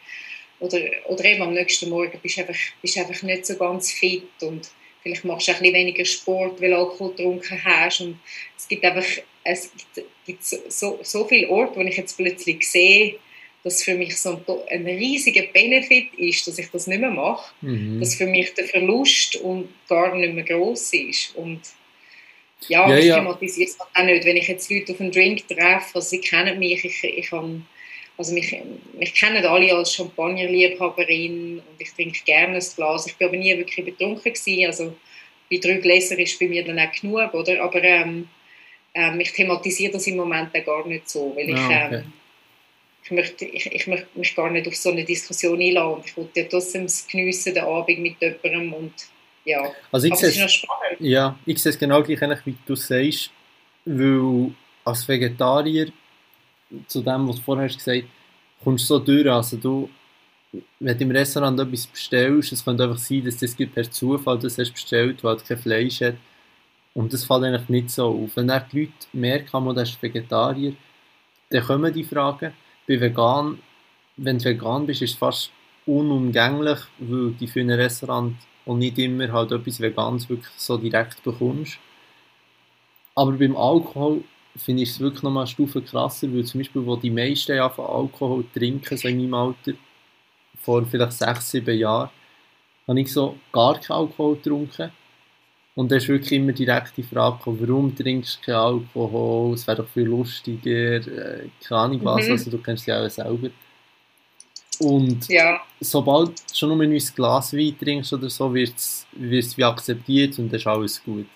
oder, 0.59 0.79
oder 1.07 1.25
eben 1.25 1.41
am 1.41 1.53
nächsten 1.53 1.89
Morgen 1.89 2.19
bist 2.21 2.37
du 2.37 2.41
einfach, 2.41 2.59
bist 2.81 2.97
einfach 2.97 3.21
nicht 3.23 3.45
so 3.45 3.55
ganz 3.57 3.91
fit 3.91 4.23
und 4.41 4.69
vielleicht 5.01 5.25
machst 5.25 5.47
du 5.47 5.51
ein 5.51 5.59
bisschen 5.59 5.75
weniger 5.75 6.05
Sport, 6.05 6.61
weil 6.61 6.71
du 6.71 6.77
Alkohol 6.77 7.11
getrunken 7.11 7.63
hast. 7.63 8.01
Und 8.01 8.19
es 8.57 8.67
gibt 8.67 8.83
einfach 8.83 9.05
es 9.45 9.71
gibt 10.25 10.43
so, 10.43 10.99
so 11.03 11.25
viele 11.25 11.49
Orte, 11.49 11.77
wo 11.77 11.81
ich 11.81 11.95
jetzt 11.95 12.17
plötzlich 12.17 12.67
sehe, 12.69 13.15
dass 13.65 13.81
für 13.81 13.95
mich 13.95 14.15
so 14.15 14.29
ein, 14.29 14.43
ein 14.69 14.85
riesiger 14.85 15.41
Benefit 15.51 16.13
ist, 16.17 16.47
dass 16.47 16.59
ich 16.59 16.69
das 16.69 16.85
nicht 16.85 17.01
mehr 17.01 17.09
mache, 17.09 17.51
mhm. 17.61 17.99
dass 17.99 18.13
für 18.13 18.27
mich 18.27 18.53
der 18.53 18.65
Verlust 18.65 19.37
und 19.37 19.69
gar 19.89 20.15
nicht 20.15 20.35
mehr 20.35 20.43
groß 20.43 20.93
ist 20.93 21.35
und 21.35 21.61
ja, 22.67 22.87
ja 22.87 22.97
ich 22.97 23.05
ja. 23.05 23.15
thematisiere 23.15 23.67
es 23.67 23.79
auch 23.79 24.03
nicht, 24.03 24.23
wenn 24.23 24.37
ich 24.37 24.47
jetzt 24.47 24.69
Leute 24.69 24.93
auf 24.93 25.01
einen 25.01 25.11
Drink 25.11 25.47
treffe, 25.47 25.95
also 25.95 26.01
sie 26.01 26.21
kennen 26.21 26.59
mich, 26.59 26.85
ich, 26.85 27.03
ich 27.03 27.31
habe 27.31 27.61
also 28.17 28.33
mich, 28.33 28.55
mich 28.97 29.13
kennen 29.15 29.43
alle 29.43 29.75
als 29.75 29.93
Champagnerliebhaberin 29.93 31.57
und 31.57 31.79
ich 31.81 31.91
trinke 31.91 32.19
gerne 32.23 32.55
ein 32.55 32.63
Glas. 32.75 33.07
Ich 33.07 33.15
bin 33.17 33.27
aber 33.27 33.35
nie 33.35 33.57
wirklich 33.57 33.83
betrunken 33.83 34.31
gewesen, 34.31 34.65
also 34.67 34.95
bei 35.51 35.57
drei 35.57 35.73
Gläsern 35.73 36.19
ist 36.19 36.39
bei 36.39 36.47
mir 36.47 36.63
dann 36.63 36.79
auch 36.79 36.91
genug, 36.91 37.33
oder? 37.33 37.61
Aber 37.61 37.83
ähm, 37.83 38.29
ähm, 38.93 39.19
ich 39.19 39.33
thematisiere 39.33 39.93
das 39.93 40.07
im 40.07 40.15
Moment 40.15 40.53
gar 40.53 40.87
nicht 40.87 41.09
so, 41.09 41.35
weil 41.35 41.49
ich, 41.49 41.57
ah, 41.57 41.87
okay. 41.87 42.03
Ich, 43.05 43.11
möchte, 43.11 43.45
ich, 43.45 43.65
ich 43.67 43.87
möchte 43.87 44.07
mich 44.15 44.35
gar 44.35 44.49
nicht 44.49 44.67
auf 44.67 44.75
so 44.75 44.89
eine 44.89 45.05
Diskussion 45.05 45.61
einladen. 45.61 46.03
Ich 46.05 46.17
wollte 46.17 46.41
ja 46.41 46.47
trotzdem 46.49 46.87
geniessen, 47.09 47.53
den 47.53 47.63
Abend 47.63 47.99
mit 47.99 48.15
jemandem 48.19 48.73
und 48.73 48.93
ja. 49.45 49.71
Also 49.91 50.07
ich 50.07 50.15
sehe 50.15 50.45
es, 50.45 50.65
ja, 50.99 51.37
ich 51.45 51.61
sehe 51.61 51.71
es 51.71 51.77
genau 51.77 52.01
gleich, 52.01 52.19
wie 52.45 52.55
du 52.65 52.75
sagst, 52.75 53.29
weil 53.85 54.51
als 54.83 55.07
Vegetarier, 55.07 55.91
zu 56.87 57.01
dem, 57.01 57.27
was 57.27 57.35
du 57.35 57.41
vorher 57.43 57.65
hast 57.65 57.77
gesagt 57.77 58.03
hast, 58.03 58.63
kommst 58.63 58.89
du 58.89 58.95
so 58.95 58.99
durch, 58.99 59.29
also 59.29 59.57
du 59.57 59.89
wenn 60.79 60.97
du 60.97 61.03
im 61.03 61.11
Restaurant 61.11 61.59
etwas 61.59 61.87
bestellst, 61.87 62.51
es 62.51 62.63
könnte 62.63 62.83
einfach 62.83 62.97
sein, 62.97 63.23
dass 63.23 63.37
das 63.37 63.55
per 63.55 63.91
Zufall 63.91 64.39
das 64.39 64.57
hast 64.57 64.71
bestellt, 64.71 65.23
weil 65.23 65.37
du 65.37 65.43
kein 65.43 65.57
Fleisch 65.57 66.01
hat. 66.01 66.15
Und 66.93 67.11
das 67.11 67.25
fällt 67.25 67.43
eigentlich 67.43 67.69
nicht 67.69 67.89
so 67.89 68.07
auf. 68.07 68.35
Wenn 68.35 68.47
die 68.47 68.79
Leute 68.79 68.93
merken, 69.13 69.63
man 69.63 69.77
ist 69.77 70.01
Vegetarier, 70.01 70.73
dann 71.49 71.63
kommen 71.63 71.93
die 71.93 72.03
Fragen. 72.03 72.53
Bei 72.87 72.99
vegan, 72.99 73.59
wenn 74.17 74.37
du 74.37 74.45
vegan 74.45 74.85
bist, 74.85 75.01
ist 75.01 75.11
es 75.11 75.17
fast 75.17 75.51
unumgänglich, 75.85 76.79
weil 76.99 77.31
du 77.31 77.47
für 77.47 77.61
ein 77.61 77.71
Restaurant 77.71 78.35
und 78.65 78.79
nicht 78.79 78.97
immer 78.97 79.31
halt 79.31 79.51
etwas 79.51 79.79
Veganes 79.79 80.29
wirklich 80.29 80.53
so 80.57 80.77
direkt 80.77 81.23
bekommst. 81.23 81.79
Aber 83.15 83.31
beim 83.33 83.55
Alkohol 83.55 84.23
finde 84.55 84.83
ich 84.83 84.89
es 84.89 84.99
wirklich 84.99 85.23
nochmal 85.23 85.43
eine 85.43 85.51
Stufe 85.51 85.81
krasser, 85.81 86.31
weil 86.33 86.45
zum 86.45 86.59
Beispiel, 86.59 86.85
wo 86.85 86.95
die 86.95 87.09
meisten 87.09 87.57
von 87.71 87.85
Alkohol 87.85 88.45
trinken, 88.53 88.97
so 88.97 89.07
in 89.07 89.17
meinem 89.17 89.33
Alter, 89.33 89.73
vor 90.61 90.85
vielleicht 90.85 91.13
sechs, 91.13 91.51
sieben 91.51 91.77
Jahren, 91.77 92.09
habe 92.87 92.99
ich 92.99 93.11
so 93.11 93.37
gar 93.51 93.79
keinen 93.79 93.97
Alkohol 93.97 94.35
getrunken 94.35 94.91
und 95.75 95.91
da 95.91 95.97
ist 95.97 96.07
wirklich 96.07 96.31
immer 96.31 96.53
direkt 96.53 96.95
die 96.95 97.03
Frage, 97.03 97.39
warum 97.45 97.93
trinkst 97.93 98.39
du 98.39 98.45
keinen 98.45 98.55
Alkohol? 98.55 99.53
Es 99.55 99.67
wäre 99.67 99.77
doch 99.77 99.89
viel 99.89 100.05
lustiger, 100.05 100.95
äh, 100.95 101.49
keine 101.61 101.81
Ahnung 101.81 101.99
was, 102.03 102.25
mhm. 102.25 102.31
also 102.31 102.51
du 102.51 102.57
kennst 102.59 102.87
ja 102.87 103.05
auch 103.05 103.09
selber. 103.09 103.49
Und 104.79 105.27
ja. 105.27 105.59
sobald 105.81 106.29
du 106.29 106.55
schon 106.55 106.69
nur 106.69 106.81
ein 106.81 106.97
Glas 107.15 107.53
Wein 107.53 107.75
trinkst 107.77 108.13
oder 108.13 108.29
so, 108.29 108.53
wird 108.53 108.75
es 108.77 109.05
wie 109.57 109.63
akzeptiert 109.63 110.39
und 110.39 110.49
dann 110.49 110.59
ist 110.59 110.67
alles 110.67 111.03
gut. 111.03 111.27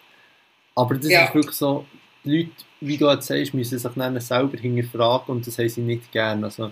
Aber 0.74 0.96
das 0.96 1.10
ja. 1.10 1.26
ist 1.26 1.36
wirklich 1.36 1.56
so, 1.56 1.86
die 2.24 2.38
Leute, 2.38 2.52
wie 2.80 2.98
du 2.98 3.10
jetzt 3.10 3.28
sagst, 3.28 3.54
müssen 3.54 3.78
sich 3.78 3.92
dann 3.94 4.20
selber 4.22 4.58
hinterfragen 4.58 5.36
und 5.36 5.48
das 5.48 5.58
haben 5.58 5.70
sie 5.70 5.82
nicht 5.82 6.12
gerne. 6.14 6.46
Also, 6.46 6.72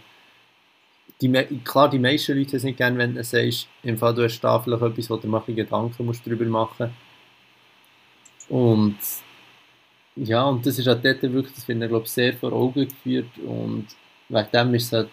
die, 1.19 1.31
klar, 1.65 1.89
die 1.89 1.99
meisten 1.99 2.37
Leute 2.37 2.51
haben 2.51 2.57
es 2.57 2.63
nicht 2.63 2.77
gerne, 2.77 2.97
wenn 2.97 3.15
du 3.15 3.23
sagst, 3.23 3.67
im 3.83 3.97
Fall 3.97 4.13
du 4.13 4.23
hast 4.23 4.39
da 4.39 4.59
vielleicht 4.59 4.83
etwas, 4.83 5.09
wo 5.09 5.17
du 5.17 5.27
mal 5.27 5.43
Gedanken 5.45 6.05
musst 6.05 6.25
darüber 6.25 6.45
machen 6.45 6.93
Und 8.49 8.97
ja, 10.15 10.43
und 10.45 10.65
das 10.65 10.79
ist 10.79 10.87
halt 10.87 11.05
dort 11.05 11.21
wirklich, 11.21 11.53
das 11.53 11.65
finde 11.65 11.85
ich, 11.85 11.89
glaube 11.89 12.07
sehr 12.07 12.33
vor 12.33 12.51
Augen 12.53 12.87
geführt 12.87 13.37
und 13.45 13.87
wegen 14.29 14.51
dem 14.51 14.73
ist 14.75 14.85
es 14.85 14.93
halt 14.93 15.09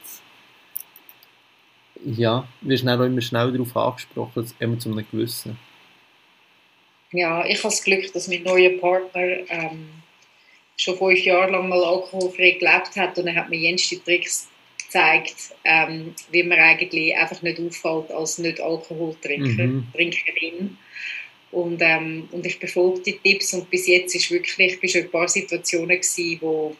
ja, 2.04 2.46
wirst 2.60 2.86
dann 2.86 3.00
auch 3.00 3.04
immer 3.04 3.20
schnell 3.20 3.52
darauf 3.52 3.76
angesprochen, 3.76 4.50
immer 4.58 4.78
zu 4.78 4.90
einem 4.90 5.06
gewissen. 5.10 5.58
Ja, 7.12 7.44
ich 7.46 7.58
habe 7.58 7.68
das 7.68 7.82
Glück, 7.82 8.12
dass 8.12 8.28
mein 8.28 8.42
neuer 8.42 8.78
Partner 8.78 9.48
ähm, 9.48 9.88
schon 10.76 10.98
fünf 10.98 11.20
Jahre 11.20 11.52
lang 11.52 11.68
mal 11.68 11.82
alkoholfrei 11.82 12.52
gelebt 12.52 12.96
hat 12.96 13.18
und 13.18 13.28
er 13.28 13.36
hat 13.36 13.50
mir 13.50 13.58
jenste 13.58 14.02
Tricks 14.02 14.48
gezeigt, 14.78 15.54
ähm, 15.64 16.14
wie 16.30 16.42
man 16.42 16.58
eigentlich 16.58 17.16
einfach 17.16 17.40
nicht 17.42 17.60
auffällt 17.60 18.10
als 18.10 18.38
nicht 18.38 18.60
Alkoholtrinker, 18.60 19.64
mhm. 19.64 19.86
Trinkerin. 19.94 20.76
Und, 21.54 21.80
ähm, 21.80 22.28
und 22.32 22.44
ich 22.44 22.58
befolge 22.58 23.00
die 23.02 23.18
Tipps 23.18 23.54
und 23.54 23.70
bis 23.70 23.86
jetzt 23.86 24.14
ist 24.16 24.28
wirklich, 24.28 24.76
ich 24.82 24.90
schon 24.90 25.02
ein 25.02 25.10
paar 25.10 25.28
Situationen 25.28 25.96
gewesen, 25.96 26.38
wo 26.40 26.76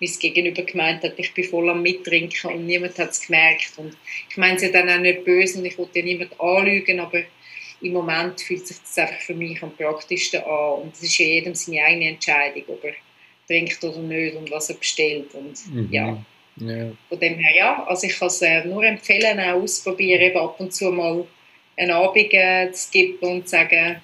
mein 0.00 0.10
Gegenüber 0.18 0.62
gemeint 0.62 1.02
hat, 1.02 1.18
ich 1.18 1.34
bin 1.34 1.44
voll 1.44 1.68
am 1.68 1.82
Mittrinken 1.82 2.50
und 2.50 2.66
niemand 2.66 2.98
hat 2.98 3.10
es 3.10 3.26
gemerkt. 3.26 3.72
Und 3.76 3.94
ich 4.30 4.36
meine 4.38 4.56
es 4.56 4.62
ja 4.62 4.70
dann 4.70 4.88
auch 4.88 5.00
nicht 5.00 5.22
böse 5.24 5.58
und 5.58 5.66
ich 5.66 5.76
wollte 5.76 5.98
ja 5.98 6.04
niemand 6.06 6.40
anlügen, 6.40 6.98
aber 6.98 7.22
im 7.82 7.92
Moment 7.92 8.40
fühlt 8.40 8.66
sich 8.66 8.78
das 8.78 8.96
einfach 8.96 9.20
für 9.20 9.34
mich 9.34 9.62
am 9.62 9.76
praktischsten 9.76 10.42
an. 10.44 10.82
Und 10.82 10.94
es 10.94 11.02
ist 11.02 11.18
ja 11.18 11.26
jedem 11.26 11.54
seine 11.54 11.84
eigene 11.84 12.08
Entscheidung, 12.08 12.62
ob 12.68 12.84
er 12.84 12.94
trinkt 13.46 13.84
oder 13.84 13.98
nicht 13.98 14.34
und 14.34 14.50
was 14.50 14.70
er 14.70 14.76
bestellt. 14.76 15.34
Und 15.34 15.74
mhm. 15.74 15.88
ja. 15.92 16.24
ja. 16.56 16.90
Von 17.10 17.20
dem 17.20 17.38
her, 17.38 17.54
ja, 17.54 17.84
also 17.86 18.06
ich 18.06 18.18
kann 18.18 18.28
es 18.28 18.40
äh, 18.40 18.64
nur 18.64 18.82
empfehlen, 18.82 19.38
auch 19.40 19.62
ausprobieren, 19.62 20.22
eben 20.22 20.38
ab 20.38 20.58
und 20.58 20.72
zu 20.72 20.90
mal 20.90 21.26
einen 21.76 21.90
Abend 21.90 22.32
äh, 22.32 22.70
zu 22.72 22.90
geben 22.90 23.18
und 23.20 23.44
zu 23.44 23.50
sagen, 23.50 24.00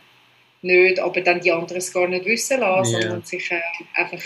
nicht, 0.63 1.01
aber 1.01 1.21
dann 1.21 1.41
die 1.41 1.51
anderen 1.51 1.79
es 1.79 1.93
gar 1.93 2.07
nicht 2.07 2.25
wissen 2.25 2.61
lassen, 2.61 2.93
yeah. 2.93 3.03
sondern 3.03 3.25
sich 3.25 3.51
äh, 3.51 3.61
einfach 3.95 4.23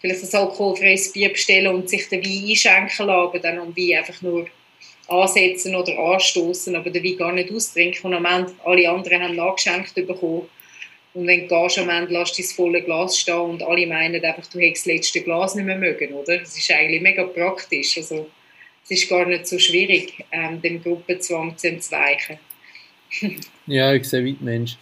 vielleicht 0.00 0.34
ein 0.34 0.40
alkoholfreies 0.40 1.12
Bier 1.12 1.30
bestellen 1.30 1.74
und 1.74 1.88
sich 1.88 2.08
den 2.08 2.22
Wein 2.24 2.50
einschenken 2.50 3.06
lassen, 3.06 3.10
aber 3.10 3.38
dann 3.38 3.58
am 3.58 3.76
Wein 3.76 3.98
einfach 3.98 4.20
nur 4.22 4.46
ansetzen 5.08 5.74
oder 5.74 5.98
anstoßen, 5.98 6.76
aber 6.76 6.90
den 6.90 7.02
Wein 7.02 7.16
gar 7.16 7.32
nicht 7.32 7.52
austrinken 7.52 8.04
und 8.04 8.14
am 8.14 8.24
Ende 8.26 8.52
alle 8.64 8.90
anderen 8.90 9.22
haben 9.22 9.36
nachgeschenkt 9.36 9.94
bekommen. 9.94 10.48
Und 11.14 11.26
wenn 11.26 11.48
du 11.48 11.62
gehst, 11.62 11.78
am 11.78 11.88
Ende 11.88 12.12
lässt 12.12 12.38
du 12.38 12.42
das 12.42 12.52
volle 12.52 12.82
Glas 12.82 13.18
stehen 13.18 13.40
und 13.40 13.62
alle 13.62 13.86
meinen 13.86 14.22
einfach, 14.22 14.46
du 14.46 14.60
hättest 14.60 14.86
das 14.86 14.94
letzte 14.94 15.22
Glas 15.22 15.54
nicht 15.54 15.64
mehr 15.64 15.78
mögen, 15.78 16.12
oder? 16.12 16.38
Das 16.38 16.56
ist 16.56 16.70
eigentlich 16.70 17.00
mega 17.00 17.24
praktisch. 17.24 17.96
Also, 17.96 18.28
es 18.84 18.90
ist 18.90 19.08
gar 19.08 19.26
nicht 19.26 19.46
so 19.46 19.58
schwierig, 19.58 20.12
ähm, 20.30 20.60
dem 20.62 20.82
Gruppenzwang 20.82 21.56
zu 21.56 21.68
entweichen. 21.68 22.38
Ja, 23.66 23.92
ich 23.94 24.08
sehe 24.08 24.24
wie 24.24 24.36
Mensch. 24.40 24.76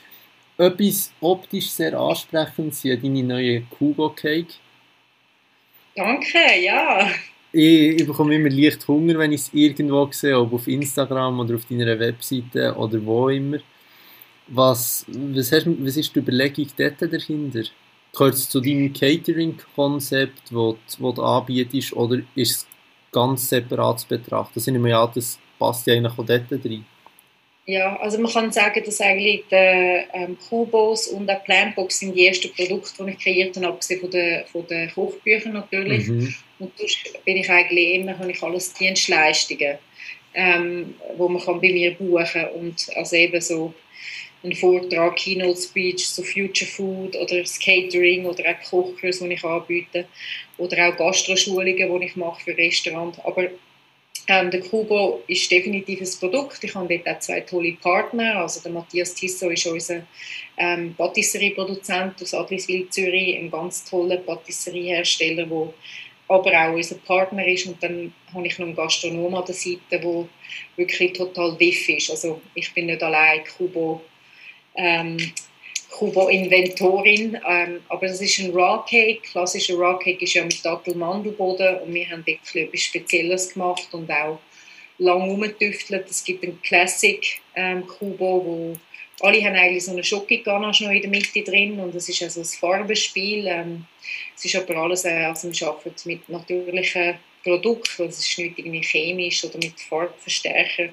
Etwas 0.59 1.13
optisch 1.21 1.69
sehr 1.71 1.99
ansprechend 1.99 2.75
sind 2.75 3.03
deine 3.03 3.23
neuen 3.23 3.69
Kugo 3.71 4.11
Cake. 4.11 4.55
Danke, 5.95 6.39
ja. 6.63 7.11
Ich, 7.53 8.01
ich 8.01 8.07
bekomme 8.07 8.35
immer 8.35 8.51
leicht 8.51 8.87
Hunger, 8.89 9.19
wenn 9.19 9.33
ich 9.33 9.43
es 9.43 9.55
irgendwo 9.55 10.09
sehe, 10.11 10.39
ob 10.39 10.53
auf 10.53 10.67
Instagram 10.67 11.41
oder 11.41 11.55
auf 11.55 11.65
deiner 11.67 11.99
Webseite 11.99 12.75
oder 12.75 13.05
wo 13.05 13.29
immer. 13.29 13.59
Was, 14.49 15.05
was, 15.09 15.53
hast, 15.53 15.67
was 15.67 15.97
ist 15.97 16.15
die 16.15 16.21
Überlegung 16.21 16.67
dort 16.77 17.01
dahinter? 17.01 17.63
Gehört 18.13 18.35
es 18.35 18.49
zu 18.49 18.61
deinem 18.61 18.93
Catering-Konzept, 18.93 20.51
das 20.51 20.97
du 20.99 21.23
anbietest, 21.23 21.93
oder 21.95 22.21
ist 22.35 22.57
es 22.57 22.67
ganz 23.13 23.49
separat 23.49 24.01
zu 24.01 24.09
betrachten? 24.09 24.53
Das, 24.55 24.65
sind 24.65 24.85
ja, 24.87 25.07
das 25.07 25.39
passt 25.59 25.87
ja 25.87 25.95
eigentlich 25.95 26.13
auch 26.13 26.25
dort 26.25 26.65
rein. 26.65 26.85
Ja, 27.69 27.97
also 27.97 28.19
man 28.19 28.31
kann 28.31 28.53
sagen, 28.53 28.81
dass 28.85 29.01
eigentlich 29.01 29.43
die 29.51 29.55
ähm, 29.57 30.39
Kubos 30.49 31.09
und 31.09 31.29
auch 31.29 31.43
Planbox 31.43 31.99
sind 31.99 32.15
die 32.15 32.29
ersten 32.29 32.53
Produkte, 32.55 33.05
die 33.05 33.11
ich 33.11 33.19
kreiert 33.19 33.57
habe, 33.57 33.67
abgesehen 33.67 34.01
von 34.01 34.11
den, 34.13 34.47
von 34.47 34.67
den 34.69 34.91
Kochbüchern 34.93 35.53
natürlich. 35.53 36.07
Mhm. 36.07 36.33
Und 36.61 36.79
sonst 36.79 37.25
bin 37.25 37.39
ich 37.39 37.51
eigentlich 37.51 37.95
immer, 37.97 38.17
habe 38.17 38.31
ich 38.31 38.41
alles 38.41 38.73
Dienstleistungen, 38.73 39.79
ähm, 40.35 40.95
wo 41.17 41.29
man 41.29 41.43
kann 41.43 41.61
bei 41.61 41.73
mir 41.73 41.93
buchen 41.95 42.25
kann. 42.25 42.51
Und 42.51 42.87
also 42.95 43.17
eben 43.17 43.41
so 43.41 43.75
ein 44.45 44.55
Vortrag, 44.55 45.17
Keynote 45.17 45.61
Speech, 45.61 46.09
so 46.09 46.23
Future 46.23 46.71
Food 46.71 47.17
oder 47.17 47.41
das 47.41 47.59
Catering 47.59 48.27
oder 48.27 48.45
auch 48.45 48.71
Kochkurs, 48.71 49.19
die 49.19 49.33
ich 49.33 49.45
anbiete. 49.45 50.07
Oder 50.59 50.89
auch 50.89 50.97
Gastroschulungen, 50.97 51.77
die 51.77 52.07
ich 52.07 52.15
mache 52.15 52.45
für 52.45 52.57
Restaurants. 52.57 53.19
Aber 53.25 53.49
ähm, 54.29 54.51
der 54.51 54.61
Kubo 54.61 55.23
ist 55.29 55.51
definitiv 55.51 56.01
ein 56.01 56.19
Produkt. 56.19 56.63
Ich 56.65 56.75
habe 56.75 56.99
dort 56.99 57.17
auch 57.17 57.21
zwei 57.21 57.41
tolle 57.41 57.73
Partner. 57.75 58.41
Also 58.41 58.61
der 58.61 58.73
Matthias 58.73 59.15
Tissot 59.15 59.53
ist 59.53 59.67
unser 59.67 60.03
ähm, 60.57 60.95
Patisserie-Produzent 60.97 62.21
aus 62.21 62.35
Adliswil, 62.35 62.89
Zürich, 62.91 63.37
ein 63.37 63.51
ganz 63.51 63.85
toller 63.85 64.17
Patisseriehersteller, 64.17 65.47
der 65.47 65.73
aber 66.29 66.53
auch 66.53 66.75
unser 66.75 66.97
Partner 66.97 67.47
ist. 67.47 67.67
Und 67.67 67.81
dann 67.83 68.13
habe 68.35 68.47
ich 68.47 68.59
noch 68.59 68.67
einen 68.67 68.75
Gastronom 68.75 69.35
an 69.37 69.45
der 69.45 69.55
Seite, 69.55 69.81
der 69.93 70.03
wirklich 70.77 71.13
total 71.13 71.59
wiff 71.61 71.89
ist. 71.89 72.11
Also 72.11 72.41
ich 72.55 72.73
bin 72.75 72.87
nicht 72.87 73.03
allein 73.03 73.45
Kubo 73.57 74.03
ähm, 74.75 75.17
Kubo-Inventorin. 75.97 77.39
Ähm, 77.49 77.81
aber 77.89 78.07
das 78.07 78.21
ist 78.21 78.39
ein 78.39 78.51
Raw 78.51 78.85
Cake. 78.89 79.23
Klassischer 79.23 79.77
Raw 79.77 79.99
Cake 80.03 80.23
ist 80.23 80.35
ja 80.35 80.45
mit 80.45 80.63
Dattel-Mandelboden 80.65 81.81
und 81.81 81.95
wir 81.95 82.11
haben 82.11 82.27
wirklich 82.27 82.65
etwas 82.65 82.81
Spezielles 82.81 83.55
gemacht 83.55 83.89
und 83.93 84.11
auch 84.11 84.39
lang 84.99 85.31
umgetüftelt. 85.31 86.07
Es 86.09 86.23
gibt 86.23 86.45
einen 86.45 86.61
Classic 86.63 87.41
ähm, 87.55 87.87
Kubo, 87.87 88.45
wo 88.45 88.77
alle 89.21 89.43
haben 89.43 89.55
eigentlich 89.55 89.85
so 89.85 89.93
eine 89.93 90.05
Schokoganache 90.05 90.85
noch 90.85 90.91
in 90.91 91.01
der 91.01 91.11
Mitte 91.11 91.43
drin 91.43 91.81
und 91.81 91.95
es 91.95 92.09
ist 92.09 92.23
also 92.23 92.41
ein 92.41 92.45
Farbenspiel. 92.45 93.47
Ähm, 93.47 93.87
es 94.37 94.45
ist 94.45 94.57
aber 94.57 94.77
alles, 94.77 95.07
äh, 95.07 95.25
also 95.25 95.51
wir 95.51 95.67
arbeiten 95.67 95.95
mit 96.05 96.29
natürlichen 96.29 97.15
Produkten, 97.43 98.05
es 98.05 98.19
ist 98.19 98.39
nicht 98.39 98.59
irgendwie 98.59 98.83
chemisch 98.83 99.45
oder 99.45 99.57
mit 99.59 99.81
Farbverstärker. 99.81 100.91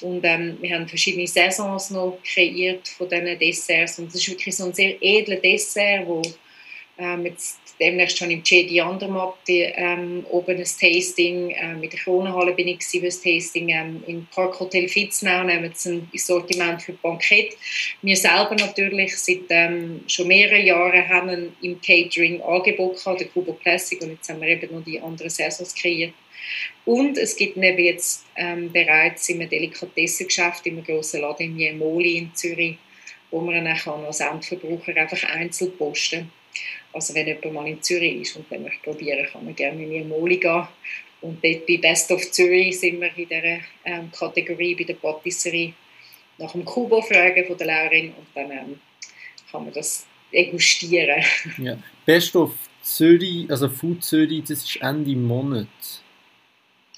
Und 0.00 0.24
ähm, 0.24 0.58
wir 0.60 0.74
haben 0.74 0.88
verschiedene 0.88 1.26
Saisons 1.26 1.90
noch 1.90 2.18
kreiert 2.24 2.88
von 2.88 3.08
diesen 3.08 3.38
Desserts. 3.38 3.98
Und 3.98 4.08
es 4.08 4.16
ist 4.16 4.28
wirklich 4.28 4.56
so 4.56 4.64
ein 4.64 4.74
sehr 4.74 4.96
edler 5.00 5.36
Dessert, 5.36 6.06
wo 6.06 6.22
ähm, 6.98 7.26
jetzt 7.26 7.58
demnächst 7.80 8.18
schon 8.18 8.30
im 8.30 8.42
Jedi 8.44 8.80
Andermatt 8.80 9.38
ähm, 9.48 10.24
oben 10.30 10.56
ein 10.56 10.64
Tasting, 10.64 11.50
äh, 11.50 11.74
mit 11.74 11.92
der 11.92 12.00
Kronenhalle 12.00 12.52
bin 12.52 12.68
ich 12.68 12.84
für 12.84 13.00
das 13.00 13.20
Tasting, 13.20 13.68
ähm, 13.70 14.04
im 14.06 14.26
Parkhotel 14.32 14.88
Fitznau 14.88 15.44
nehmen 15.44 15.72
wir 15.72 15.92
ein 15.92 16.08
Sortiment 16.14 16.82
für 16.82 16.92
Bankett. 16.92 17.56
Wir 18.02 18.16
selber 18.16 18.54
natürlich 18.54 19.16
seit 19.16 19.40
ähm, 19.50 20.02
schon 20.06 20.28
mehreren 20.28 20.64
Jahren 20.64 21.08
haben 21.08 21.52
im 21.62 21.80
Catering 21.80 22.40
Angebot 22.42 22.96
gehabt, 22.96 23.20
der 23.20 23.28
Kubo 23.28 23.54
Classic, 23.54 24.00
und 24.00 24.10
jetzt 24.10 24.28
haben 24.28 24.40
wir 24.40 24.48
eben 24.48 24.72
noch 24.72 24.84
die 24.84 25.00
anderen 25.00 25.30
Saisons 25.30 25.74
kreiert. 25.74 26.12
Und 26.84 27.16
es 27.16 27.36
gibt 27.36 27.56
eben 27.56 27.78
jetzt 27.78 28.26
ähm, 28.36 28.70
bereits 28.70 29.28
im 29.28 29.48
Delikatessengeschäft, 29.48 30.66
im 30.66 30.84
grossen 30.84 31.22
Laden 31.22 31.46
im 31.46 31.58
Jemoli 31.58 32.18
in 32.18 32.34
Zürich, 32.34 32.76
wo 33.30 33.40
man 33.40 33.64
dann 33.64 33.66
als 33.66 34.20
Endverbraucher 34.20 34.96
einfach 34.96 35.24
einzeln 35.30 35.76
posten 35.76 36.30
Also 36.92 37.14
wenn 37.14 37.26
jemand 37.26 37.52
mal 37.52 37.66
in 37.66 37.82
Zürich 37.82 38.20
ist 38.20 38.36
und 38.36 38.50
dann 38.50 38.62
möchte 38.62 38.82
probieren, 38.82 39.26
kann 39.32 39.44
man 39.44 39.54
gerne 39.54 39.82
in 39.82 39.92
Jemoli 39.92 40.36
gehen. 40.36 40.68
Und 41.20 41.42
dort 41.42 41.66
bei 41.66 41.78
Best 41.78 42.10
of 42.10 42.30
Zürich 42.30 42.78
sind 42.78 43.00
wir 43.00 43.16
in 43.16 43.28
dieser 43.28 43.60
ähm, 43.84 44.12
Kategorie 44.12 44.74
bei 44.74 44.84
der 44.84 44.94
Patisserie 44.94 45.72
nach 46.38 46.52
dem 46.52 46.64
Kubo 46.64 47.00
fragen 47.00 47.46
von 47.46 47.56
der 47.56 47.66
Lehrerin 47.66 48.12
und 48.12 48.26
dann 48.34 48.50
ähm, 48.50 48.80
kann 49.50 49.64
man 49.64 49.72
das 49.72 50.06
degustieren. 50.32 51.24
Ja. 51.58 51.78
Best 52.04 52.36
of 52.36 52.52
Zürich, 52.82 53.50
also 53.50 53.68
Food 53.68 54.04
Zürich, 54.04 54.42
das 54.42 54.64
ist 54.64 54.76
Ende 54.82 55.16
Monat. 55.16 55.68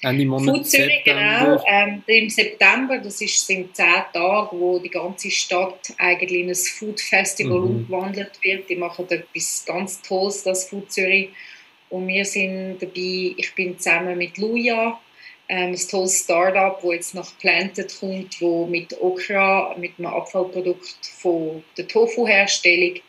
Ende 0.01 0.25
Monat 0.25 0.67
Zürich, 0.67 1.03
genau. 1.03 1.63
Ähm, 1.67 2.03
Im 2.05 2.29
September, 2.29 2.99
das 2.99 3.19
ist, 3.19 3.47
sind 3.47 3.75
zehn 3.75 4.03
Tage, 4.13 4.49
wo 4.51 4.77
die 4.77 4.89
ganze 4.89 5.31
Stadt 5.31 5.91
eigentlich 5.97 6.41
in 6.41 6.49
ein 6.49 6.55
Food 6.55 7.01
Festival 7.01 7.61
mhm. 7.61 7.65
umgewandelt 7.67 8.31
wird. 8.43 8.69
Die 8.69 8.75
machen 8.75 9.07
etwas 9.09 9.63
ganz 9.65 10.01
Tolles, 10.03 10.43
das 10.43 10.69
Food 10.69 10.91
Zürich. 10.91 11.29
Und 11.89 12.07
wir 12.07 12.25
sind 12.25 12.77
dabei, 12.79 13.33
ich 13.37 13.53
bin 13.55 13.79
zusammen 13.79 14.17
mit 14.17 14.37
Luja, 14.37 14.99
ähm, 15.49 15.71
ein 15.71 15.87
tolles 15.89 16.23
Startup, 16.23 16.79
das 16.81 16.91
jetzt 16.91 17.15
nach 17.15 17.37
Planted 17.39 17.97
kommt, 17.99 18.39
wo 18.41 18.67
mit 18.67 18.93
Okra, 19.01 19.75
mit 19.79 19.93
einem 19.97 20.07
Abfallprodukt 20.07 20.97
von 21.19 21.63
der 21.77 21.87
Tofu-Herstellung, 21.87 22.99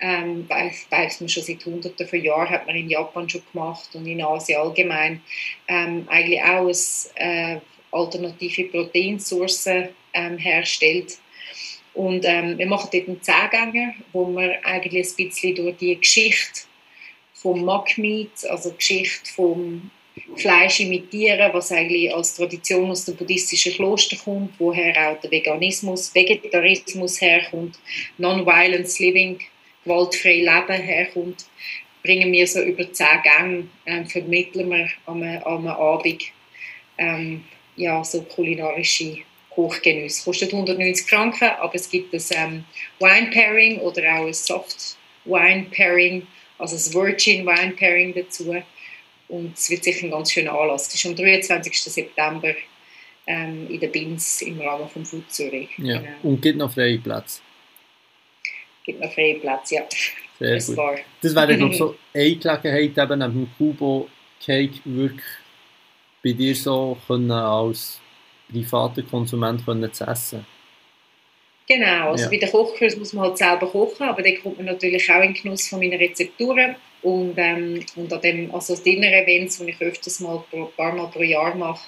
ähm, 0.00 0.48
weiß, 0.48 0.86
weiß 0.90 1.20
man 1.20 1.28
schon 1.28 1.42
seit 1.42 1.64
hunderten 1.64 2.06
von 2.06 2.22
Jahren, 2.22 2.50
hat 2.50 2.66
man 2.66 2.76
in 2.76 2.90
Japan 2.90 3.28
schon 3.28 3.42
gemacht 3.52 3.88
und 3.94 4.06
in 4.06 4.22
Asien 4.22 4.60
allgemein, 4.60 5.22
ähm, 5.66 6.06
eigentlich 6.08 6.42
auch 6.42 6.70
eine 7.16 7.56
äh, 7.56 7.60
alternative 7.90 8.64
Proteinsource 8.64 9.66
ähm, 10.14 10.38
herstellt. 10.38 11.18
Und 11.94 12.24
ähm, 12.24 12.58
wir 12.58 12.66
machen 12.66 12.90
dort 12.92 13.08
einen 13.08 13.22
Zehngänger, 13.22 13.94
wo 14.12 14.26
wir 14.28 14.64
eigentlich 14.64 15.08
ein 15.08 15.16
bisschen 15.16 15.54
durch 15.56 15.76
die 15.78 15.98
Geschichte 15.98 16.60
vom 17.34 17.64
Mock-Meat, 17.64 18.44
also 18.48 18.72
Geschichte 18.72 19.32
vom 19.32 19.90
Fleisch 20.36 20.80
imitieren, 20.80 21.52
was 21.52 21.72
eigentlich 21.72 22.14
als 22.14 22.34
Tradition 22.34 22.90
aus 22.90 23.04
dem 23.04 23.16
buddhistischen 23.16 23.72
Kloster 23.72 24.16
kommt, 24.16 24.52
woher 24.58 25.10
auch 25.10 25.20
der 25.20 25.30
Veganismus, 25.30 26.14
Vegetarismus 26.14 27.20
herkommt, 27.20 27.78
Non-Violence 28.18 28.98
Living, 28.98 29.38
gewaltfrei 29.88 30.36
Leben 30.36 30.82
herkommt, 30.82 31.46
bringen 32.02 32.32
wir 32.32 32.46
so 32.46 32.60
über 32.60 32.92
zehn 32.92 33.22
Gänge, 33.22 33.68
ähm, 33.86 34.06
vermitteln 34.06 34.70
wir 34.70 34.88
am, 35.06 35.22
am 35.22 35.66
Abend 35.66 36.22
ähm, 36.98 37.44
ja, 37.76 38.02
so 38.04 38.22
kulinarische 38.22 39.18
Hochgenuss. 39.56 40.24
Kostet 40.24 40.52
190 40.52 41.08
Franken, 41.08 41.50
aber 41.58 41.74
es 41.74 41.90
gibt 41.90 42.14
ein 42.14 42.22
ähm, 42.30 42.64
Wine 42.98 43.30
Pairing 43.30 43.78
oder 43.78 44.02
auch 44.14 44.26
ein 44.26 44.34
Soft 44.34 44.96
Wine 45.24 45.66
Pairing, 45.70 46.26
also 46.58 46.76
ein 46.76 46.94
Virgin 46.94 47.46
Wine 47.46 47.72
Pairing 47.72 48.14
dazu. 48.14 48.54
Und 49.28 49.58
es 49.58 49.68
wird 49.70 49.84
sicher 49.84 50.06
ein 50.06 50.10
ganz 50.10 50.32
schöner 50.32 50.58
Anlass. 50.58 50.84
Das 50.84 50.94
ist 50.94 51.06
am 51.06 51.14
23. 51.14 51.80
September 51.80 52.54
ähm, 53.26 53.66
in 53.68 53.78
der 53.78 53.88
Binz 53.88 54.40
im 54.42 54.60
Rahmen 54.60 54.88
vom 54.88 55.04
Food 55.04 55.30
Zürich. 55.30 55.68
Ja. 55.78 55.98
Genau. 55.98 56.10
Und 56.22 56.40
gibt 56.40 56.58
noch 56.58 56.72
freie 56.72 56.98
Plätze? 56.98 57.40
Gibt 58.88 59.02
noch 59.02 59.12
freie 59.12 59.34
Plätze, 59.34 59.74
ja. 59.74 59.82
Sehr 60.38 60.54
das 60.54 60.66
gut. 60.66 60.76
War. 60.78 60.96
Das 61.20 61.34
wäre, 61.34 61.56
glaube 61.58 61.72
ich, 61.72 61.78
so 61.78 61.94
eine 62.14 62.36
Gelegenheit, 62.36 62.96
eben 62.96 63.18
neben 63.18 63.32
dem 63.34 63.50
Kubo 63.58 64.08
Cake 64.42 64.80
wirklich 64.86 65.26
bei 66.24 66.32
dir 66.32 66.54
so 66.54 66.96
können 67.06 67.30
als 67.30 68.00
privater 68.50 69.02
Konsument 69.02 69.62
können 69.62 69.92
zu 69.92 70.04
essen. 70.04 70.46
Genau, 71.66 72.12
also 72.12 72.24
ja. 72.24 72.30
bei 72.30 72.38
den 72.38 72.50
Kochkurs 72.50 72.96
muss 72.96 73.12
man 73.12 73.26
halt 73.26 73.36
selber 73.36 73.66
kochen, 73.66 74.08
aber 74.08 74.22
dann 74.22 74.40
kommt 74.42 74.56
man 74.56 74.64
natürlich 74.64 75.10
auch 75.12 75.20
in 75.20 75.34
den 75.34 75.42
Genuss 75.42 75.68
von 75.68 75.80
meinen 75.80 75.98
Rezepturen 75.98 76.76
und, 77.02 77.34
ähm, 77.36 77.84
und 77.94 78.10
an 78.10 78.20
dem, 78.22 78.54
also 78.54 78.74
Dinner-Events, 78.74 79.58
die 79.58 79.70
ich 79.70 79.80
öfters 79.82 80.20
mal 80.20 80.42
ein 80.50 80.66
paar 80.74 80.94
Mal 80.94 81.08
pro 81.08 81.22
Jahr 81.22 81.54
mache, 81.54 81.86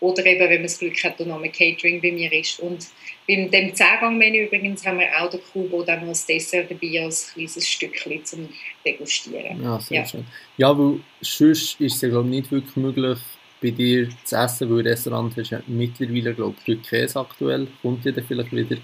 oder 0.00 0.24
eben, 0.24 0.40
wenn 0.40 0.54
man 0.54 0.62
das 0.62 0.78
Glück 0.78 1.02
hat, 1.04 1.20
noch 1.20 1.42
ein 1.42 1.52
Catering 1.52 2.00
bei 2.00 2.10
mir 2.10 2.32
ist. 2.32 2.58
Und 2.60 2.86
beim 3.28 3.50
dem 3.50 3.74
Zehngang-Menü 3.74 4.46
übrigens 4.46 4.84
haben 4.86 4.98
wir 4.98 5.08
auch 5.20 5.30
den 5.30 5.40
Kubo 5.52 5.82
dann 5.82 6.08
als 6.08 6.26
Dessert 6.26 6.70
dabei, 6.70 7.04
als 7.04 7.32
kleines 7.32 7.68
Stückchen 7.68 8.24
zum 8.24 8.48
Degustieren. 8.84 9.62
Ja, 9.62 9.78
sehr 9.78 10.00
ja. 10.00 10.06
schön. 10.06 10.26
Ja, 10.56 10.76
weil 10.76 11.00
sonst 11.20 11.80
ist 11.80 11.94
es 11.96 12.00
ja, 12.00 12.08
glaube 12.08 12.28
ich, 12.28 12.34
nicht 12.36 12.50
wirklich 12.50 12.76
möglich, 12.76 13.18
bei 13.60 13.70
dir 13.70 14.08
zu 14.24 14.36
essen, 14.36 14.74
weil 14.74 14.88
Restaurant 14.88 15.36
ist 15.36 15.50
ja 15.50 15.60
mittlerweile, 15.66 16.34
glaube 16.34 16.56
ich, 16.64 16.82
Käse 16.82 17.20
aktuell. 17.20 17.68
Kommt 17.82 18.04
ja 18.04 18.12
dann 18.12 18.24
vielleicht 18.24 18.52
wieder 18.52 18.76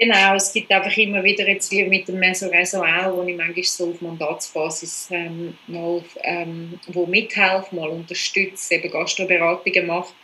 Genau, 0.00 0.34
es 0.36 0.52
gibt 0.52 0.70
einfach 0.70 0.96
immer 0.96 1.24
wieder 1.24 1.48
jetzt 1.48 1.72
wie 1.72 1.82
mit 1.84 2.06
dem 2.06 2.20
Meso 2.20 2.46
auch, 2.46 3.16
wo 3.16 3.24
ich 3.24 3.36
manchmal 3.36 3.64
so 3.64 3.90
auf 3.90 4.00
Mandatsbasis 4.00 5.08
ähm, 5.10 5.58
mal 5.66 6.04
ähm, 6.22 6.78
wo 6.86 7.04
mithelfe, 7.06 7.74
mal 7.74 7.88
unterstütze, 7.88 8.76
eben 8.76 8.90
Gastroberatungen 8.92 9.86
mache. 9.86 10.14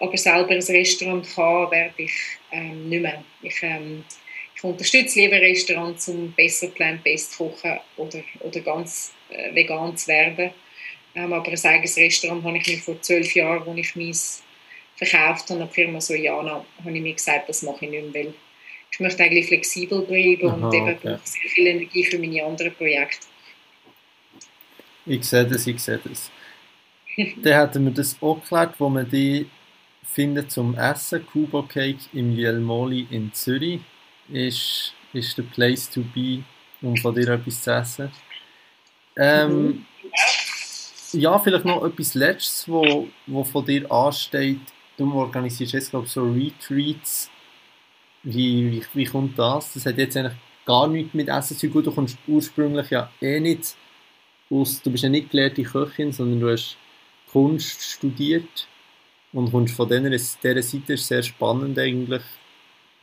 Aber 0.00 0.16
selber 0.16 0.50
ein 0.50 0.60
Restaurant 0.62 1.28
kann, 1.34 1.70
werde 1.70 1.94
ich 2.02 2.12
ähm, 2.50 2.88
nicht 2.88 3.02
mehr. 3.02 3.24
Ich, 3.42 3.62
ähm, 3.62 4.04
ich 4.56 4.64
unterstütze 4.64 5.20
lieber 5.20 5.36
Restaurants, 5.40 6.08
um 6.08 6.32
besser 6.32 6.68
plant-based 6.68 7.36
kochen 7.38 7.78
oder, 7.96 8.24
oder 8.40 8.60
ganz 8.60 9.14
äh, 9.30 9.54
vegan 9.54 9.96
zu 9.96 10.08
werden. 10.08 10.50
Ähm, 11.14 11.32
aber 11.32 11.48
ein 11.52 11.64
eigenes 11.64 11.96
Restaurant 11.96 12.44
habe 12.44 12.58
ich 12.58 12.66
mir 12.66 12.78
vor 12.78 13.00
zwölf 13.02 13.34
Jahren, 13.36 13.68
als 13.68 13.78
ich 13.78 13.96
meins 13.96 14.42
verkauft 14.96 15.50
habe, 15.50 15.62
an 15.62 15.68
die 15.68 15.74
Firma 15.74 16.00
Sojana, 16.00 16.66
habe 16.80 16.96
ich 16.96 17.02
mir 17.02 17.14
gesagt, 17.14 17.48
das 17.48 17.62
mache 17.62 17.84
ich 17.84 17.90
nicht 17.92 18.12
mehr, 18.12 18.34
ich 18.92 19.00
möchte 19.00 19.22
eigentlich 19.22 19.46
flexibel 19.46 20.02
bleiben 20.02 20.48
Aha, 20.48 20.66
und 20.66 20.74
eben 20.74 20.88
okay. 20.88 21.16
sehr 21.24 21.50
viel 21.50 21.66
Energie 21.66 22.04
für 22.04 22.18
meine 22.18 22.44
anderen 22.44 22.74
Projekte. 22.74 23.26
Ich 25.06 25.24
sehe 25.24 25.46
das, 25.46 25.66
ich 25.66 25.80
sehe 25.80 25.98
das. 26.04 26.30
Dann 27.42 27.54
hatten 27.54 27.84
wir 27.84 27.92
das 27.92 28.16
auch 28.20 28.40
geklärt, 28.40 28.74
wo 28.78 28.88
man 28.88 29.08
die 29.08 29.46
findet 30.04 30.50
zum 30.50 30.76
Essen. 30.76 31.26
Kubo 31.26 31.62
Cake 31.62 32.00
im 32.12 32.36
Jelmoli 32.36 33.06
in 33.10 33.32
Zürich 33.32 33.80
ist, 34.28 34.94
ist 35.12 35.38
der 35.38 35.42
Place 35.44 35.90
to 35.90 36.02
be, 36.14 36.44
um 36.82 36.96
von 36.96 37.14
dir 37.14 37.28
etwas 37.28 37.62
zu 37.62 37.70
essen. 37.72 38.12
Ähm. 39.16 39.86
Ja, 41.12 41.38
vielleicht 41.38 41.66
noch 41.66 41.84
etwas 41.84 42.14
Letztes, 42.14 42.66
wo, 42.68 43.06
wo 43.26 43.44
von 43.44 43.64
dir 43.66 43.90
ansteht. 43.90 44.60
Du 44.96 45.12
organisierst 45.12 45.74
jetzt, 45.74 45.90
glaube 45.90 46.06
ich, 46.06 46.12
so 46.12 46.24
Retreats 46.24 47.30
wie, 48.22 48.70
wie, 48.70 48.82
wie 48.94 49.04
kommt 49.04 49.38
das? 49.38 49.74
Das 49.74 49.86
hat 49.86 49.98
jetzt 49.98 50.16
eigentlich 50.16 50.36
gar 50.64 50.86
nichts 50.86 51.14
mit 51.14 51.28
Essen 51.28 51.56
zu 51.56 51.68
tun. 51.68 51.82
Du 51.82 51.92
kommst 51.92 52.18
ursprünglich 52.26 52.90
ja 52.90 53.10
eh 53.20 53.40
nicht 53.40 53.76
aus, 54.50 54.80
du 54.82 54.90
bist 54.90 55.02
ja 55.02 55.08
nicht 55.08 55.30
gelehrte 55.30 55.62
Köchin, 55.62 56.12
sondern 56.12 56.40
du 56.40 56.50
hast 56.50 56.76
Kunst 57.30 57.82
studiert 57.82 58.68
und 59.32 59.50
kommst 59.50 59.74
von 59.74 59.88
dieser, 59.88 60.10
dieser 60.10 60.62
Seite 60.62 60.92
ist 60.92 61.08
sehr 61.08 61.22
spannend 61.22 61.78
eigentlich. 61.78 62.22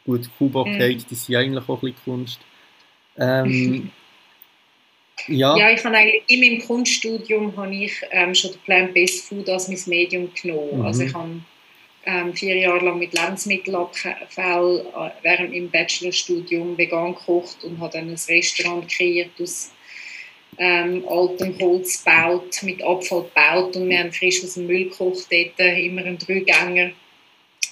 Gut, 0.06 0.30
Kuba 0.38 0.66
mhm. 0.66 0.78
Cake, 0.78 1.04
die 1.10 1.16
sind 1.16 1.36
eigentlich 1.36 1.68
auch 1.68 1.82
ein 1.84 1.92
bisschen 1.92 2.04
Kunst. 2.06 2.40
Ähm, 3.18 3.92
ja. 5.28 5.58
ja, 5.58 5.72
ich 5.72 5.84
habe 5.84 5.98
eigentlich 5.98 6.24
in 6.28 6.40
meinem 6.40 6.66
Kunststudium 6.66 7.56
habe 7.58 7.76
ich 7.76 7.94
ähm, 8.12 8.34
schon 8.34 8.52
Plant-Based 8.66 9.26
Food 9.26 9.50
als 9.50 9.68
mein 9.68 9.80
Medium 9.88 10.30
genommen. 10.34 10.80
Mhm. 10.80 10.86
Also 10.86 11.04
ich 11.04 11.14
habe 11.14 11.42
ähm, 12.10 12.34
vier 12.34 12.56
Jahre 12.56 12.86
lang 12.86 12.98
mit 12.98 13.14
Lebensmittelabfall 13.14 14.86
äh, 14.96 15.10
während 15.22 15.52
meinem 15.52 15.70
Bachelorstudium 15.70 16.78
vegan 16.78 17.14
gekocht 17.14 17.64
und 17.64 17.80
habe 17.80 17.94
dann 17.94 18.10
ein 18.10 18.20
Restaurant 18.28 18.90
kreiert 18.90 19.32
aus 19.40 19.72
ähm, 20.58 21.06
altem 21.08 21.58
Holz 21.60 22.04
gebaut, 22.04 22.64
mit 22.64 22.84
Abfall 22.84 23.24
gebaut 23.24 23.76
und 23.76 23.90
wir 23.90 24.00
haben 24.00 24.12
frisch 24.12 24.44
aus 24.44 24.56
dem 24.56 24.68
Müll 24.68 24.86
gekocht 24.86 25.28
dort, 25.32 25.60
immer 25.60 26.04
ein 26.04 26.18
Dreigänger. 26.18 26.92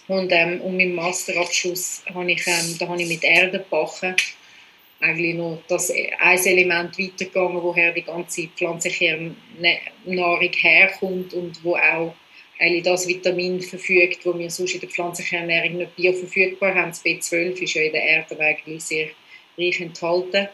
Und 0.07 0.31
ähm, 0.31 0.61
um 0.61 0.77
meinen 0.77 0.95
Masterabschluss 0.95 2.03
habe 2.13 2.31
ich, 2.31 2.47
ähm, 2.47 2.77
da 2.79 2.87
habe 2.87 3.01
ich 3.01 3.09
mit 3.09 3.23
Erde 3.23 3.59
gebacken. 3.59 4.15
Eigentlich 5.01 5.35
noch 5.35 5.61
das 5.67 5.91
ein 5.91 6.45
Element 6.45 6.97
weitergegangen, 6.97 7.61
woher 7.61 7.91
die 7.91 8.03
ganze 8.03 8.47
pflanzliche 8.47 9.31
Nahrung 10.05 10.51
herkommt 10.53 11.33
und 11.33 11.63
wo 11.63 11.75
auch 11.75 12.15
eigentlich 12.59 12.83
das 12.83 13.07
Vitamin 13.07 13.61
verfügt, 13.61 14.25
wo 14.25 14.37
wir 14.37 14.49
sonst 14.49 14.73
in 14.73 14.79
der 14.79 14.89
pflanzlichen 14.89 15.39
Ernährung 15.39 15.77
nicht 15.77 15.95
bioverfügbar 15.95 16.73
haben. 16.73 16.89
Das 16.89 17.03
B12 17.05 17.61
ist 17.61 17.73
ja 17.73 17.83
in 17.83 17.91
der 17.91 18.03
Erde 18.03 18.39
eigentlich 18.39 18.83
sehr 18.83 19.09
reich 19.57 19.79
enthalten. 19.79 20.47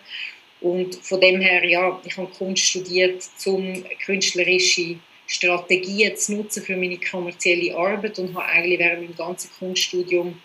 Und 0.61 0.95
von 0.95 1.19
dem 1.19 1.41
her, 1.41 1.65
ja, 1.65 2.01
ich 2.05 2.17
habe 2.17 2.31
Kunst 2.31 2.63
studiert, 2.63 3.27
um 3.45 3.83
künstlerische 4.05 4.97
Strategien 5.27 6.15
zu 6.15 6.35
nutzen 6.35 6.63
für 6.63 6.77
meine 6.77 6.99
kommerzielle 6.99 7.75
Arbeit 7.75 8.19
und 8.19 8.33
habe 8.35 8.45
eigentlich 8.45 8.79
während 8.79 9.01
meinem 9.03 9.15
ganzen 9.15 9.49
Kunststudium 9.57 10.39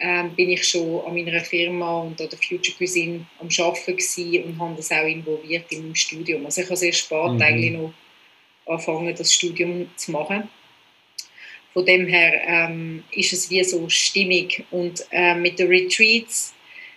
ähm, 0.00 0.34
bin 0.34 0.50
ich 0.50 0.66
schon 0.68 1.00
an 1.06 1.14
meiner 1.14 1.40
Firma 1.40 2.00
und 2.00 2.20
an 2.20 2.28
der 2.28 2.38
Future 2.38 2.76
Cuisine 2.76 3.26
am 3.38 3.48
Arbeiten 3.58 4.44
und 4.44 4.58
habe 4.58 4.74
das 4.76 4.90
auch 4.90 5.06
involviert 5.06 5.70
in 5.70 5.82
meinem 5.82 5.94
Studium. 5.94 6.44
Also 6.44 6.62
ich 6.62 6.66
habe 6.66 6.76
sehr 6.76 6.92
spät 6.92 7.32
mhm. 7.32 7.42
eigentlich 7.42 7.72
noch 7.72 7.92
angefangen, 8.66 9.14
das 9.14 9.32
Studium 9.32 9.88
zu 9.96 10.10
machen. 10.10 10.48
Von 11.74 11.84
dem 11.84 12.06
her 12.06 12.40
ähm, 12.46 13.04
ist 13.10 13.32
es 13.32 13.50
wie 13.50 13.62
so 13.64 13.88
stimmig. 13.88 14.64
Und 14.70 15.04
äh, 15.10 15.34
mit 15.34 15.58
den 15.58 15.68
Retreats 15.68 16.54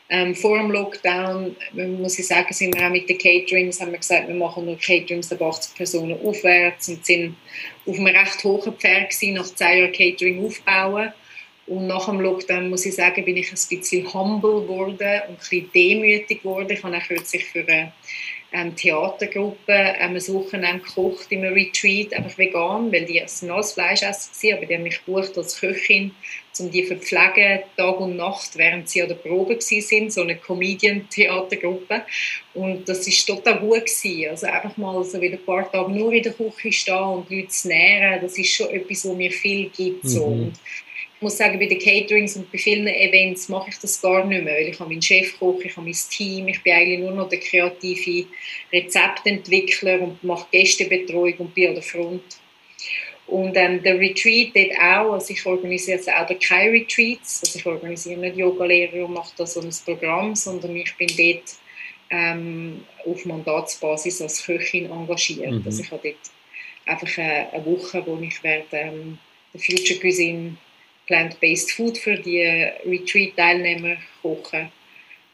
ähm, 0.09 0.34
vor 0.36 0.57
dem 0.57 0.71
Lockdown, 0.71 1.55
muss 1.73 2.17
ich 2.17 2.28
sagen, 2.28 2.53
sind 2.53 2.75
wir 2.75 2.86
auch 2.86 2.91
mit 2.91 3.09
den 3.09 3.17
Caterings, 3.17 3.82
haben 3.82 3.91
wir 3.91 3.97
gesagt, 3.97 4.28
wir 4.30 4.36
machen 4.36 4.65
nur 4.65 4.78
Caterings 4.78 5.32
ab 5.34 5.41
80 5.41 5.75
Personen 5.75 6.17
aufwärts 6.23 6.88
und 6.88 7.05
sind 7.05 7.36
auf 7.86 7.97
einem 7.97 8.15
recht 8.15 8.43
hohen 8.43 8.73
Pferd 8.73 9.09
gewesen, 9.09 9.34
nach 9.34 9.53
zehn 9.53 9.80
Jahren 9.80 9.91
Catering 9.91 10.45
aufbauen. 10.45 11.11
Und 11.65 11.88
nach 11.88 12.05
dem 12.05 12.21
Lockdown, 12.21 12.69
muss 12.69 12.86
ich 12.86 12.95
sagen, 12.95 13.25
bin 13.25 13.36
ich 13.36 13.49
ein 13.49 13.78
bisschen 13.78 14.13
humble 14.13 14.61
geworden 14.61 15.21
und 15.28 15.34
ein 15.34 15.38
bisschen 15.38 15.69
demütig 15.73 16.41
geworden. 16.41 16.71
Ich 16.71 16.82
habe 16.82 16.95
auch 16.95 17.03
kürzlich 17.03 17.43
für 17.43 17.67
eine 17.67 17.91
ähm, 18.53 18.75
Theatergruppe 18.75 19.73
ähm, 19.99 20.15
ein 20.15 20.27
Wochenende 20.33 20.83
gekocht 20.83 21.27
im 21.31 21.41
Retreat, 21.41 22.13
einfach 22.13 22.37
vegan, 22.37 22.91
weil 22.91 23.05
die 23.05 23.21
sind 23.25 23.51
alles 23.51 23.73
Fleischesser 23.73 24.31
waren, 24.41 24.57
aber 24.57 24.65
die 24.65 24.75
haben 24.75 24.83
mich 24.83 25.03
gebucht 25.05 25.37
als 25.37 25.59
Köchin, 25.59 26.11
um 26.59 26.71
die 26.71 26.83
zu 26.83 26.95
verpflegen, 26.95 27.63
Tag 27.75 27.99
und 27.99 28.15
Nacht, 28.15 28.57
während 28.57 28.89
sie 28.89 29.01
an 29.01 29.09
der 29.09 29.15
Probe 29.15 29.57
sind, 29.59 30.11
so 30.11 30.21
eine 30.21 30.37
Comedian-Theatergruppe. 30.37 32.03
Und 32.53 32.87
das 32.89 33.05
war 33.05 33.35
total 33.35 33.59
gut 33.59 33.85
gewesen. 33.85 34.29
Also 34.29 34.47
einfach 34.47 34.75
mal 34.77 35.03
so 35.03 35.21
wieder 35.21 35.37
ein 35.37 35.45
paar 35.45 35.71
Tage 35.71 35.91
nur 35.91 36.13
in 36.13 36.23
der 36.23 36.33
Küche 36.33 36.71
stehen 36.71 36.95
und 36.95 37.29
Leute 37.29 37.49
zu 37.49 37.67
nähren, 37.67 38.21
das 38.21 38.37
ist 38.37 38.53
schon 38.53 38.69
etwas, 38.69 39.05
was 39.05 39.15
mir 39.15 39.31
viel 39.31 39.69
gibt. 39.69 40.05
Mhm. 40.05 40.09
So. 40.09 40.23
Und 40.23 40.53
ich 41.18 41.22
muss 41.24 41.38
sagen, 41.38 41.57
bei 41.57 41.65
den 41.65 41.80
Caterings 41.80 42.36
und 42.36 42.51
bei 42.51 42.59
vielen 42.59 42.86
Events 42.86 43.49
mache 43.49 43.72
ich 43.72 43.80
das 43.80 43.99
gar 43.99 44.24
nicht 44.24 44.43
mehr, 44.43 44.53
weil 44.53 44.68
ich 44.68 44.80
habe 44.80 44.91
meinen 44.91 45.01
Chefkoch, 45.01 45.59
ich 45.61 45.76
habe 45.76 45.88
mein 45.88 45.97
Team, 46.11 46.47
ich 46.47 46.61
bin 46.61 46.74
eigentlich 46.74 46.99
nur 46.99 47.11
noch 47.11 47.28
der 47.28 47.39
kreative 47.39 48.28
Rezeptentwickler 48.72 49.99
und 49.99 50.24
mache 50.24 50.45
Gästebetreuung 50.51 51.34
und 51.39 51.55
bin 51.55 51.70
an 51.70 51.74
der 51.74 51.82
Front. 51.82 52.22
Und 53.26 53.57
ähm, 53.57 53.82
der 53.82 53.99
Retreat 53.99 54.55
dort 54.55 54.80
auch, 54.80 55.13
also 55.13 55.34
ich 55.34 55.43
organisiere 55.43 55.97
selber 55.97 56.36
keine 56.36 56.74
Retreats, 56.74 57.41
also 57.43 57.57
ich 57.57 57.65
organisiere 57.65 58.20
nicht 58.20 58.38
Yoga-Lehrer 58.38 59.05
und 59.05 59.15
mache 59.15 59.34
da 59.38 59.47
so 59.47 59.59
ein 59.59 59.72
Programm, 59.86 60.36
sondern 60.36 60.76
ich 60.76 60.95
bin 60.97 61.07
dort 61.18 61.55
ähm, 62.11 62.86
auf 63.07 63.26
Mandatsbasis 63.26 64.22
als 64.22 64.45
Köchin 64.45 64.91
engagiert. 64.91 65.51
Mhm. 65.51 65.63
Also 65.65 65.82
ich 65.82 65.91
habe 65.91 66.09
dort 66.09 66.32
einfach 66.86 67.18
eine, 67.18 67.51
eine 67.51 67.65
Woche, 67.65 68.03
wo 68.05 68.20
ich 68.22 68.43
werde 68.43 68.68
ähm, 68.72 69.18
der 69.51 69.61
Future 69.61 69.99
Cuisine 69.99 70.57
Plant-Based 71.07 71.71
Food 71.71 71.97
für 71.97 72.17
die 72.17 72.43
Retreat-Teilnehmer 72.85 73.97
kochen. 74.21 74.71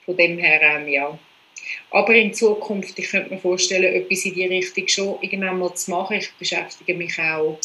Von 0.05 0.17
dem 0.17 0.37
her, 0.37 0.61
ähm, 0.61 0.87
ja. 0.87 1.17
Aber 1.91 2.13
in 2.13 2.33
Zukunft, 2.33 2.97
ich 2.99 3.09
könnte 3.09 3.33
mir 3.33 3.39
vorstellen, 3.39 3.93
etwas 3.93 4.25
in 4.25 4.33
die 4.33 4.45
Richtung 4.45 4.87
schon 4.87 5.17
irgendwann 5.21 5.59
mal 5.59 5.73
zu 5.73 5.91
machen. 5.91 6.17
Ich 6.17 6.31
beschäftige 6.33 6.93
mich 6.93 7.17
auch 7.19 7.57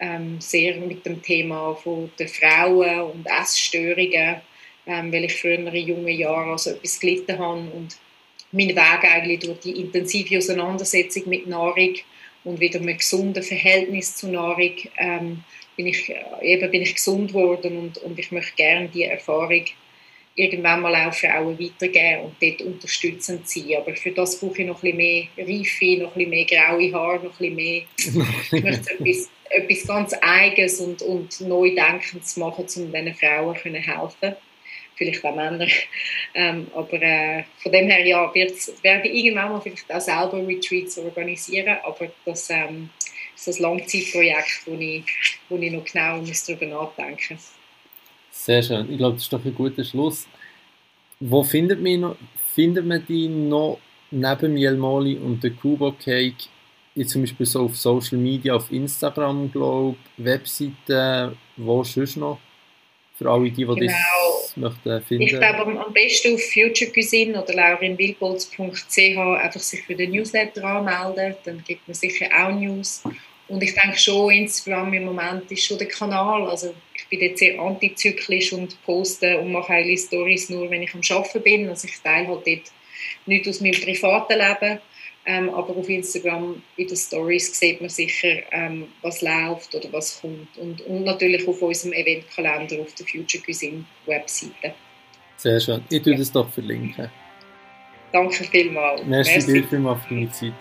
ähm, 0.00 0.40
sehr 0.40 0.76
mit 0.76 1.04
dem 1.06 1.22
Thema 1.22 1.74
von 1.74 2.10
der 2.18 2.28
Frauen 2.28 3.00
und 3.00 3.26
Essstörungen, 3.26 4.40
ähm, 4.86 5.12
weil 5.12 5.24
ich 5.24 5.34
früher 5.34 5.58
in 5.58 5.74
jungen 5.74 6.08
Jahren 6.08 6.50
also 6.50 6.70
etwas 6.70 6.98
gelitten 6.98 7.38
habe 7.38 7.70
und 7.70 7.96
mein 8.52 8.68
Weg 8.68 9.04
eigentlich 9.04 9.40
durch 9.40 9.60
die 9.60 9.80
intensive 9.80 10.38
Auseinandersetzung 10.38 11.28
mit 11.28 11.46
Nahrung 11.46 11.94
und 12.44 12.60
wieder 12.60 12.80
ein 12.80 12.96
gesundes 12.96 13.48
Verhältnis 13.48 14.16
zu 14.16 14.28
Nahrung 14.28 14.72
ähm, 14.98 15.44
bin 15.76 15.86
ich, 15.86 16.08
äh, 16.08 16.24
eben 16.42 16.70
bin 16.70 16.82
ich 16.82 16.94
gesund 16.94 17.28
geworden 17.28 17.78
und, 17.78 17.98
und 17.98 18.18
ich 18.18 18.32
möchte 18.32 18.56
gerne 18.56 18.88
die 18.88 19.04
Erfahrung 19.04 19.64
irgendwann 20.34 20.82
mal 20.82 20.94
auch 20.94 21.14
Frauen 21.14 21.58
weitergeben 21.58 22.24
und 22.24 22.36
dort 22.40 22.60
unterstützend 22.62 23.48
sein. 23.48 23.76
Aber 23.78 23.94
für 23.96 24.10
das 24.10 24.38
brauche 24.38 24.60
ich 24.60 24.66
noch 24.66 24.82
ein 24.82 24.96
bisschen 24.96 24.96
mehr 24.98 25.24
Reife, 25.38 26.02
noch 26.02 26.14
ein 26.14 26.30
bisschen 26.30 26.30
mehr 26.30 26.44
graue 26.44 26.92
Haare, 26.92 27.24
noch 27.24 27.40
ein 27.40 27.54
bisschen 27.54 27.54
mehr. 27.56 27.82
ich 28.52 28.62
möchte 28.62 28.90
etwas, 28.92 29.30
etwas 29.48 29.86
ganz 29.86 30.14
Eigenes 30.20 30.80
und, 30.80 31.02
und 31.02 31.40
Neudenkendes 31.40 32.36
machen, 32.36 32.66
um 32.76 32.92
diesen 32.92 33.14
Frauen 33.14 33.56
zu 33.56 33.72
helfen 33.72 34.36
vielleicht 34.96 35.24
auch 35.24 35.34
Männer. 35.34 35.66
Ähm, 36.34 36.66
aber 36.74 37.00
äh, 37.02 37.44
von 37.62 37.72
dem 37.72 37.88
her 37.88 38.04
ja, 38.04 38.32
werde 38.34 39.08
ich 39.08 39.24
irgendwann 39.24 39.52
mal 39.52 39.60
vielleicht 39.60 39.92
auch 39.92 40.00
selber 40.00 40.46
Retreats 40.46 40.98
organisieren, 40.98 41.76
aber 41.84 42.08
das 42.24 42.50
ähm, 42.50 42.90
ist 43.36 43.58
ein 43.58 43.62
Langzeitprojekt, 43.62 44.66
wo 44.66 44.74
ich, 44.74 45.04
wo 45.48 45.56
ich 45.56 45.72
noch 45.72 45.84
genau 45.84 46.22
darüber 46.22 46.66
nachdenken 46.66 47.34
muss. 47.34 47.52
Sehr 48.30 48.62
schön. 48.62 48.90
Ich 48.90 48.98
glaube, 48.98 49.14
das 49.14 49.22
ist 49.22 49.32
doch 49.32 49.44
ein 49.44 49.54
guter 49.54 49.84
Schluss. 49.84 50.26
Wo 51.20 51.42
findet 51.42 51.82
man, 51.82 52.00
noch, 52.00 52.16
findet 52.54 52.86
man 52.86 53.04
die 53.06 53.28
noch 53.28 53.78
neben 54.10 54.54
Mielmoli 54.54 55.16
und 55.16 55.42
der 55.42 55.50
Kubo 55.50 55.92
Cake? 55.92 56.44
Jetzt 56.94 57.10
zum 57.10 57.22
Beispiel 57.22 57.46
so 57.46 57.64
auf 57.64 57.76
Social 57.76 58.18
Media, 58.18 58.54
auf 58.54 58.70
Instagram, 58.70 59.50
glaube 59.50 59.96
Webseiten, 60.16 61.36
wo 61.56 61.84
sonst 61.84 62.16
noch? 62.16 62.38
Für 63.16 63.30
alle, 63.30 63.50
die, 63.50 63.56
die 63.56 63.64
genau. 63.64 63.74
das 63.76 63.94
möchten 64.56 65.02
finden. 65.02 65.22
Ich 65.22 65.30
glaube, 65.30 65.80
am 65.80 65.92
besten 65.92 66.34
auf 66.34 66.42
Future 66.42 66.90
Cuisine 66.90 67.42
oder 67.42 67.54
laurinwilbolz.ch 67.54 68.58
einfach 68.58 69.60
sich 69.60 69.82
für 69.82 69.94
den 69.94 70.10
Newsletter 70.10 70.64
anmelden. 70.64 71.36
Dann 71.44 71.64
gibt 71.66 71.86
man 71.86 71.94
sicher 71.94 72.26
auch 72.34 72.52
News. 72.52 73.02
Und 73.48 73.62
ich 73.62 73.74
denke 73.74 73.98
schon, 73.98 74.32
Instagram 74.32 74.92
im 74.94 75.04
Moment 75.04 75.50
ist 75.52 75.64
schon 75.64 75.78
der 75.78 75.88
Kanal. 75.88 76.48
Also 76.48 76.74
ich 76.94 77.06
bin 77.08 77.20
jetzt 77.20 77.38
sehr 77.38 77.60
antizyklisch 77.60 78.52
und 78.52 78.82
poste 78.84 79.38
und 79.38 79.52
mache 79.52 79.72
eigentlich 79.72 80.00
Stories 80.00 80.50
nur, 80.50 80.68
wenn 80.70 80.82
ich 80.82 80.94
am 80.94 81.00
Arbeiten 81.08 81.42
bin. 81.42 81.68
Also 81.68 81.86
ich 81.86 82.00
teile 82.00 82.26
halt 82.26 82.46
dort 82.46 82.72
nichts 83.26 83.48
aus 83.48 83.60
meinem 83.60 83.80
privaten 83.80 84.38
Leben. 84.38 84.80
Ähm, 85.28 85.50
aber 85.50 85.76
auf 85.76 85.88
Instagram 85.88 86.62
in 86.76 86.86
den 86.86 86.96
Stories 86.96 87.58
sieht 87.58 87.80
man 87.80 87.90
sicher, 87.90 88.42
ähm, 88.52 88.86
was 89.02 89.22
läuft 89.22 89.74
oder 89.74 89.92
was 89.92 90.20
kommt. 90.20 90.56
Und, 90.56 90.80
und 90.82 91.02
natürlich 91.02 91.46
auf 91.48 91.60
unserem 91.60 91.94
Eventkalender 91.94 92.80
auf 92.80 92.94
der 92.94 93.06
Future 93.06 93.42
Cuisine 93.44 93.84
Webseite. 94.06 94.74
Sehr 95.36 95.58
schön. 95.58 95.82
Ich 95.90 96.02
tue 96.02 96.12
ja. 96.12 96.18
das 96.18 96.30
doch 96.30 96.48
verlinken. 96.48 97.10
Danke 98.12 98.44
vielmals. 98.44 99.04
Merci, 99.04 99.32
Merci. 99.32 99.52
dir 99.52 99.64
vielmals 99.64 100.04
für 100.06 100.14
deine 100.14 100.30
Zeit. 100.30 100.52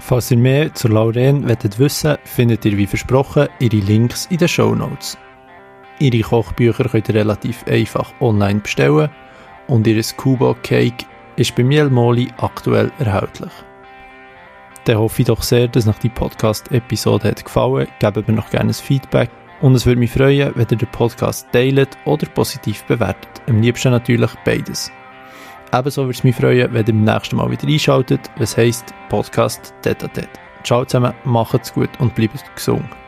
Falls 0.00 0.30
ihr 0.32 0.36
mehr 0.36 0.74
zu 0.74 0.88
Lauren 0.88 1.48
wollt 1.48 1.78
wissen 1.78 2.18
findet 2.24 2.64
ihr 2.64 2.76
wie 2.76 2.86
versprochen 2.86 3.48
ihre 3.60 3.76
Links 3.76 4.26
in 4.30 4.38
den 4.38 4.48
Show 4.48 4.74
Notes. 4.74 5.16
Ihre 6.00 6.22
Kochbücher 6.22 6.88
könnt 6.88 7.08
ihr 7.08 7.14
relativ 7.14 7.64
einfach 7.68 8.12
online 8.20 8.60
bestellen 8.60 9.10
und 9.68 9.86
ihr 9.86 10.02
Kubo 10.16 10.56
Cake 10.64 11.06
ist 11.36 11.54
bei 11.54 11.64
Miel 11.64 11.90
Moli 11.90 12.28
aktuell 12.38 12.90
erhältlich. 12.98 13.52
Dann 14.84 14.98
hoffe 14.98 15.22
ich 15.22 15.28
doch 15.28 15.42
sehr, 15.42 15.68
dass 15.68 15.86
euch 15.86 15.98
die 15.98 16.08
Podcast-Episode 16.08 17.34
gefallen 17.34 17.86
hat. 18.00 18.14
Gebt 18.14 18.28
mir 18.28 18.34
noch 18.34 18.50
gerne 18.50 18.70
ein 18.70 18.74
Feedback. 18.74 19.30
Und 19.60 19.76
es 19.76 19.86
würde 19.86 20.00
mich 20.00 20.10
freuen, 20.10 20.52
wenn 20.56 20.66
ihr 20.70 20.76
den 20.76 20.88
Podcast 20.90 21.46
teilt 21.52 21.96
oder 22.04 22.26
positiv 22.26 22.82
bewertet. 22.84 23.42
Am 23.46 23.60
liebsten 23.60 23.92
natürlich 23.92 24.32
beides. 24.44 24.90
Ebenso 25.72 26.02
würde 26.02 26.10
es 26.10 26.24
mich 26.24 26.34
freuen, 26.34 26.72
wenn 26.72 26.86
ihr 26.86 26.92
beim 26.92 27.04
nächsten 27.04 27.36
Mal 27.36 27.50
wieder 27.50 27.68
einschaltet, 27.68 28.28
was 28.36 28.56
heisst 28.56 28.92
Podcast 29.08 29.72
Tete 29.82 30.10
Ciao 30.64 30.84
zusammen, 30.84 31.14
macht's 31.24 31.72
gut 31.72 31.90
und 32.00 32.14
bleibt 32.14 32.44
gesund. 32.54 33.01